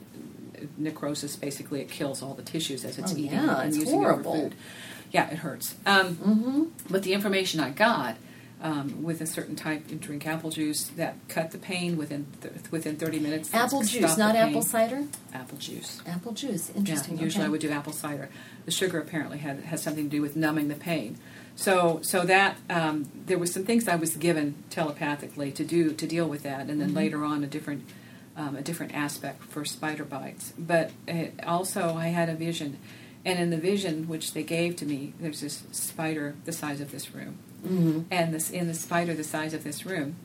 necrosis. 0.77 1.35
Basically, 1.35 1.81
it 1.81 1.89
kills 1.89 2.21
all 2.21 2.33
the 2.33 2.43
tissues 2.43 2.83
as 2.85 2.97
it's 2.97 3.11
Oh, 3.13 3.17
eating 3.17 3.31
yeah, 3.33 3.59
and 3.59 3.69
it's 3.69 3.77
using 3.77 3.93
horrible. 3.99 4.33
food. 4.33 4.55
Yeah, 5.11 5.29
it 5.29 5.37
hurts. 5.37 5.75
Um, 5.85 6.71
But 6.89 7.03
the 7.03 7.13
information 7.13 7.59
I 7.59 7.69
got 7.69 8.17
um, 8.61 9.03
with 9.03 9.21
a 9.21 9.27
certain 9.27 9.55
type, 9.55 9.83
you 9.89 9.97
drink 9.97 10.25
apple 10.25 10.49
juice 10.49 10.85
that 10.97 11.15
cut 11.29 11.51
the 11.51 11.59
pain 11.59 11.95
within 11.95 12.25
th- 12.41 12.53
within 12.71 12.95
30 12.97 13.19
minutes. 13.19 13.53
Apple 13.53 13.83
juice, 13.83 14.17
not 14.17 14.35
apple 14.35 14.63
cider? 14.63 15.05
Apple 15.33 15.57
juice. 15.59 16.01
Apple 16.07 16.31
juice. 16.33 16.71
Yeah, 16.73 16.79
Interesting. 16.79 17.19
usually 17.19 17.43
okay. 17.43 17.47
I 17.47 17.49
would 17.51 17.61
do 17.61 17.69
apple 17.69 17.93
cider. 17.93 18.29
The 18.65 18.71
sugar 18.71 18.99
apparently 18.99 19.37
had 19.37 19.59
has 19.65 19.83
something 19.83 20.05
to 20.05 20.09
do 20.09 20.21
with 20.23 20.35
numbing 20.35 20.69
the 20.69 20.75
pain. 20.75 21.17
So 21.57 21.99
so 22.03 22.23
that 22.23 22.57
um, 22.69 23.09
there 23.25 23.37
was 23.39 23.51
some 23.51 23.65
things 23.65 23.87
I 23.87 23.95
was 23.95 24.15
given 24.15 24.55
telepathically 24.69 25.51
to 25.53 25.65
do 25.65 25.91
to 25.91 26.05
deal 26.07 26.27
with 26.27 26.43
that, 26.43 26.61
and 26.69 26.79
then 26.79 26.89
Mm-hmm. 26.89 26.97
later 26.97 27.23
on 27.25 27.43
a 27.43 27.47
different 27.47 27.83
um, 28.37 28.55
a 28.55 28.61
different 28.61 28.93
aspect 28.93 29.43
for 29.43 29.65
spider 29.65 30.05
bites. 30.05 30.53
But 30.57 30.91
it, 31.07 31.33
also 31.45 31.95
I 31.95 32.09
had 32.09 32.29
a 32.29 32.35
vision, 32.35 32.77
and 33.25 33.39
in 33.39 33.49
the 33.49 33.57
vision 33.57 34.07
which 34.07 34.33
they 34.35 34.43
gave 34.43 34.75
to 34.77 34.85
me, 34.85 35.13
there's 35.19 35.41
this 35.41 35.63
spider 35.71 36.35
the 36.45 36.51
size 36.53 36.79
of 36.79 36.91
this 36.91 37.13
room, 37.15 37.39
Mm-hmm. 37.65 38.01
and 38.11 38.33
this 38.35 38.51
in 38.51 38.67
the 38.67 38.75
spider 38.75 39.13
the 39.15 39.23
size 39.23 39.55
of 39.55 39.63
this 39.63 39.83
room, 39.83 40.15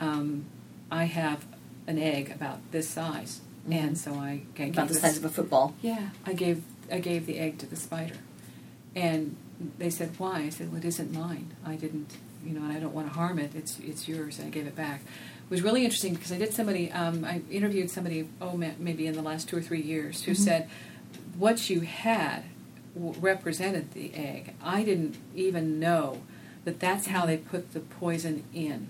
um, 0.00 0.46
I 0.90 1.04
have 1.04 1.44
an 1.86 1.96
egg 1.98 2.32
about 2.32 2.58
this 2.72 2.88
size, 2.88 3.40
and 3.70 3.96
so 3.96 4.14
I 4.14 4.42
gave 4.56 4.70
Mm-hmm. 4.70 4.78
About 4.80 4.88
the 4.88 4.94
size 4.94 5.16
of 5.16 5.24
a 5.24 5.28
football. 5.28 5.74
yeah, 5.80 6.08
I 6.26 6.32
gave 6.32 6.64
I 6.90 6.98
gave 6.98 7.26
the 7.26 7.38
egg 7.38 7.58
to 7.58 7.66
the 7.66 7.76
spider, 7.76 8.16
and 8.94 9.36
they 9.78 9.90
said 9.90 10.10
why? 10.18 10.40
I 10.40 10.48
said 10.50 10.70
well, 10.72 10.78
it 10.80 10.84
isn't 10.86 11.12
mine. 11.12 11.50
I 11.64 11.76
didn't, 11.76 12.10
you 12.44 12.52
know, 12.52 12.62
and 12.62 12.72
I 12.72 12.80
don't 12.80 12.94
want 12.94 13.08
to 13.08 13.14
harm 13.14 13.38
it. 13.38 13.54
It's 13.54 13.78
it's 13.80 14.08
yours, 14.08 14.38
and 14.38 14.48
I 14.48 14.50
gave 14.50 14.66
it 14.66 14.76
back. 14.76 15.00
It 15.44 15.50
was 15.50 15.62
really 15.62 15.84
interesting 15.84 16.14
because 16.14 16.32
I 16.32 16.38
did 16.38 16.52
somebody. 16.54 16.90
Um, 16.92 17.24
I 17.24 17.42
interviewed 17.50 17.90
somebody. 17.90 18.28
Oh, 18.40 18.56
ma- 18.56 18.70
maybe 18.78 19.06
in 19.06 19.14
the 19.14 19.22
last 19.22 19.48
two 19.48 19.56
or 19.56 19.62
three 19.62 19.82
years, 19.82 20.24
who 20.24 20.34
said 20.34 20.68
what 21.36 21.68
you 21.70 21.80
had 21.80 22.44
w- 22.94 23.14
represented 23.20 23.92
the 23.92 24.14
egg. 24.14 24.54
I 24.62 24.82
didn't 24.82 25.16
even 25.34 25.78
know 25.78 26.22
that 26.64 26.80
that's 26.80 27.06
how 27.08 27.26
they 27.26 27.36
put 27.36 27.72
the 27.72 27.80
poison 27.80 28.44
in. 28.54 28.88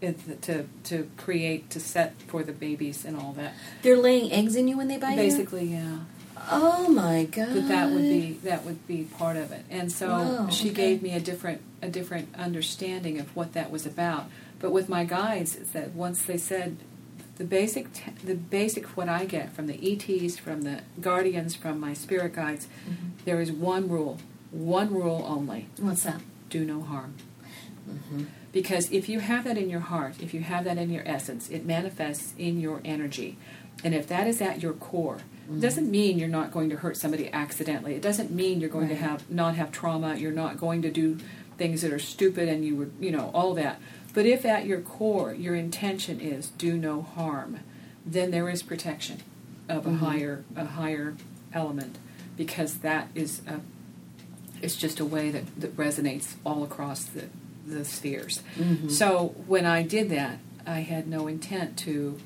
To 0.00 0.66
to 0.84 1.10
create 1.16 1.70
to 1.70 1.80
set 1.80 2.22
for 2.28 2.44
the 2.44 2.52
babies 2.52 3.04
and 3.04 3.16
all 3.16 3.32
that. 3.32 3.52
They're 3.82 3.96
laying 3.96 4.30
eggs 4.30 4.54
in 4.54 4.68
you 4.68 4.76
when 4.76 4.86
they 4.86 4.96
bite 4.96 5.10
you? 5.10 5.16
Basically, 5.16 5.64
yeah. 5.64 5.98
Oh 6.50 6.88
my 6.88 7.24
god. 7.24 7.48
that 7.54 7.68
that 7.68 7.90
would 7.90 8.02
be 8.02 8.32
that 8.44 8.64
would 8.64 8.86
be 8.86 9.04
part 9.04 9.36
of 9.36 9.52
it. 9.52 9.64
And 9.70 9.90
so 9.92 10.08
Wow, 10.08 10.48
she 10.50 10.68
okay. 10.70 10.74
gave 10.76 11.02
me 11.02 11.14
a 11.14 11.20
different 11.20 11.60
a 11.82 11.88
different 11.88 12.34
understanding 12.36 13.18
of 13.18 13.34
what 13.36 13.52
that 13.54 13.70
was 13.70 13.86
about. 13.86 14.26
But 14.58 14.72
with 14.72 14.88
my 14.88 15.04
guides, 15.04 15.54
is 15.56 15.70
that 15.70 15.92
once 15.92 16.22
they 16.22 16.36
said 16.38 16.76
the 17.36 17.44
basic 17.44 17.92
t- 17.92 18.12
the 18.24 18.34
basic 18.34 18.84
what 18.96 19.08
I 19.08 19.24
get 19.24 19.52
from 19.52 19.66
the 19.68 19.78
ETs, 19.92 20.38
from 20.38 20.62
the 20.62 20.80
guardians, 21.00 21.54
from 21.54 21.78
my 21.80 21.94
spirit 21.94 22.34
guides, 22.34 22.66
Mm-hmm. 22.88 23.08
there 23.24 23.40
is 23.40 23.52
one 23.52 23.88
rule, 23.88 24.18
one 24.50 24.92
rule 24.92 25.24
only: 25.28 25.68
What's 25.78 26.02
that? 26.04 26.20
do 26.50 26.64
no 26.64 26.80
harm. 26.80 27.14
Mm-hmm. 27.88 28.24
Because 28.52 28.90
if 28.90 29.08
you 29.08 29.20
have 29.20 29.44
that 29.44 29.58
in 29.58 29.68
your 29.68 29.80
heart, 29.80 30.14
if 30.20 30.32
you 30.32 30.40
have 30.40 30.64
that 30.64 30.78
in 30.78 30.90
your 30.90 31.02
essence, 31.06 31.48
it 31.50 31.66
manifests 31.66 32.32
in 32.38 32.58
your 32.58 32.80
energy. 32.84 33.36
And 33.84 33.94
if 33.94 34.06
that 34.08 34.26
is 34.26 34.40
at 34.40 34.62
your 34.62 34.72
core. 34.72 35.18
It 35.50 35.60
doesn't 35.60 35.90
mean 35.90 36.18
you're 36.18 36.28
not 36.28 36.52
going 36.52 36.70
to 36.70 36.76
hurt 36.76 36.96
somebody 36.96 37.32
accidentally. 37.32 37.94
It 37.94 38.02
doesn't 38.02 38.30
mean 38.30 38.60
you're 38.60 38.68
going 38.68 38.88
Right. 38.88 38.98
to 38.98 39.02
have 39.02 39.30
not 39.30 39.56
have 39.56 39.72
trauma. 39.72 40.16
You're 40.16 40.32
not 40.32 40.58
going 40.58 40.82
to 40.82 40.90
do 40.90 41.18
things 41.56 41.82
that 41.82 41.92
are 41.92 41.98
stupid 41.98 42.48
and 42.48 42.64
you 42.64 42.76
would, 42.76 42.92
you 43.00 43.10
know, 43.10 43.30
all 43.34 43.54
that. 43.54 43.80
But 44.14 44.26
if 44.26 44.44
at 44.44 44.66
your 44.66 44.80
core 44.80 45.32
your 45.32 45.54
intention 45.54 46.20
is 46.20 46.48
do 46.48 46.76
no 46.76 47.02
harm, 47.02 47.60
then 48.04 48.30
there 48.30 48.48
is 48.48 48.62
protection 48.62 49.22
of 49.68 49.86
a 49.86 49.90
mm-hmm. 49.90 50.04
higher 50.04 50.44
a 50.56 50.64
higher 50.64 51.14
element 51.52 51.98
because 52.36 52.78
that 52.78 53.08
is 53.14 53.42
a 53.46 53.60
it's 54.62 54.76
just 54.76 55.00
a 55.00 55.04
way 55.04 55.30
that, 55.30 55.60
that 55.60 55.76
resonates 55.76 56.34
all 56.44 56.64
across 56.64 57.04
the, 57.04 57.26
the 57.66 57.84
spheres. 57.84 58.42
Mm-hmm. 58.56 58.88
So 58.88 59.34
when 59.46 59.66
I 59.66 59.82
did 59.82 60.10
that, 60.10 60.38
I 60.66 60.80
had 60.80 61.06
no 61.06 61.26
intent 61.26 61.78
to, 61.80 62.18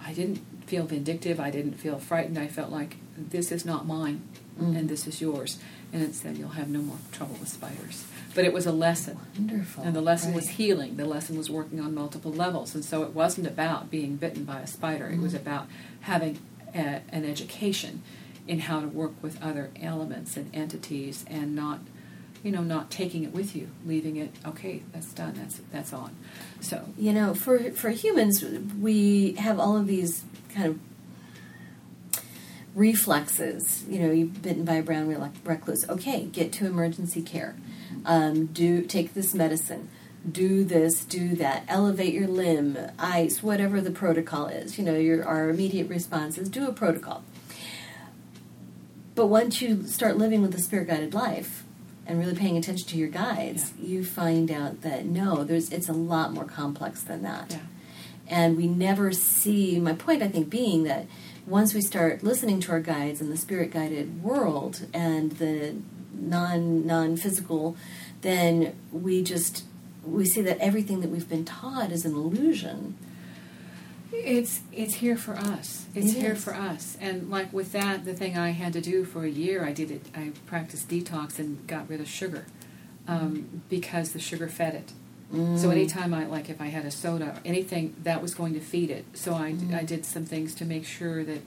I 0.00 0.12
didn't 0.12 0.53
feel 0.66 0.84
vindictive, 0.84 1.40
I 1.40 1.50
didn't 1.50 1.74
feel 1.74 1.98
frightened. 1.98 2.38
I 2.38 2.48
felt 2.48 2.70
like 2.70 2.96
this 3.16 3.52
is 3.52 3.64
not 3.64 3.86
mine 3.86 4.22
mm. 4.60 4.76
and 4.76 4.88
this 4.88 5.06
is 5.06 5.20
yours. 5.20 5.58
And 5.92 6.02
it 6.02 6.14
said, 6.14 6.36
you'll 6.36 6.50
have 6.50 6.68
no 6.68 6.80
more 6.80 6.98
trouble 7.12 7.36
with 7.38 7.48
spiders. 7.48 8.04
But 8.34 8.44
it 8.44 8.52
was 8.52 8.66
a 8.66 8.72
lesson. 8.72 9.18
Wonderful. 9.38 9.84
And 9.84 9.94
the 9.94 10.00
lesson 10.00 10.34
was 10.34 10.48
healing. 10.50 10.96
The 10.96 11.04
lesson 11.04 11.38
was 11.38 11.48
working 11.48 11.78
on 11.80 11.94
multiple 11.94 12.32
levels. 12.32 12.74
And 12.74 12.84
so 12.84 13.04
it 13.04 13.10
wasn't 13.10 13.46
about 13.46 13.90
being 13.90 14.16
bitten 14.16 14.44
by 14.44 14.58
a 14.58 14.66
spider. 14.66 15.06
It 15.06 15.20
was 15.20 15.34
mm. 15.34 15.40
about 15.40 15.68
having 16.00 16.40
a, 16.74 17.02
an 17.10 17.24
education 17.24 18.02
in 18.46 18.60
how 18.60 18.80
to 18.80 18.88
work 18.88 19.12
with 19.22 19.42
other 19.42 19.70
elements 19.80 20.36
and 20.36 20.54
entities 20.54 21.24
and 21.28 21.54
not, 21.54 21.78
you 22.42 22.50
know, 22.50 22.62
not 22.62 22.90
taking 22.90 23.22
it 23.22 23.32
with 23.32 23.56
you, 23.56 23.68
leaving 23.86 24.16
it, 24.16 24.30
okay, 24.44 24.82
that's 24.92 25.12
done, 25.12 25.34
that's, 25.34 25.60
that's 25.72 25.92
on. 25.92 26.14
So, 26.60 26.88
You 26.98 27.12
know, 27.12 27.34
for 27.34 27.70
for 27.70 27.90
humans, 27.90 28.44
we 28.78 29.32
have 29.34 29.58
all 29.58 29.76
of 29.76 29.86
these 29.86 30.24
kind 30.54 30.68
of 30.68 30.78
reflexes. 32.74 33.84
You 33.88 34.00
know, 34.00 34.10
you've 34.12 34.42
bitten 34.42 34.64
by 34.64 34.74
a 34.74 34.82
brown 34.82 35.08
recluse. 35.44 35.88
Okay, 35.88 36.24
get 36.24 36.52
to 36.54 36.66
emergency 36.66 37.22
care. 37.22 37.56
Um, 38.04 38.46
do 38.46 38.82
take 38.82 39.14
this 39.14 39.34
medicine. 39.34 39.88
Do 40.30 40.64
this. 40.64 41.04
Do 41.04 41.34
that. 41.36 41.64
Elevate 41.68 42.14
your 42.14 42.28
limb. 42.28 42.78
Ice. 42.98 43.42
Whatever 43.42 43.80
the 43.80 43.90
protocol 43.90 44.46
is. 44.46 44.78
You 44.78 44.84
know, 44.84 44.96
your 44.96 45.24
our 45.24 45.50
immediate 45.50 45.88
responses. 45.88 46.48
Do 46.48 46.66
a 46.66 46.72
protocol. 46.72 47.24
But 49.14 49.26
once 49.26 49.62
you 49.62 49.84
start 49.86 50.16
living 50.16 50.42
with 50.42 50.54
a 50.54 50.60
spirit 50.60 50.88
guided 50.88 51.14
life 51.14 51.62
and 52.06 52.18
really 52.18 52.34
paying 52.34 52.56
attention 52.56 52.88
to 52.88 52.96
your 52.96 53.08
guides, 53.08 53.72
you 53.80 54.04
find 54.04 54.50
out 54.50 54.82
that 54.82 55.04
no, 55.04 55.44
there's 55.44 55.70
it's 55.70 55.88
a 55.88 55.92
lot 55.92 56.32
more 56.32 56.44
complex 56.44 57.02
than 57.02 57.22
that. 57.22 57.52
yeah. 57.52 57.58
And 58.28 58.56
we 58.56 58.66
never 58.66 59.12
see 59.12 59.78
my 59.78 59.92
point 59.92 60.22
I 60.22 60.28
think 60.28 60.48
being 60.48 60.84
that 60.84 61.06
once 61.46 61.74
we 61.74 61.80
start 61.80 62.22
listening 62.22 62.60
to 62.60 62.72
our 62.72 62.80
guides 62.80 63.20
in 63.20 63.30
the 63.30 63.36
spirit 63.36 63.70
guided 63.70 64.22
world 64.22 64.86
and 64.94 65.32
the 65.32 65.74
non 66.12 66.86
non 66.86 67.16
physical, 67.16 67.76
then 68.22 68.74
we 68.92 69.22
just 69.22 69.64
we 70.04 70.24
see 70.24 70.42
that 70.42 70.58
everything 70.58 71.00
that 71.00 71.10
we've 71.10 71.28
been 71.28 71.44
taught 71.44 71.90
is 71.90 72.04
an 72.04 72.12
illusion. 72.12 72.96
It's 74.12 74.60
it's 74.72 74.96
here 74.96 75.16
for 75.16 75.34
us. 75.34 75.86
It's 75.94 76.14
It 76.14 76.20
here 76.20 76.34
for 76.34 76.54
us. 76.54 76.96
And 77.00 77.30
like 77.30 77.52
with 77.52 77.72
that, 77.72 78.04
the 78.04 78.14
thing 78.14 78.38
I 78.38 78.50
had 78.50 78.72
to 78.74 78.80
do 78.80 79.04
for 79.04 79.24
a 79.24 79.28
year, 79.28 79.64
I 79.64 79.72
did 79.72 79.90
it. 79.90 80.06
I 80.14 80.32
practiced 80.46 80.88
detox 80.88 81.38
and 81.38 81.66
got 81.66 81.88
rid 81.88 82.00
of 82.00 82.08
sugar 82.08 82.46
um, 83.08 83.62
because 83.68 84.12
the 84.12 84.20
sugar 84.20 84.48
fed 84.48 84.74
it. 84.74 84.92
So 85.32 85.38
mm. 85.38 85.72
anytime 85.72 86.14
I 86.14 86.26
like, 86.26 86.48
if 86.48 86.60
I 86.60 86.66
had 86.66 86.84
a 86.84 86.90
soda 86.90 87.26
or 87.26 87.40
anything, 87.44 87.96
that 88.02 88.22
was 88.22 88.34
going 88.34 88.54
to 88.54 88.60
feed 88.60 88.90
it. 88.90 89.04
So 89.14 89.34
I, 89.34 89.48
I 89.48 89.52
mm. 89.52 89.86
did 89.86 90.06
some 90.06 90.24
things 90.24 90.54
to 90.56 90.64
make 90.64 90.86
sure 90.86 91.24
that 91.24 91.40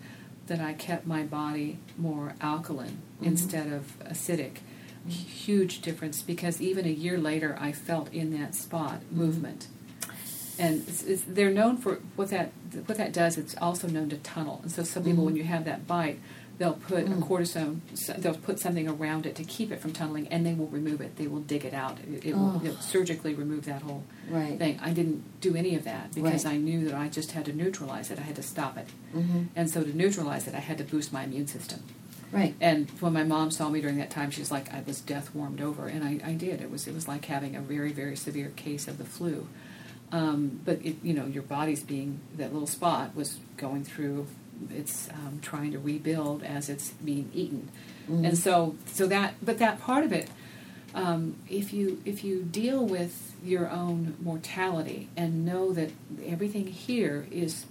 that 0.47 0.61
I 0.61 0.73
kept 0.73 1.05
my 1.05 1.23
body 1.23 1.77
more 1.97 2.33
alkaline 2.39 3.01
mm-hmm. 3.15 3.25
instead 3.25 3.67
of 3.67 3.99
acidic. 3.99 4.59
Huge 5.05 5.81
difference 5.81 6.21
because 6.21 6.61
even 6.61 6.85
a 6.85 6.89
year 6.89 7.17
later, 7.17 7.57
I 7.59 7.73
felt 7.73 8.11
in 8.13 8.37
that 8.39 8.55
spot 8.55 9.01
mm-hmm. 9.01 9.17
movement 9.17 9.67
and 10.59 10.87
it's, 10.87 11.03
it's, 11.03 11.23
they're 11.27 11.51
known 11.51 11.77
for 11.77 11.99
what 12.15 12.29
that 12.29 12.51
what 12.85 12.97
that 12.97 13.13
does. 13.13 13.37
It's 13.37 13.55
also 13.57 13.87
known 13.87 14.09
to 14.09 14.17
tunnel, 14.17 14.59
and 14.63 14.71
so 14.71 14.83
some 14.83 15.03
people, 15.03 15.23
when 15.23 15.33
mm-hmm. 15.33 15.43
you 15.43 15.47
have 15.47 15.65
that 15.65 15.87
bite, 15.87 16.19
they'll 16.57 16.73
put 16.73 17.03
a 17.05 17.09
cortisone, 17.11 17.79
they'll 18.17 18.33
put 18.35 18.59
something 18.59 18.87
around 18.87 19.25
it 19.25 19.35
to 19.35 19.43
keep 19.43 19.71
it 19.71 19.79
from 19.79 19.93
tunneling, 19.93 20.27
and 20.29 20.45
they 20.45 20.53
will 20.53 20.67
remove 20.67 21.01
it. 21.01 21.15
They 21.17 21.27
will 21.27 21.41
dig 21.41 21.63
it 21.65 21.73
out. 21.73 21.99
It, 21.99 22.25
it 22.25 22.35
will 22.35 22.53
Oh. 22.55 22.59
they'll 22.63 22.77
surgically 22.81 23.33
remove 23.33 23.65
that 23.65 23.83
whole 23.83 24.03
Right. 24.29 24.57
thing. 24.57 24.79
I 24.81 24.91
didn't 24.91 25.23
do 25.41 25.55
any 25.55 25.75
of 25.75 25.83
that 25.83 26.13
because 26.15 26.45
Right. 26.45 26.53
I 26.55 26.57
knew 26.57 26.85
that 26.85 26.95
I 26.95 27.09
just 27.09 27.31
had 27.31 27.45
to 27.45 27.53
neutralize 27.53 28.09
it. 28.11 28.17
I 28.19 28.23
had 28.23 28.35
to 28.37 28.43
stop 28.43 28.77
it, 28.77 28.87
Mm-hmm. 29.15 29.43
and 29.55 29.69
so 29.69 29.83
to 29.83 29.95
neutralize 29.95 30.47
it, 30.47 30.55
I 30.55 30.59
had 30.59 30.77
to 30.79 30.83
boost 30.83 31.13
my 31.13 31.23
immune 31.23 31.47
system. 31.47 31.81
Right. 32.31 32.55
And 32.59 32.89
when 32.99 33.13
my 33.13 33.23
mom 33.23 33.51
saw 33.51 33.69
me 33.69 33.79
during 33.79 33.97
that 33.99 34.09
time, 34.09 34.31
she's 34.31 34.51
like, 34.51 34.73
I 34.73 34.81
was 34.85 34.99
death 34.99 35.33
warmed 35.33 35.61
over, 35.61 35.87
and 35.87 36.03
I, 36.03 36.19
I 36.25 36.33
did. 36.33 36.59
It 36.61 36.69
was 36.69 36.85
it 36.87 36.93
was 36.93 37.07
like 37.07 37.25
having 37.25 37.55
a 37.55 37.61
very 37.61 37.93
very 37.93 38.17
severe 38.17 38.51
case 38.55 38.87
of 38.87 38.97
the 38.97 39.05
flu. 39.05 39.47
Um, 40.11 40.61
but 40.65 40.79
it, 40.85 40.95
you 41.03 41.13
know, 41.13 41.25
your 41.25 41.43
body's 41.43 41.83
being 41.83 42.19
that 42.37 42.51
little 42.53 42.67
spot 42.67 43.15
was 43.15 43.39
going 43.57 43.83
through. 43.83 44.27
It's 44.69 45.09
um, 45.09 45.39
trying 45.41 45.71
to 45.71 45.79
rebuild 45.79 46.43
as 46.43 46.69
it's 46.69 46.91
being 46.91 47.29
eaten, 47.33 47.69
and 48.25 48.37
so 48.37 48.75
so 48.85 49.07
that 49.07 49.35
but 49.41 49.57
that 49.59 49.79
part 49.79 50.03
of 50.03 50.11
it, 50.11 50.29
um, 50.93 51.35
if 51.49 51.73
you 51.73 52.01
if 52.05 52.23
you 52.23 52.43
deal 52.43 52.85
with 52.85 53.35
your 53.43 53.69
own 53.69 54.15
mortality 54.19 55.09
and 55.15 55.45
know 55.45 55.73
that 55.73 55.91
everything 56.25 56.67
here 56.67 57.27
is 57.31 57.65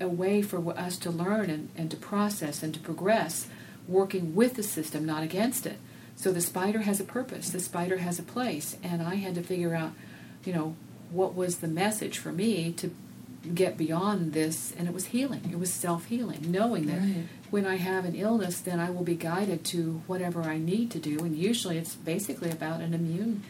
a 0.00 0.08
way 0.08 0.42
for 0.42 0.76
us 0.78 0.96
to 0.98 1.10
learn 1.10 1.50
and, 1.50 1.68
and 1.76 1.90
to 1.90 1.96
process 1.96 2.62
and 2.62 2.72
to 2.74 2.80
progress, 2.80 3.48
working 3.88 4.34
with 4.34 4.54
the 4.54 4.62
system, 4.62 5.04
not 5.04 5.22
against 5.22 5.66
it. 5.66 5.78
So 6.16 6.30
the 6.30 6.40
spider 6.40 6.80
has 6.80 7.00
a 7.00 7.04
purpose, 7.04 7.50
the 7.50 7.60
spider 7.60 7.98
has 7.98 8.18
a 8.18 8.22
place, 8.22 8.76
and 8.82 9.02
I 9.02 9.16
had 9.16 9.34
to 9.34 9.42
figure 9.42 9.74
out, 9.74 9.92
you 10.44 10.52
know, 10.52 10.76
what 11.10 11.34
was 11.34 11.56
the 11.56 11.68
message 11.68 12.18
for 12.18 12.32
me 12.32 12.72
to 12.72 12.94
get 13.54 13.76
beyond 13.76 14.32
this, 14.32 14.72
and 14.78 14.86
it 14.88 14.94
was 14.94 15.06
healing. 15.06 15.40
It 15.52 15.58
was 15.58 15.72
self 15.72 16.06
healing, 16.06 16.40
knowing 16.50 16.86
that 16.86 17.00
Right. 17.00 17.26
when 17.50 17.66
I 17.66 17.76
have 17.76 18.04
an 18.04 18.14
illness, 18.14 18.60
then 18.60 18.78
I 18.80 18.90
will 18.90 19.02
be 19.04 19.16
guided 19.16 19.64
to 19.66 20.02
whatever 20.06 20.42
I 20.42 20.58
need 20.58 20.90
to 20.92 20.98
do, 20.98 21.18
and 21.20 21.36
usually 21.36 21.76
it's 21.78 21.94
basically 21.96 22.50
about 22.50 22.80
an 22.80 22.94
immune, 22.94 23.42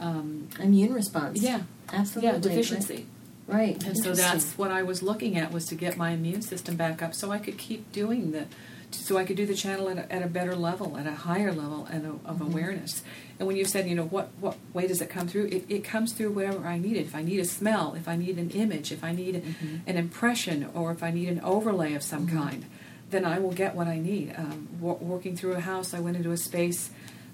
um, 0.00 0.48
Immune 0.60 0.92
response. 0.94 1.42
yeah, 1.42 1.62
Absolutely. 1.92 2.30
yeah, 2.32 2.38
deficiency. 2.38 3.06
Right. 3.46 3.82
And 3.84 3.98
so 3.98 4.12
that's 4.14 4.56
what 4.56 4.70
I 4.70 4.84
was 4.84 5.02
looking 5.02 5.36
at 5.36 5.50
was 5.52 5.66
to 5.66 5.74
get 5.74 5.96
my 5.96 6.10
immune 6.12 6.42
system 6.42 6.76
back 6.76 7.02
up, 7.02 7.14
so 7.14 7.32
I 7.32 7.38
could 7.38 7.58
keep 7.58 7.90
doing 7.90 8.30
the, 8.30 8.44
so 8.92 9.16
I 9.16 9.24
could 9.24 9.36
do 9.36 9.46
the 9.46 9.54
channel 9.54 9.88
at 9.88 9.98
a, 9.98 10.12
at 10.12 10.22
a 10.22 10.26
better 10.26 10.54
level, 10.56 10.96
at 10.96 11.06
a 11.06 11.12
higher 11.14 11.52
level 11.52 11.86
and 11.90 12.06
of, 12.06 12.26
of 12.26 12.40
awareness. 12.40 13.02
And 13.38 13.46
when 13.46 13.56
you 13.56 13.64
said, 13.64 13.88
you 13.88 13.94
know, 13.94 14.04
what 14.06 14.30
what 14.40 14.56
way 14.74 14.86
does 14.86 15.00
it 15.00 15.08
come 15.08 15.28
through? 15.28 15.46
It, 15.46 15.64
it 15.68 15.84
comes 15.84 16.12
through 16.12 16.32
whatever 16.32 16.66
I 16.66 16.78
need. 16.78 16.96
it. 16.96 17.06
If 17.06 17.14
I 17.14 17.22
need 17.22 17.40
a 17.40 17.44
smell, 17.44 17.94
if 17.94 18.08
I 18.08 18.16
need 18.16 18.36
an 18.38 18.50
image, 18.50 18.92
if 18.92 19.02
I 19.04 19.12
need 19.12 19.42
an 19.86 19.96
impression, 19.96 20.68
or 20.74 20.90
if 20.92 21.02
I 21.02 21.10
need 21.10 21.28
an 21.28 21.40
overlay 21.40 21.94
of 21.94 22.02
some 22.02 22.26
kind, 22.28 22.64
then 23.10 23.24
I 23.24 23.38
will 23.38 23.52
get 23.52 23.74
what 23.74 23.86
I 23.86 23.98
need. 23.98 24.34
Um, 24.36 24.68
wo- 24.80 24.98
working 25.00 25.36
through 25.36 25.52
a 25.54 25.60
house, 25.60 25.94
I 25.94 26.00
went 26.00 26.16
into 26.16 26.30
a 26.32 26.36
space 26.36 26.90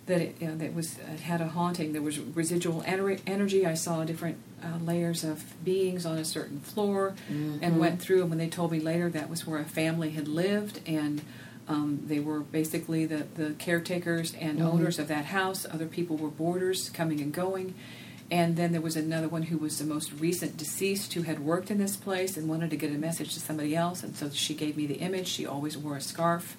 that 0.07 0.21
it, 0.21 0.37
you 0.41 0.47
know, 0.47 0.57
that 0.57 0.73
was 0.73 0.99
it 0.99 1.21
had 1.21 1.41
a 1.41 1.49
haunting. 1.49 1.93
There 1.93 2.03
was 2.03 2.19
residual 2.21 2.83
ener- 2.83 3.21
energy. 3.27 3.67
I 3.67 3.75
saw 3.75 4.05
different 4.05 4.39
uh, 4.63 4.79
layers 4.85 5.25
of 5.25 5.43
beings 5.65 6.07
on 6.07 6.17
a 6.19 6.25
certain 6.25 6.61
floor, 6.61 7.15
and 7.29 7.79
went 7.81 8.01
through. 8.01 8.21
And 8.21 8.31
when 8.31 8.39
they 8.39 8.49
told 8.49 8.71
me 8.71 8.79
later, 8.79 9.09
that 9.11 9.29
was 9.29 9.47
where 9.47 9.59
a 9.59 9.65
family 9.65 10.11
had 10.11 10.29
lived, 10.29 10.81
and 10.87 11.23
um, 11.69 12.03
they 12.07 12.21
were 12.21 12.41
basically 12.41 13.07
the 13.07 13.27
the 13.35 13.55
caretakers 13.59 14.35
and 14.35 14.63
owners 14.63 14.99
of 14.99 15.09
that 15.09 15.27
house. 15.27 15.67
Other 15.67 15.87
people 15.87 16.17
were 16.17 16.29
boarders 16.29 16.91
coming 16.91 17.21
and 17.21 17.33
going. 17.33 17.75
And 18.29 18.57
then 18.57 18.73
there 18.73 18.81
was 18.81 18.97
another 18.97 19.29
one 19.29 19.45
who 19.45 19.59
was 19.59 19.79
the 19.79 19.85
most 19.85 20.13
recent 20.13 20.57
deceased 20.57 21.13
who 21.13 21.23
had 21.23 21.39
worked 21.39 21.71
in 21.71 21.79
this 21.79 21.97
place 21.97 22.37
and 22.37 22.49
wanted 22.49 22.71
to 22.71 22.77
get 22.77 22.91
a 22.91 22.99
message 22.99 23.35
to 23.35 23.41
somebody 23.41 23.77
else. 23.77 24.03
And 24.03 24.17
so 24.17 24.31
she 24.31 24.53
gave 24.55 24.77
me 24.77 24.87
the 24.87 24.97
image. 24.97 25.29
She 25.29 25.47
always 25.47 25.79
wore 25.79 25.97
a 25.97 26.01
scarf. 26.01 26.57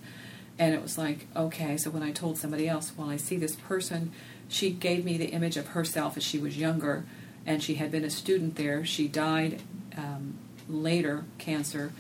And 0.58 0.74
it 0.74 0.82
was 0.82 0.97
like, 0.97 1.28
okay, 1.36 1.78
so 1.78 1.89
when 1.89 2.03
I 2.03 2.12
told 2.12 2.38
somebody 2.38 2.68
else, 2.68 2.93
well, 2.97 3.10
I 3.10 3.18
see 3.18 3.38
this 3.38 3.55
person, 3.55 4.12
she 4.47 4.70
gave 4.72 5.03
me 5.03 5.18
the 5.18 5.28
image 5.28 5.58
of 5.58 5.68
herself 5.70 6.18
as 6.18 6.24
she 6.24 6.39
was 6.39 6.58
younger, 6.58 7.05
and 7.45 7.62
she 7.62 7.76
had 7.76 7.91
been 7.91 8.03
a 8.03 8.10
student 8.10 8.55
there. 8.55 8.84
She 8.84 9.08
died 9.08 9.62
um, 9.97 10.36
later, 10.68 11.26
cancer, 11.38 11.91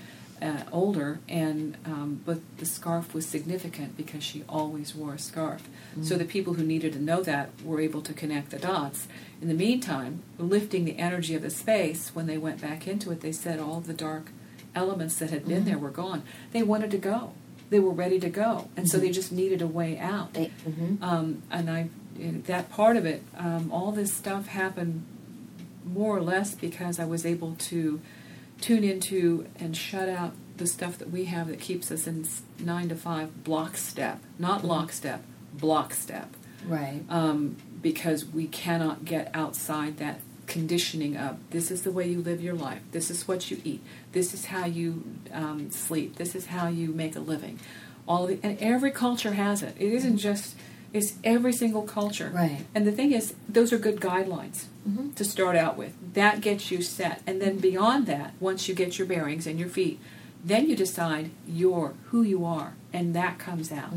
uh, 0.41 0.63
older, 0.71 1.19
and 1.27 1.77
um, 1.85 2.21
but 2.25 2.39
the 2.57 2.65
scarf 2.65 3.13
was 3.13 3.25
significant 3.27 3.97
because 3.97 4.23
she 4.23 4.43
always 4.47 4.93
wore 4.95 5.13
a 5.15 5.19
scarf. 5.19 5.67
So 6.03 6.15
the 6.15 6.25
people 6.25 6.53
who 6.53 6.63
needed 6.63 6.93
to 6.93 6.99
know 6.99 7.23
that 7.23 7.49
were 7.63 7.79
able 7.81 8.01
to 8.03 8.13
connect 8.13 8.51
the 8.51 8.59
dots. 8.59 9.07
In 9.41 9.47
the 9.47 9.53
meantime, 9.55 10.21
lifting 10.37 10.85
the 10.85 10.97
energy 10.99 11.33
of 11.35 11.41
the 11.41 11.49
space, 11.49 12.11
when 12.13 12.27
they 12.27 12.37
went 12.37 12.61
back 12.61 12.87
into 12.87 13.11
it, 13.11 13.21
they 13.21 13.31
said 13.31 13.59
all 13.59 13.79
the 13.81 13.93
dark 13.93 14.31
elements 14.75 15.15
that 15.17 15.31
had 15.31 15.47
been 15.47 15.65
there 15.65 15.77
were 15.79 15.89
gone. 15.89 16.21
They 16.51 16.61
wanted 16.61 16.91
to 16.91 16.97
go. 16.99 17.33
They 17.71 17.79
were 17.79 17.91
ready 17.91 18.19
to 18.19 18.29
go, 18.29 18.69
and 18.77 18.87
so 18.87 18.97
they 18.97 19.09
just 19.09 19.31
needed 19.31 19.61
a 19.61 19.67
way 19.67 19.97
out. 19.97 20.33
They- 20.33 20.51
mhm. 20.67 21.01
Um, 21.01 21.41
and 21.51 21.69
I, 21.69 21.89
that 22.45 22.69
part 22.71 22.95
of 22.95 23.05
it, 23.05 23.23
um, 23.37 23.71
all 23.71 23.91
this 23.91 24.13
stuff 24.13 24.47
happened 24.47 25.03
more 25.85 26.15
or 26.15 26.21
less 26.21 26.53
because 26.55 26.99
I 26.99 27.05
was 27.05 27.25
able 27.25 27.55
to 27.59 27.99
tune 28.61 28.83
into 28.83 29.47
and 29.59 29.75
shut 29.75 30.09
out 30.09 30.33
the 30.57 30.67
stuff 30.67 30.97
that 30.97 31.11
we 31.11 31.25
have 31.25 31.47
that 31.47 31.59
keeps 31.59 31.91
us 31.91 32.07
in 32.07 32.27
nine 32.59 32.89
to 32.89 32.95
five 32.95 33.43
block 33.43 33.77
step, 33.77 34.19
not 34.39 34.65
lockstep, 34.65 35.23
block 35.53 35.93
step. 35.93 36.33
Right. 36.65 37.03
um, 37.09 37.55
because 37.81 38.25
we 38.25 38.47
cannot 38.47 39.05
get 39.05 39.31
outside 39.33 39.97
that 39.97 40.19
conditioning 40.47 41.17
of 41.17 41.37
this 41.51 41.71
is 41.71 41.83
the 41.83 41.91
way 41.91 42.07
you 42.07 42.21
live 42.21 42.41
your 42.41 42.55
life, 42.55 42.81
this 42.91 43.11
is 43.11 43.27
what 43.27 43.51
you 43.51 43.61
eat, 43.63 43.81
this 44.13 44.33
is 44.33 44.45
how 44.45 44.65
you 44.65 45.03
um, 45.31 45.69
sleep, 45.71 46.15
this 46.15 46.35
is 46.35 46.47
how 46.47 46.67
you 46.67 46.89
make 46.89 47.15
a 47.15 47.19
living. 47.19 47.59
All 48.07 48.23
of 48.23 48.29
the, 48.29 48.39
and 48.41 48.57
every 48.59 48.91
culture 48.91 49.33
has 49.33 49.61
it. 49.61 49.75
It 49.77 49.93
isn't 49.93 50.17
just 50.17 50.55
it's 50.97 51.13
every 51.23 51.53
single 51.53 51.83
culture. 51.83 52.31
Right. 52.33 52.65
And 52.75 52.85
the 52.85 52.91
thing 52.91 53.11
is, 53.11 53.33
those 53.47 53.71
are 53.73 53.77
good 53.77 53.99
guidelines 54.01 54.65
to 55.15 55.23
start 55.25 55.55
out 55.55 55.77
with. 55.77 55.93
That 56.13 56.41
gets 56.41 56.71
you 56.71 56.81
set, 56.81 57.21
and 57.27 57.41
then 57.41 57.57
beyond 57.57 58.05
that, 58.07 58.33
once 58.39 58.67
you 58.67 58.75
get 58.75 58.97
your 58.97 59.07
bearings 59.07 59.45
and 59.47 59.59
your 59.59 59.69
feet, 59.69 59.99
then 60.43 60.69
you 60.69 60.75
decide 60.75 61.31
your 61.47 61.93
who 62.05 62.21
you 62.21 62.45
are, 62.45 62.73
and 62.93 63.13
that 63.15 63.37
comes 63.37 63.71
out. 63.71 63.91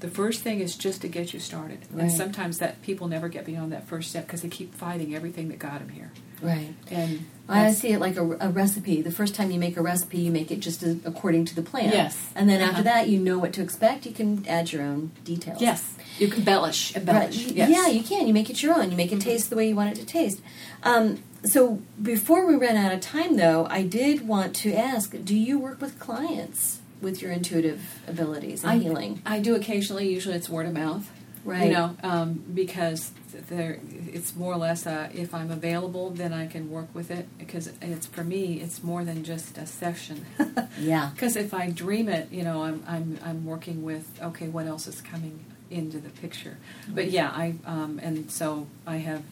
The 0.00 0.08
first 0.08 0.42
thing 0.42 0.60
is 0.60 0.76
just 0.76 1.00
to 1.02 1.08
get 1.08 1.32
you 1.32 1.40
started, 1.40 1.78
Right. 1.90 2.02
and 2.04 2.12
sometimes 2.12 2.58
that 2.58 2.82
people 2.82 3.08
never 3.08 3.28
get 3.28 3.44
beyond 3.46 3.72
that 3.72 3.86
first 3.86 4.10
step 4.10 4.26
because 4.26 4.42
they 4.42 4.48
keep 4.48 4.74
fighting 4.74 5.14
everything 5.14 5.48
that 5.48 5.58
got 5.58 5.78
them 5.78 5.88
here. 5.88 6.10
Right. 6.42 6.74
And 6.90 7.24
I 7.48 7.72
see 7.72 7.92
it 7.92 8.00
like 8.00 8.16
a, 8.16 8.22
a 8.38 8.48
recipe. 8.50 9.00
The 9.00 9.10
first 9.12 9.34
time 9.34 9.50
you 9.50 9.58
make 9.58 9.78
a 9.78 9.82
recipe, 9.82 10.18
you 10.18 10.30
make 10.30 10.50
it 10.50 10.60
just 10.60 10.82
as, 10.82 10.98
according 11.06 11.46
to 11.46 11.54
the 11.54 11.62
plan. 11.62 11.90
Yes. 11.90 12.18
And 12.34 12.50
then 12.50 12.60
after 12.60 12.74
Uh-huh. 12.80 12.82
that, 12.82 13.08
you 13.08 13.18
know 13.18 13.38
what 13.38 13.54
to 13.54 13.62
expect. 13.62 14.04
You 14.04 14.12
can 14.12 14.44
add 14.46 14.72
your 14.72 14.82
own 14.82 15.12
details. 15.24 15.62
yes, 15.62 15.94
you 16.18 16.28
can 16.28 16.38
embellish, 16.40 16.94
embellish. 16.96 17.46
Y- 17.46 17.52
Yes. 17.56 17.70
Yeah, 17.70 17.88
you 17.88 18.02
can. 18.02 18.26
You 18.26 18.34
make 18.34 18.50
it 18.50 18.62
your 18.62 18.74
own. 18.74 18.90
You 18.90 18.96
make 18.96 19.12
it 19.12 19.20
taste 19.20 19.50
the 19.50 19.56
way 19.56 19.68
you 19.68 19.74
want 19.76 19.90
it 19.96 20.00
to 20.00 20.06
taste. 20.06 20.40
Um, 20.82 21.22
so 21.44 21.82
before 22.00 22.46
we 22.46 22.56
ran 22.56 22.76
out 22.76 22.92
of 22.92 23.00
time, 23.00 23.36
though, 23.36 23.66
I 23.68 23.82
did 23.82 24.26
want 24.26 24.54
to 24.56 24.74
ask: 24.74 25.14
Do 25.24 25.36
you 25.36 25.58
work 25.58 25.80
with 25.80 25.98
clients 25.98 26.80
with 27.02 27.20
your 27.20 27.32
intuitive 27.32 28.00
abilities 28.08 28.62
and 28.62 28.72
I, 28.72 28.78
healing? 28.78 29.22
I 29.26 29.40
do 29.40 29.54
occasionally. 29.54 30.08
Usually, 30.08 30.34
it's 30.36 30.48
word 30.48 30.66
of 30.66 30.72
mouth. 30.72 31.10
Right. 31.44 31.66
You 31.66 31.72
know, 31.74 31.96
um, 32.02 32.42
because 32.54 33.10
there, 33.50 33.78
it's 34.10 34.34
more 34.34 34.54
or 34.54 34.56
less 34.56 34.86
uh, 34.86 35.10
if 35.12 35.34
I'm 35.34 35.50
available, 35.50 36.08
then 36.08 36.32
I 36.32 36.46
can 36.46 36.70
work 36.70 36.88
with 36.94 37.10
it. 37.10 37.26
Because 37.38 37.70
it's 37.82 38.06
for 38.06 38.24
me, 38.24 38.62
it's 38.62 38.82
more 38.82 39.04
than 39.04 39.24
just 39.24 39.58
a 39.58 39.66
session. 39.66 40.24
Yeah. 40.78 41.10
Because 41.14 41.36
if 41.36 41.52
I 41.54 41.70
dream 41.70 42.08
it, 42.08 42.32
you 42.32 42.42
know, 42.42 42.62
I'm 42.62 42.82
I'm 42.88 43.18
I'm 43.24 43.44
working 43.44 43.82
with 43.84 44.06
okay, 44.22 44.48
what 44.48 44.66
else 44.66 44.86
is 44.86 45.00
coming 45.02 45.44
into 45.74 45.98
the 45.98 46.10
picture? 46.10 46.56
But 46.88 47.10
yeah, 47.10 47.30
I 47.30 47.54
um, 47.66 48.00
and 48.02 48.30
so 48.30 48.66
I 48.86 48.96
have 48.98 49.22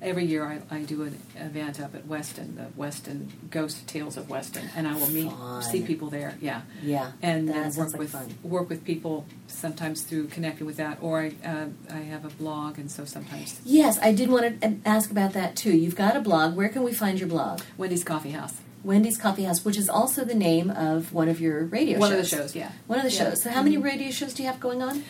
every 0.00 0.24
year 0.24 0.44
I, 0.44 0.60
I 0.76 0.82
do 0.84 1.02
an 1.02 1.18
event 1.36 1.80
up 1.80 1.92
at 1.94 2.06
Weston, 2.06 2.54
the 2.54 2.66
Weston 2.76 3.32
Ghost 3.50 3.86
Tales 3.88 4.16
of 4.16 4.30
Weston, 4.30 4.68
and 4.76 4.86
I 4.86 4.94
will 4.94 5.08
meet 5.10 5.30
Fun. 5.32 5.62
see 5.62 5.82
people 5.82 6.08
there. 6.08 6.36
Yeah, 6.40 6.60
Yeah. 6.82 7.10
and 7.20 7.48
then 7.48 7.74
work 7.74 7.90
like 7.92 7.98
with 7.98 8.10
fun. 8.12 8.32
work 8.44 8.68
with 8.68 8.84
people 8.84 9.26
sometimes 9.48 10.02
through 10.02 10.28
connecting 10.28 10.66
with 10.66 10.76
that, 10.76 10.98
or 11.00 11.20
I 11.22 11.32
uh, 11.44 11.66
I 11.90 11.98
have 12.12 12.24
a 12.24 12.30
blog, 12.30 12.78
and 12.78 12.88
so 12.90 13.04
sometimes 13.04 13.60
Yes, 13.64 13.98
I 14.00 14.12
did 14.12 14.30
want 14.30 14.60
to 14.60 14.76
ask 14.86 15.10
about 15.10 15.32
that 15.32 15.56
too. 15.56 15.76
You've 15.76 15.96
got 15.96 16.16
a 16.16 16.20
blog. 16.20 16.54
Where 16.54 16.68
can 16.68 16.82
we 16.84 16.92
find 16.92 17.18
your 17.18 17.28
blog? 17.28 17.60
Wendy's 17.76 18.04
Coffee 18.04 18.30
House. 18.30 18.54
Wendy's 18.84 19.18
Coffee 19.18 19.42
House, 19.42 19.64
which 19.64 19.76
is 19.76 19.88
also 19.88 20.24
the 20.24 20.36
name 20.36 20.70
of 20.70 21.12
one 21.12 21.28
of 21.28 21.40
your 21.40 21.64
radio 21.64 21.98
One 21.98 22.12
of 22.12 22.18
shows. 22.20 22.30
the 22.30 22.36
shows, 22.36 22.56
yeah. 22.56 22.70
One 22.86 23.00
of 23.00 23.04
the 23.04 23.10
Yeah. 23.10 23.30
shows. 23.30 23.42
So, 23.42 23.50
how 23.50 23.62
many 23.64 23.76
radio 23.76 24.12
shows 24.12 24.32
do 24.34 24.44
you 24.44 24.48
have 24.48 24.60
going 24.60 24.80
on? 24.82 25.02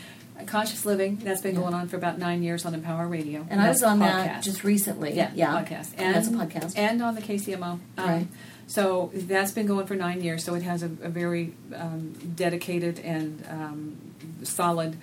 Conscious 0.47 0.85
Living 0.87 1.17
that's 1.23 1.41
been 1.41 1.55
Yeah. 1.55 1.61
going 1.63 1.75
on 1.75 1.89
for 1.89 1.97
about 1.97 2.19
nine 2.19 2.43
years 2.43 2.65
on 2.67 2.75
Empower 2.75 3.07
Radio, 3.09 3.47
And 3.51 3.61
I 3.61 3.69
was 3.69 3.83
on 3.83 3.97
a 4.03 4.05
that 4.07 4.43
just 4.43 4.65
recently. 4.65 5.15
Yeah, 5.15 5.31
yeah, 5.35 5.49
podcast. 5.63 5.91
And, 5.99 6.15
that's 6.15 6.29
a 6.29 6.31
podcast. 6.31 6.77
And 6.79 7.03
on 7.03 7.15
the 7.15 7.21
KCMO. 7.23 7.63
Um, 7.73 7.81
Right. 7.97 8.27
So 8.67 9.11
that's 9.15 9.53
been 9.53 9.67
going 9.67 9.87
for 9.87 9.95
nine 9.95 10.21
years. 10.23 10.45
So 10.45 10.55
it 10.55 10.63
has 10.63 10.83
a, 10.83 10.87
a 11.03 11.09
very 11.09 11.55
um, 11.75 12.13
dedicated 12.37 12.99
and 13.01 13.43
um, 13.49 13.97
solid 14.43 14.97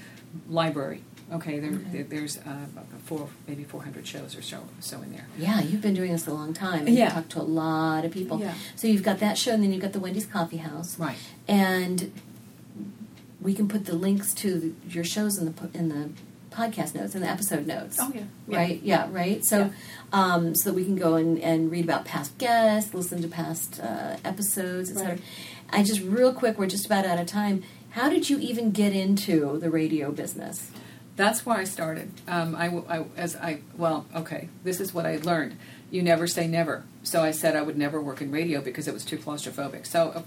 library. 0.48 1.02
Okay, 1.34 1.58
there, 1.58 1.72
there- 1.72 2.04
there's 2.04 2.38
uh, 2.38 2.68
four, 3.06 3.28
maybe 3.48 3.64
400 3.64 4.06
shows 4.06 4.38
or 4.38 4.44
so, 4.44 4.60
so 4.80 5.02
in 5.02 5.12
there. 5.12 5.26
yeah, 5.40 5.60
you've 5.60 5.82
been 5.82 5.96
doing 5.96 6.12
this 6.12 6.28
a 6.28 6.32
long 6.34 6.54
time. 6.54 6.82
and 6.82 6.90
You've 6.90 7.00
Yeah. 7.00 7.10
talked 7.10 7.32
to 7.32 7.42
a 7.42 7.42
lot 7.42 8.06
of 8.06 8.12
people. 8.12 8.40
Yeah. 8.40 8.54
So 8.76 8.86
you've 8.88 9.02
got 9.02 9.18
that 9.20 9.36
show, 9.36 9.54
and 9.54 9.64
then 9.64 9.74
you've 9.74 9.82
got 9.82 9.94
the 9.94 10.00
Wendy's 10.00 10.28
Coffee 10.28 10.58
House. 10.58 11.00
Right. 11.00 11.18
And 11.48 12.12
we 13.46 13.54
can 13.54 13.68
put 13.68 13.86
the 13.86 13.94
links 13.96 14.34
to 14.36 14.76
your 14.90 15.04
shows 15.04 15.38
in 15.38 15.46
the 15.54 15.70
in 15.74 15.90
the 15.90 16.10
podcast 16.56 16.96
notes 16.96 17.14
and 17.16 17.24
the 17.24 17.28
episode 17.30 17.68
notes. 17.68 17.98
Oh, 18.00 18.12
yeah. 18.16 18.22
Yeah. 18.48 18.58
Right. 18.58 18.82
Yeah. 18.82 19.08
Right. 19.12 19.44
So, 19.46 19.58
Yeah. 19.60 19.70
um, 20.14 20.56
so 20.56 20.70
that 20.70 20.76
we 20.76 20.86
can 20.86 20.96
go 20.96 21.16
and, 21.16 21.38
and 21.40 21.70
read 21.70 21.84
about 21.84 22.06
past 22.06 22.38
guests, 22.38 22.94
listen 22.94 23.22
to 23.22 23.28
past 23.28 23.80
uh, 23.82 24.16
episodes, 24.24 24.90
etc. 24.90 25.12
Right. 25.16 25.22
I 25.70 25.84
just 25.84 26.02
real 26.02 26.34
quick, 26.34 26.58
we're 26.58 26.68
just 26.68 26.86
about 26.86 27.06
out 27.06 27.20
of 27.20 27.28
time. 27.28 27.64
How 27.90 28.10
did 28.10 28.30
you 28.30 28.40
even 28.40 28.72
get 28.72 28.94
into 28.94 29.60
the 29.60 29.70
radio 29.70 30.12
business? 30.12 30.72
That's 31.18 31.46
where 31.46 31.58
I 31.58 31.66
started. 31.66 32.12
Um, 32.28 32.56
I, 32.56 32.68
I- 32.68 33.06
as 33.18 33.36
I 33.36 33.60
well, 33.78 34.06
okay. 34.16 34.48
This 34.64 34.80
is 34.80 34.94
what 34.94 35.06
I 35.06 35.18
learned. 35.18 35.58
You 35.92 36.02
never 36.04 36.26
say 36.26 36.48
never. 36.48 36.84
So 37.04 37.22
I 37.22 37.32
said 37.32 37.56
I 37.56 37.62
would 37.62 37.78
never 37.78 38.02
work 38.02 38.22
in 38.22 38.32
radio 38.32 38.62
because 38.62 38.88
it 38.88 38.94
was 38.94 39.04
too 39.06 39.18
claustrophobic. 39.18 39.86
So 39.86 40.10
uh, 40.16 40.22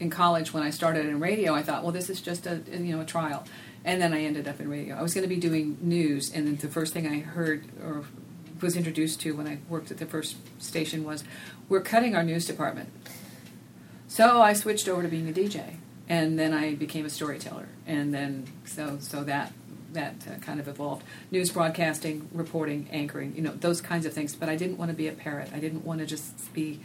in 0.00 0.10
college, 0.10 0.52
when 0.52 0.62
I 0.62 0.70
started 0.70 1.06
in 1.06 1.20
radio, 1.20 1.54
I 1.54 1.62
thought, 1.62 1.82
well, 1.82 1.92
this 1.92 2.10
is 2.10 2.20
just 2.20 2.46
a 2.46 2.62
you 2.70 2.96
know 2.96 3.02
a 3.02 3.04
trial, 3.04 3.44
and 3.84 4.00
then 4.00 4.12
I 4.12 4.22
ended 4.22 4.48
up 4.48 4.60
in 4.60 4.68
radio. 4.68 4.96
I 4.96 5.02
was 5.02 5.14
going 5.14 5.22
to 5.22 5.34
be 5.34 5.40
doing 5.40 5.78
news, 5.80 6.32
and 6.32 6.46
then 6.46 6.56
the 6.56 6.68
first 6.68 6.92
thing 6.92 7.06
I 7.06 7.20
heard 7.20 7.64
or 7.82 8.04
was 8.60 8.76
introduced 8.76 9.20
to 9.20 9.36
when 9.36 9.46
I 9.46 9.58
worked 9.68 9.90
at 9.90 9.98
the 9.98 10.06
first 10.06 10.36
station 10.62 11.04
was, 11.04 11.24
we're 11.68 11.80
cutting 11.80 12.14
our 12.14 12.22
news 12.22 12.46
department. 12.46 12.88
So 14.08 14.40
I 14.40 14.52
switched 14.52 14.88
over 14.88 15.02
to 15.02 15.08
being 15.08 15.28
a 15.28 15.32
DJ, 15.32 15.76
and 16.08 16.38
then 16.38 16.54
I 16.54 16.74
became 16.74 17.04
a 17.04 17.10
storyteller, 17.10 17.68
and 17.86 18.12
then 18.12 18.46
so 18.64 18.98
so 19.00 19.24
that 19.24 19.52
that 19.92 20.14
uh, 20.28 20.38
kind 20.40 20.60
of 20.60 20.68
evolved. 20.68 21.04
News 21.30 21.50
broadcasting, 21.50 22.28
reporting, 22.32 22.88
anchoring, 22.90 23.34
you 23.34 23.42
know, 23.42 23.52
those 23.52 23.80
kinds 23.80 24.06
of 24.06 24.12
things. 24.12 24.34
But 24.34 24.48
I 24.48 24.56
didn't 24.56 24.76
want 24.76 24.90
to 24.90 24.96
be 24.96 25.08
a 25.08 25.12
parrot. 25.12 25.50
I 25.54 25.58
didn't 25.58 25.84
want 25.84 26.00
to 26.00 26.06
just 26.06 26.52
be 26.52 26.80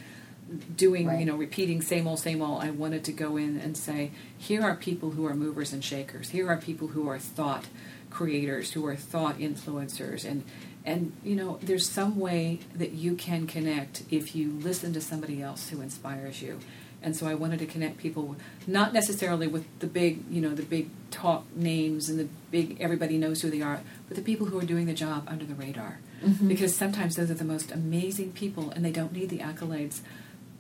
doing, 0.76 1.08
Right. 1.08 1.20
you 1.20 1.26
know, 1.26 1.36
repeating 1.36 1.82
same 1.82 2.08
old, 2.08 2.20
same 2.20 2.42
old. 2.42 2.64
I 2.64 2.72
wanted 2.72 3.04
to 3.06 3.12
go 3.12 3.38
in 3.38 3.58
and 3.58 3.78
say, 3.78 4.12
here 4.38 4.62
are 4.64 4.76
people 4.76 5.12
who 5.12 5.26
are 5.26 5.34
movers 5.36 5.74
and 5.74 5.84
shakers. 5.84 6.30
Here 6.30 6.48
are 6.50 6.58
people 6.58 6.90
who 6.90 7.08
are 7.08 7.20
thought 7.20 7.66
creators, 8.10 8.72
who 8.72 8.86
are 8.86 8.96
thought 8.96 9.38
influencers, 9.38 10.26
and 10.26 10.44
and 10.86 11.12
you 11.24 11.36
know, 11.36 11.60
there's 11.62 11.88
some 11.88 12.18
way 12.18 12.60
that 12.74 12.94
you 12.94 13.14
can 13.16 13.46
connect 13.46 14.04
if 14.10 14.36
you 14.36 14.52
listen 14.52 14.94
to 14.94 15.02
somebody 15.02 15.42
else 15.42 15.70
who 15.70 15.82
inspires 15.82 16.42
you. 16.42 16.60
And 17.02 17.16
so 17.16 17.28
I 17.28 17.34
wanted 17.34 17.60
to 17.60 17.66
connect 17.66 17.98
people, 17.98 18.36
not 18.68 18.94
necessarily 18.94 19.48
with 19.48 19.66
the 19.80 19.88
big, 19.88 20.24
you 20.30 20.42
know, 20.42 20.54
the 20.54 20.64
big 20.64 20.90
talk 21.12 21.46
names 21.56 22.10
and 22.10 22.20
the 22.20 22.28
big 22.52 22.78
everybody 22.82 23.18
knows 23.18 23.42
who 23.42 23.50
they 23.50 23.62
are, 23.62 23.82
but 24.08 24.16
the 24.18 24.24
people 24.24 24.48
who 24.48 24.60
are 24.60 24.66
doing 24.66 24.86
the 24.86 24.94
job 24.94 25.26
under 25.28 25.46
the 25.46 25.56
radar. 25.56 26.00
Mm-hmm. 26.24 26.48
Because 26.50 26.76
sometimes 26.76 27.16
those 27.16 27.32
are 27.32 27.36
the 27.36 27.46
most 27.46 27.72
amazing 27.72 28.34
people, 28.34 28.72
and 28.72 28.84
they 28.84 28.92
don't 28.92 29.14
need 29.14 29.30
the 29.30 29.40
accolades. 29.40 30.02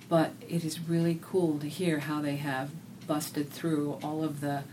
But 0.10 0.32
it 0.48 0.66
is 0.66 0.80
really 0.80 1.20
cool 1.22 1.60
to 1.60 1.68
hear 1.70 2.00
how 2.00 2.22
they 2.22 2.38
have 2.38 2.72
busted 3.08 3.50
through 3.52 4.00
all 4.04 4.24
of 4.24 4.42
the 4.42 4.64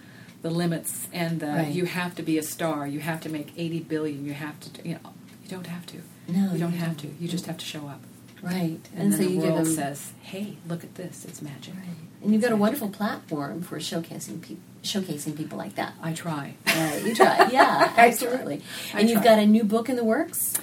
the 0.43 0.51
limits 0.51 1.09
and 1.13 1.41
the 1.41 1.47
Right. 1.47 1.73
you 1.73 1.87
have 1.87 2.15
to 2.17 2.23
be 2.23 2.39
a 2.39 2.43
star, 2.43 2.87
you 2.87 3.01
have 3.01 3.21
to 3.23 3.29
make 3.29 3.53
eighty 3.57 3.81
billion, 3.81 4.25
you 4.25 4.33
have 4.35 4.59
to, 4.61 4.89
you 4.89 4.95
know, 4.95 5.13
you 5.43 5.49
don't 5.49 5.67
have 5.67 5.87
to. 5.87 5.97
No, 6.29 6.53
you 6.53 6.59
don't 6.59 6.73
you 6.73 6.79
have 6.79 6.97
don't. 6.97 7.17
to. 7.17 7.23
You 7.23 7.29
just 7.29 7.47
have 7.47 7.57
to 7.59 7.65
show 7.65 7.87
up. 7.89 8.01
Right. 8.43 8.79
And, 8.95 9.13
so 9.13 9.19
then 9.19 9.29
you 9.31 9.37
the 9.37 9.43
give 9.47 9.53
world 9.55 9.67
them 9.67 9.75
says, 9.75 10.13
"Hey, 10.23 10.57
look 10.69 10.85
at 10.85 10.95
this! 10.95 11.25
It's 11.25 11.41
magic." 11.43 11.75
Right. 11.75 11.85
And 12.23 12.33
you've 12.33 12.43
got 12.43 12.53
a 12.53 12.57
wonderful 12.57 12.89
platform 12.91 13.63
for 13.63 13.79
showcasing 13.79 14.41
people, 14.43 14.63
showcasing 14.83 15.37
people 15.37 15.57
like 15.59 15.75
that. 15.77 15.95
I 16.03 16.13
try. 16.13 16.55
Right, 16.67 17.03
you 17.05 17.15
try, 17.15 17.49
yeah, 17.51 17.93
absolutely. 17.97 18.63
I 18.95 19.01
And 19.01 19.11
you've 19.11 19.23
got 19.25 19.39
a 19.39 19.47
new 19.47 19.65
book 19.65 19.89
in 19.89 19.97
the 19.97 20.05
works. 20.05 20.55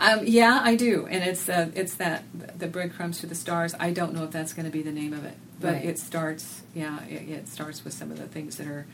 Um, 0.00 0.20
yeah, 0.24 0.60
I 0.62 0.74
do, 0.74 1.06
and 1.06 1.22
it's 1.22 1.48
uh, 1.48 1.70
it's 1.74 1.94
that 1.94 2.24
the 2.58 2.66
breadcrumbs 2.66 3.20
to 3.20 3.26
the 3.26 3.34
stars. 3.34 3.74
I 3.78 3.92
don't 3.92 4.12
know 4.12 4.24
if 4.24 4.30
that's 4.32 4.52
going 4.52 4.66
to 4.66 4.72
be 4.72 4.82
the 4.82 4.90
name 4.92 5.12
of 5.12 5.24
it, 5.24 5.34
but 5.60 5.74
Right. 5.74 5.84
it 5.84 5.98
starts. 5.98 6.62
Yeah, 6.74 7.02
it, 7.04 7.28
it 7.28 7.48
starts 7.48 7.84
with 7.84 7.94
some 7.94 8.10
of 8.10 8.18
the 8.18 8.26
things 8.26 8.56
that 8.56 8.66
are 8.66 8.86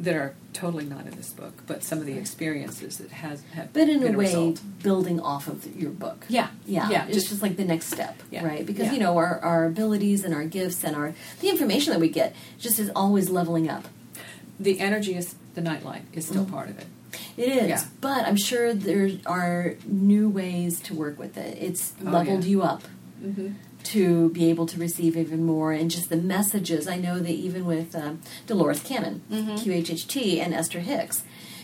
that 0.00 0.14
are 0.14 0.34
totally 0.52 0.84
not 0.84 1.06
in 1.06 1.14
this 1.16 1.30
book, 1.30 1.62
but 1.66 1.82
some 1.82 1.98
of 1.98 2.06
the 2.06 2.12
experiences 2.16 2.98
that 2.98 3.10
has 3.10 3.42
have. 3.54 3.72
But 3.72 3.88
in 3.88 4.00
been 4.00 4.14
a 4.14 4.18
way, 4.18 4.24
result. 4.26 4.60
building 4.82 5.18
off 5.20 5.48
of 5.48 5.76
your 5.76 5.90
book. 5.90 6.24
Yeah, 6.28 6.48
Yeah, 6.66 6.88
yeah, 6.88 7.04
It's 7.06 7.14
just- 7.16 7.28
just, 7.30 7.42
like 7.42 7.56
the 7.56 7.64
next 7.64 7.86
step, 7.86 8.20
Yeah, 8.30 8.44
right? 8.46 8.64
Because 8.64 8.86
yeah. 8.86 8.92
you 8.92 8.98
know 9.00 9.16
our, 9.16 9.40
our 9.40 9.64
abilities 9.64 10.24
and 10.24 10.32
our 10.34 10.44
gifts 10.44 10.84
and 10.84 10.94
our 10.94 11.14
the 11.40 11.48
information 11.48 11.92
that 11.92 11.98
we 12.00 12.08
get 12.10 12.34
just 12.60 12.78
is 12.78 12.90
always 12.94 13.28
leveling 13.28 13.68
up. 13.68 13.86
the 14.60 14.78
energy 14.80 15.14
is 15.16 15.34
the 15.54 15.60
nightlight 15.60 16.02
is 16.12 16.26
still 16.26 16.44
part 16.44 16.68
of 16.68 16.78
it. 16.78 16.86
It 17.38 17.48
is, 17.48 17.68
Yeah. 17.68 17.84
but 18.00 18.26
I'm 18.26 18.36
sure 18.36 18.74
there 18.74 19.10
are 19.26 19.76
new 19.86 20.28
ways 20.28 20.80
to 20.80 20.94
work 20.94 21.18
with 21.18 21.36
it. 21.38 21.56
It's 21.60 21.92
Oh, 22.04 22.10
leveled 22.10 22.44
yeah. 22.44 22.50
you 22.50 22.62
up 22.62 22.82
to 23.84 24.28
be 24.30 24.50
able 24.50 24.66
to 24.66 24.78
receive 24.78 25.16
even 25.16 25.44
more 25.44 25.72
and 25.72 25.90
just 25.90 26.08
the 26.10 26.16
messages. 26.16 26.86
I 26.88 26.96
know 26.96 27.18
that 27.20 27.30
even 27.30 27.64
with 27.64 27.94
um, 27.96 28.20
Dolores 28.46 28.80
Cannon, 28.80 29.22
QHHT, 29.30 30.40
and 30.40 30.52
Esther 30.52 30.80
Hicks, 30.80 31.22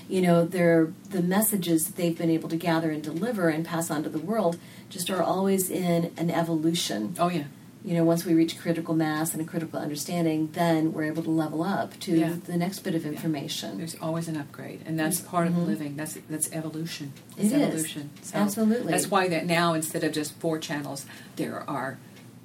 you 0.09 0.21
know, 0.23 0.45
they're, 0.45 0.93
the 1.11 1.23
messages 1.23 1.87
that 1.87 1.97
they've 1.97 2.17
been 2.17 2.31
able 2.31 2.49
to 2.51 2.57
gather 2.57 2.91
and 2.91 3.03
deliver 3.03 3.49
and 3.49 3.65
pass 3.65 3.91
on 3.91 4.03
to 4.05 4.09
the 4.09 4.19
world 4.19 4.59
just 4.91 5.11
are 5.11 5.23
always 5.23 5.71
in 5.71 6.13
an 6.17 6.31
evolution. 6.31 7.15
Oh 7.19 7.29
yeah. 7.29 7.45
You 7.85 7.93
know, 7.93 8.05
once 8.05 8.25
we 8.25 8.33
reach 8.33 8.59
critical 8.59 8.95
mass 8.95 9.35
and 9.35 9.43
a 9.43 9.45
critical 9.45 9.79
understanding, 9.79 10.49
then 10.55 10.95
we're 10.95 11.05
able 11.05 11.23
to 11.23 11.31
level 11.31 11.63
up 11.63 11.99
to 12.01 12.17
Yeah. 12.17 12.37
the 12.47 12.57
next 12.57 12.79
bit 12.79 12.95
of 12.95 13.05
information. 13.05 13.77
There's 13.77 13.95
always 14.01 14.27
an 14.27 14.39
upgrade, 14.39 14.81
and 14.87 14.99
that's 14.99 15.21
part 15.21 15.47
of 15.49 15.59
living. 15.59 15.95
That's 15.95 16.17
that's 16.31 16.51
evolution. 16.51 17.13
It 17.37 17.45
It's 17.45 17.53
is. 17.53 17.63
evolution. 17.63 18.11
Absolutely. 18.33 18.91
That's 18.91 19.11
why 19.11 19.29
that 19.29 19.45
now 19.45 19.75
instead 19.75 20.03
of 20.03 20.13
just 20.13 20.33
four 20.37 20.59
channels, 20.59 21.05
there 21.37 21.63
are 21.69 21.99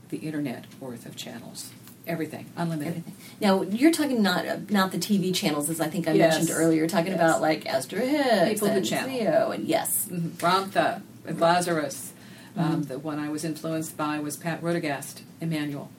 the 0.09 0.17
internet 0.17 0.65
worth 0.81 1.05
of 1.05 1.15
channels. 1.15 1.69
Everything 2.05 2.47
unlimited. 2.57 2.87
Everything. 2.97 3.13
Now 3.39 3.61
you're 3.61 3.91
talking 3.93 4.21
not 4.21 4.45
uh, 4.45 4.57
not 4.69 4.91
the 4.91 4.97
TV 4.97 5.33
channels, 5.33 5.69
as 5.69 5.79
I 5.79 5.87
think 5.87 6.05
I 6.09 6.11
Yes. 6.13 6.33
mentioned 6.37 6.57
earlier. 6.59 6.79
You're 6.79 6.87
talking 6.87 7.13
Yes. 7.13 7.21
about 7.21 7.39
like 7.39 7.65
Esther 7.65 7.99
Hicks 8.01 8.55
People 8.59 8.67
who 8.69 8.77
and 8.77 8.85
channel. 8.85 9.09
Theo, 9.09 9.51
and 9.51 9.65
yes, 9.69 10.07
Mhm. 10.11 10.31
Ramtha, 10.39 11.01
Lazarus. 11.37 12.11
Mm-hmm. 12.57 12.59
Um, 12.73 12.83
the 12.83 12.99
one 12.99 13.19
I 13.19 13.29
was 13.29 13.43
influenced 13.45 13.95
by 13.97 14.19
was 14.19 14.35
Pat 14.37 14.61
Rodegast, 14.61 15.21
Emmanuel. 15.39 15.89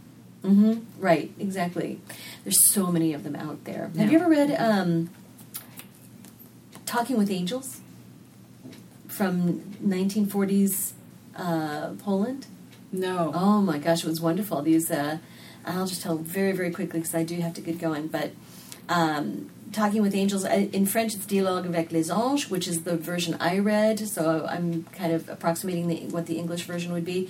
hmm 0.43 0.81
right, 0.99 1.31
exactly. 1.39 2.01
There's 2.45 2.67
so 2.69 2.91
many 2.91 3.13
of 3.15 3.25
them 3.25 3.37
out 3.37 3.65
there. 3.65 3.91
Have 3.97 4.11
you 4.11 4.19
ever 4.19 4.29
read 4.29 4.51
um, 4.59 5.11
Talking 6.87 7.17
with 7.17 7.31
Angels 7.31 7.81
from 9.07 9.61
1940s 9.85 10.93
uh, 11.37 11.91
Poland? 11.99 12.47
No. 12.93 13.31
Oh 13.35 13.61
my 13.61 13.79
gosh, 13.79 14.03
it 14.05 14.09
was 14.09 14.21
wonderful. 14.21 14.63
These, 14.63 14.91
uh, 14.91 15.19
I'll 15.65 15.87
just 15.87 16.03
tell 16.03 16.17
very, 16.17 16.53
very 16.53 16.71
quickly 16.73 16.99
because 17.01 17.15
I 17.15 17.23
do 17.23 17.37
have 17.41 17.55
to 17.55 17.61
get 17.61 17.79
going. 17.79 18.09
But 18.09 18.33
um, 18.89 19.51
Talking 19.73 20.03
with 20.03 20.15
Angels, 20.15 20.45
uh, 20.45 20.69
in 20.73 20.85
French 20.87 21.15
it's 21.15 21.27
Dialogue 21.27 21.65
avec 21.65 21.93
les 21.93 22.11
anges, 22.11 22.51
which 22.51 22.67
is 22.67 22.83
the 22.83 22.97
version 22.97 23.37
I 23.39 23.59
read. 23.59 24.01
So 24.01 24.47
I'm 24.49 24.85
kind 24.93 25.13
of 25.13 25.29
approximating 25.29 25.87
the, 25.87 25.97
what 26.09 26.27
the 26.27 26.39
English 26.39 26.65
version 26.65 26.93
would 26.93 27.05
be. 27.05 27.29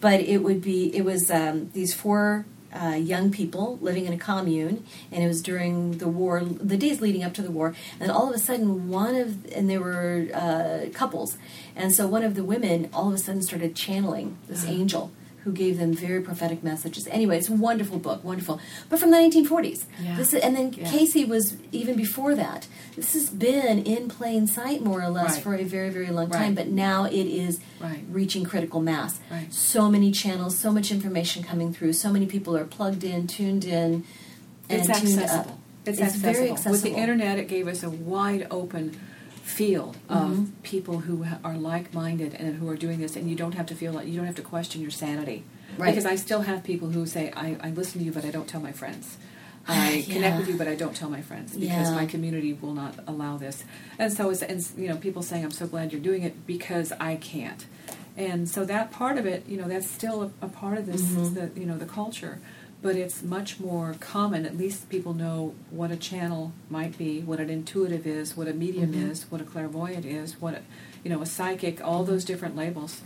But 0.00 0.20
it 0.20 0.38
would 0.38 0.62
be, 0.62 0.94
it 0.96 1.04
was 1.04 1.30
um, 1.30 1.70
these 1.72 1.92
four 1.92 2.46
uh, 2.72 2.94
young 2.94 3.32
people 3.32 3.78
living 3.80 4.06
in 4.06 4.12
a 4.12 4.18
commune, 4.18 4.84
and 5.10 5.24
it 5.24 5.26
was 5.26 5.42
during 5.42 5.98
the 5.98 6.06
war, 6.06 6.40
the 6.44 6.76
days 6.76 7.00
leading 7.00 7.24
up 7.24 7.34
to 7.34 7.42
the 7.42 7.50
war, 7.50 7.74
and 7.98 8.10
all 8.12 8.28
of 8.28 8.34
a 8.34 8.38
sudden, 8.38 8.88
one 8.88 9.16
of, 9.16 9.44
and 9.52 9.68
there 9.68 9.80
were 9.80 10.28
uh, 10.32 10.88
couples, 10.92 11.36
and 11.74 11.92
so 11.92 12.06
one 12.06 12.22
of 12.22 12.36
the 12.36 12.44
women 12.44 12.88
all 12.92 13.08
of 13.08 13.14
a 13.14 13.18
sudden 13.18 13.42
started 13.42 13.74
channeling 13.74 14.36
this 14.48 14.64
angel 14.64 15.10
who 15.44 15.52
gave 15.52 15.78
them 15.78 15.92
very 15.94 16.20
prophetic 16.20 16.62
messages. 16.62 17.06
Anyway, 17.08 17.38
it's 17.38 17.48
a 17.48 17.52
wonderful 17.52 17.98
book, 17.98 18.22
wonderful, 18.22 18.60
but 18.88 18.98
from 18.98 19.10
the 19.10 19.16
1940s. 19.16 19.84
Yeah. 20.02 20.16
This, 20.16 20.34
and 20.34 20.54
then 20.56 20.72
Yeah. 20.76 20.90
Cayce 20.90 21.26
was 21.26 21.56
even 21.72 21.96
before 21.96 22.34
that. 22.34 22.66
This 22.96 23.14
has 23.14 23.30
been 23.30 23.78
in 23.84 24.08
plain 24.08 24.46
sight 24.46 24.84
more 24.84 25.02
or 25.02 25.08
less 25.08 25.34
Right. 25.34 25.42
for 25.42 25.54
a 25.54 25.64
very, 25.64 25.88
very 25.90 26.10
long 26.10 26.28
time, 26.30 26.42
Right. 26.48 26.54
but 26.56 26.68
now 26.68 27.04
it 27.04 27.14
is 27.26 27.58
Right. 27.80 28.04
reaching 28.10 28.44
critical 28.44 28.80
mass. 28.82 29.18
Right. 29.30 29.52
So 29.52 29.90
many 29.90 30.10
channels, 30.12 30.58
so 30.58 30.70
much 30.72 30.90
information 30.90 31.42
coming 31.42 31.72
through, 31.72 31.94
so 31.94 32.10
many 32.12 32.26
people 32.26 32.56
are 32.56 32.64
plugged 32.64 33.02
in, 33.04 33.26
tuned 33.26 33.64
in, 33.64 34.04
and 34.68 34.80
it's 34.80 34.86
tuned 35.00 35.18
accessible. 35.20 35.52
up. 35.52 35.58
It's, 35.86 35.98
It's 35.98 36.14
accessible. 36.16 36.32
very 36.56 36.72
With 36.72 36.82
the 36.82 36.90
internet, 36.94 37.38
it 37.38 37.48
gave 37.48 37.66
us 37.66 37.82
a 37.82 37.88
wide 37.88 38.46
open 38.50 38.96
field 39.58 39.96
of 40.08 40.30
Mm-hmm. 40.30 40.44
people 40.62 40.98
who 41.06 41.26
are 41.44 41.56
like-minded 41.56 42.34
and 42.34 42.56
who 42.58 42.68
are 42.68 42.76
doing 42.76 42.98
this, 43.00 43.16
and 43.16 43.28
you 43.30 43.36
don't 43.36 43.54
have 43.54 43.66
to 43.66 43.74
feel 43.74 43.92
like 43.92 44.06
you 44.06 44.16
don't 44.16 44.26
have 44.26 44.36
to 44.44 44.48
question 44.56 44.80
your 44.80 44.90
sanity. 45.04 45.42
Right. 45.78 45.90
Because 45.90 46.06
I 46.06 46.16
still 46.16 46.42
have 46.42 46.62
people 46.64 46.88
who 46.90 47.06
say, 47.06 47.24
I, 47.46 47.56
"I 47.66 47.70
listen 47.70 47.98
to 48.00 48.04
you, 48.06 48.12
but 48.12 48.24
I 48.24 48.30
don't 48.30 48.48
tell 48.48 48.60
my 48.70 48.72
friends." 48.72 49.16
I 49.68 50.04
Yeah. 50.06 50.14
connect 50.14 50.34
with 50.38 50.48
you, 50.50 50.56
but 50.56 50.68
I 50.68 50.74
don't 50.82 50.96
tell 51.00 51.10
my 51.10 51.22
friends 51.22 51.48
because 51.52 51.88
Yeah. 51.90 51.94
my 52.00 52.06
community 52.06 52.52
will 52.62 52.72
not 52.82 52.94
allow 53.06 53.36
this. 53.36 53.56
And 53.98 54.10
so, 54.12 54.30
it's, 54.30 54.42
and 54.42 54.60
you 54.82 54.88
know, 54.88 54.96
people 54.96 55.22
saying, 55.22 55.44
"I'm 55.44 55.50
so 55.62 55.66
glad 55.66 55.92
you're 55.92 56.00
doing 56.10 56.22
it 56.22 56.34
because 56.46 56.88
I 57.10 57.12
can't." 57.16 57.62
And 58.16 58.48
so 58.54 58.64
that 58.64 58.90
part 59.00 59.16
of 59.20 59.24
it, 59.26 59.40
you 59.50 59.56
know, 59.60 59.68
that's 59.72 59.88
still 59.98 60.18
a, 60.26 60.30
a 60.46 60.48
part 60.48 60.76
of 60.78 60.84
this, 60.90 61.02
Mm-hmm. 61.02 61.34
the, 61.38 61.44
you 61.60 61.66
know, 61.66 61.78
the 61.84 61.86
culture. 62.00 62.38
But 62.82 62.96
it's 62.96 63.22
much 63.22 63.60
more 63.60 63.94
common. 64.00 64.46
At 64.46 64.56
least 64.56 64.88
people 64.88 65.12
know 65.12 65.54
what 65.70 65.90
a 65.90 65.96
channel 65.96 66.52
might 66.70 66.96
be, 66.96 67.20
what 67.20 67.38
an 67.38 67.50
intuitive 67.50 68.06
is, 68.06 68.36
what 68.36 68.48
a 68.48 68.54
medium 68.54 68.92
Mm-hmm. 68.92 69.10
is, 69.10 69.24
what 69.30 69.40
a 69.42 69.44
clairvoyant 69.44 70.06
is, 70.06 70.40
what 70.40 70.54
a, 70.54 70.62
you 71.04 71.10
know, 71.10 71.20
a 71.20 71.26
psychic. 71.26 71.84
All 71.86 72.04
those 72.04 72.24
different 72.24 72.56
labels. 72.56 73.00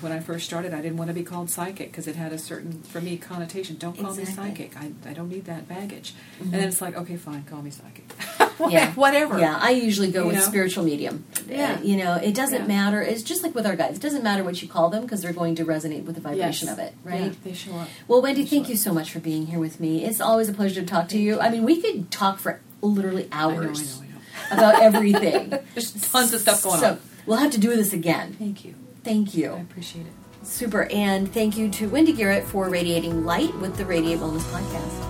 When 0.00 0.10
I 0.12 0.20
first 0.20 0.46
started, 0.46 0.72
I 0.72 0.80
didn't 0.80 0.96
want 0.96 1.08
to 1.08 1.14
be 1.14 1.22
called 1.22 1.50
psychic 1.50 1.90
because 1.90 2.06
it 2.08 2.16
had 2.16 2.32
a 2.32 2.38
certain, 2.38 2.80
for 2.84 3.02
me, 3.02 3.18
connotation. 3.18 3.76
Don't 3.76 3.98
call 3.98 4.18
Exactly. 4.18 4.44
me 4.44 4.54
psychic. 4.70 4.76
I, 4.78 5.10
I 5.10 5.12
don't 5.12 5.28
need 5.28 5.44
that 5.44 5.68
baggage. 5.68 6.14
And 6.40 6.52
then 6.52 6.66
it's 6.66 6.80
like, 6.80 6.96
okay, 6.96 7.16
fine, 7.16 7.42
call 7.44 7.60
me 7.60 7.68
psychic. 7.70 8.04
Yeah. 8.70 8.92
Whatever. 8.94 9.38
Yeah, 9.38 9.58
I 9.60 9.70
usually 9.70 10.10
go 10.10 10.20
You 10.22 10.26
with 10.28 10.36
know? 10.36 10.42
spiritual 10.42 10.84
medium. 10.84 11.24
Yeah. 11.48 11.78
Uh, 11.78 11.82
you 11.82 11.96
know, 11.96 12.14
it 12.14 12.34
doesn't 12.34 12.62
Yeah. 12.62 12.66
matter. 12.66 13.00
It's 13.02 13.22
just 13.22 13.42
like 13.42 13.54
with 13.54 13.66
our 13.66 13.76
guides. 13.76 13.98
It 13.98 14.02
doesn't 14.02 14.22
matter 14.22 14.44
what 14.44 14.60
you 14.62 14.68
call 14.68 14.90
them 14.90 15.02
because 15.02 15.22
they're 15.22 15.32
going 15.32 15.54
to 15.56 15.64
resonate 15.64 16.04
with 16.04 16.14
the 16.16 16.20
vibration 16.20 16.68
Yes. 16.68 16.72
of 16.78 16.78
it, 16.78 16.94
right? 17.04 17.20
Yeah, 17.22 17.30
they 17.44 17.52
show 17.54 17.74
up. 17.76 17.88
Well, 18.08 18.22
Wendy, 18.22 18.44
thank 18.44 18.68
you 18.68 18.76
so 18.76 18.92
much 18.92 19.10
for 19.10 19.20
being 19.20 19.46
here 19.46 19.58
with 19.58 19.80
me. 19.80 20.04
It's 20.04 20.20
always 20.20 20.48
a 20.48 20.52
pleasure 20.52 20.80
to 20.80 20.86
talk 20.86 21.08
to 21.08 21.18
you. 21.18 21.40
I 21.40 21.50
mean, 21.50 21.64
we 21.64 21.80
could 21.80 22.10
talk 22.10 22.38
for 22.38 22.60
literally 22.82 23.28
I 23.32 23.42
know, 23.42 23.48
I 23.50 23.54
know, 23.54 23.68
hours 23.68 24.00
I 24.00 24.54
know. 24.54 24.64
about 24.68 24.82
everything. 24.82 25.50
There's 25.74 25.92
tons 26.10 26.32
of 26.32 26.40
stuff 26.40 26.62
going 26.62 26.80
so, 26.80 26.86
on. 26.90 27.00
We'll 27.26 27.38
have 27.38 27.50
to 27.52 27.58
do 27.60 27.74
this 27.76 27.92
again. 27.92 28.34
Thank 28.38 28.64
you. 28.64 28.74
Thank 29.04 29.34
you. 29.34 29.52
I 29.52 29.60
appreciate 29.60 30.06
it. 30.06 30.12
Super. 30.42 30.84
And 30.90 31.32
thank 31.32 31.56
you 31.58 31.68
to 31.70 31.88
Wendy 31.88 32.12
Garrett 32.12 32.44
for 32.44 32.68
radiating 32.68 33.24
light 33.24 33.54
with 33.58 33.76
the 33.76 33.84
Radiate 33.84 34.18
Wellness 34.20 34.40
Podcast. 34.50 35.09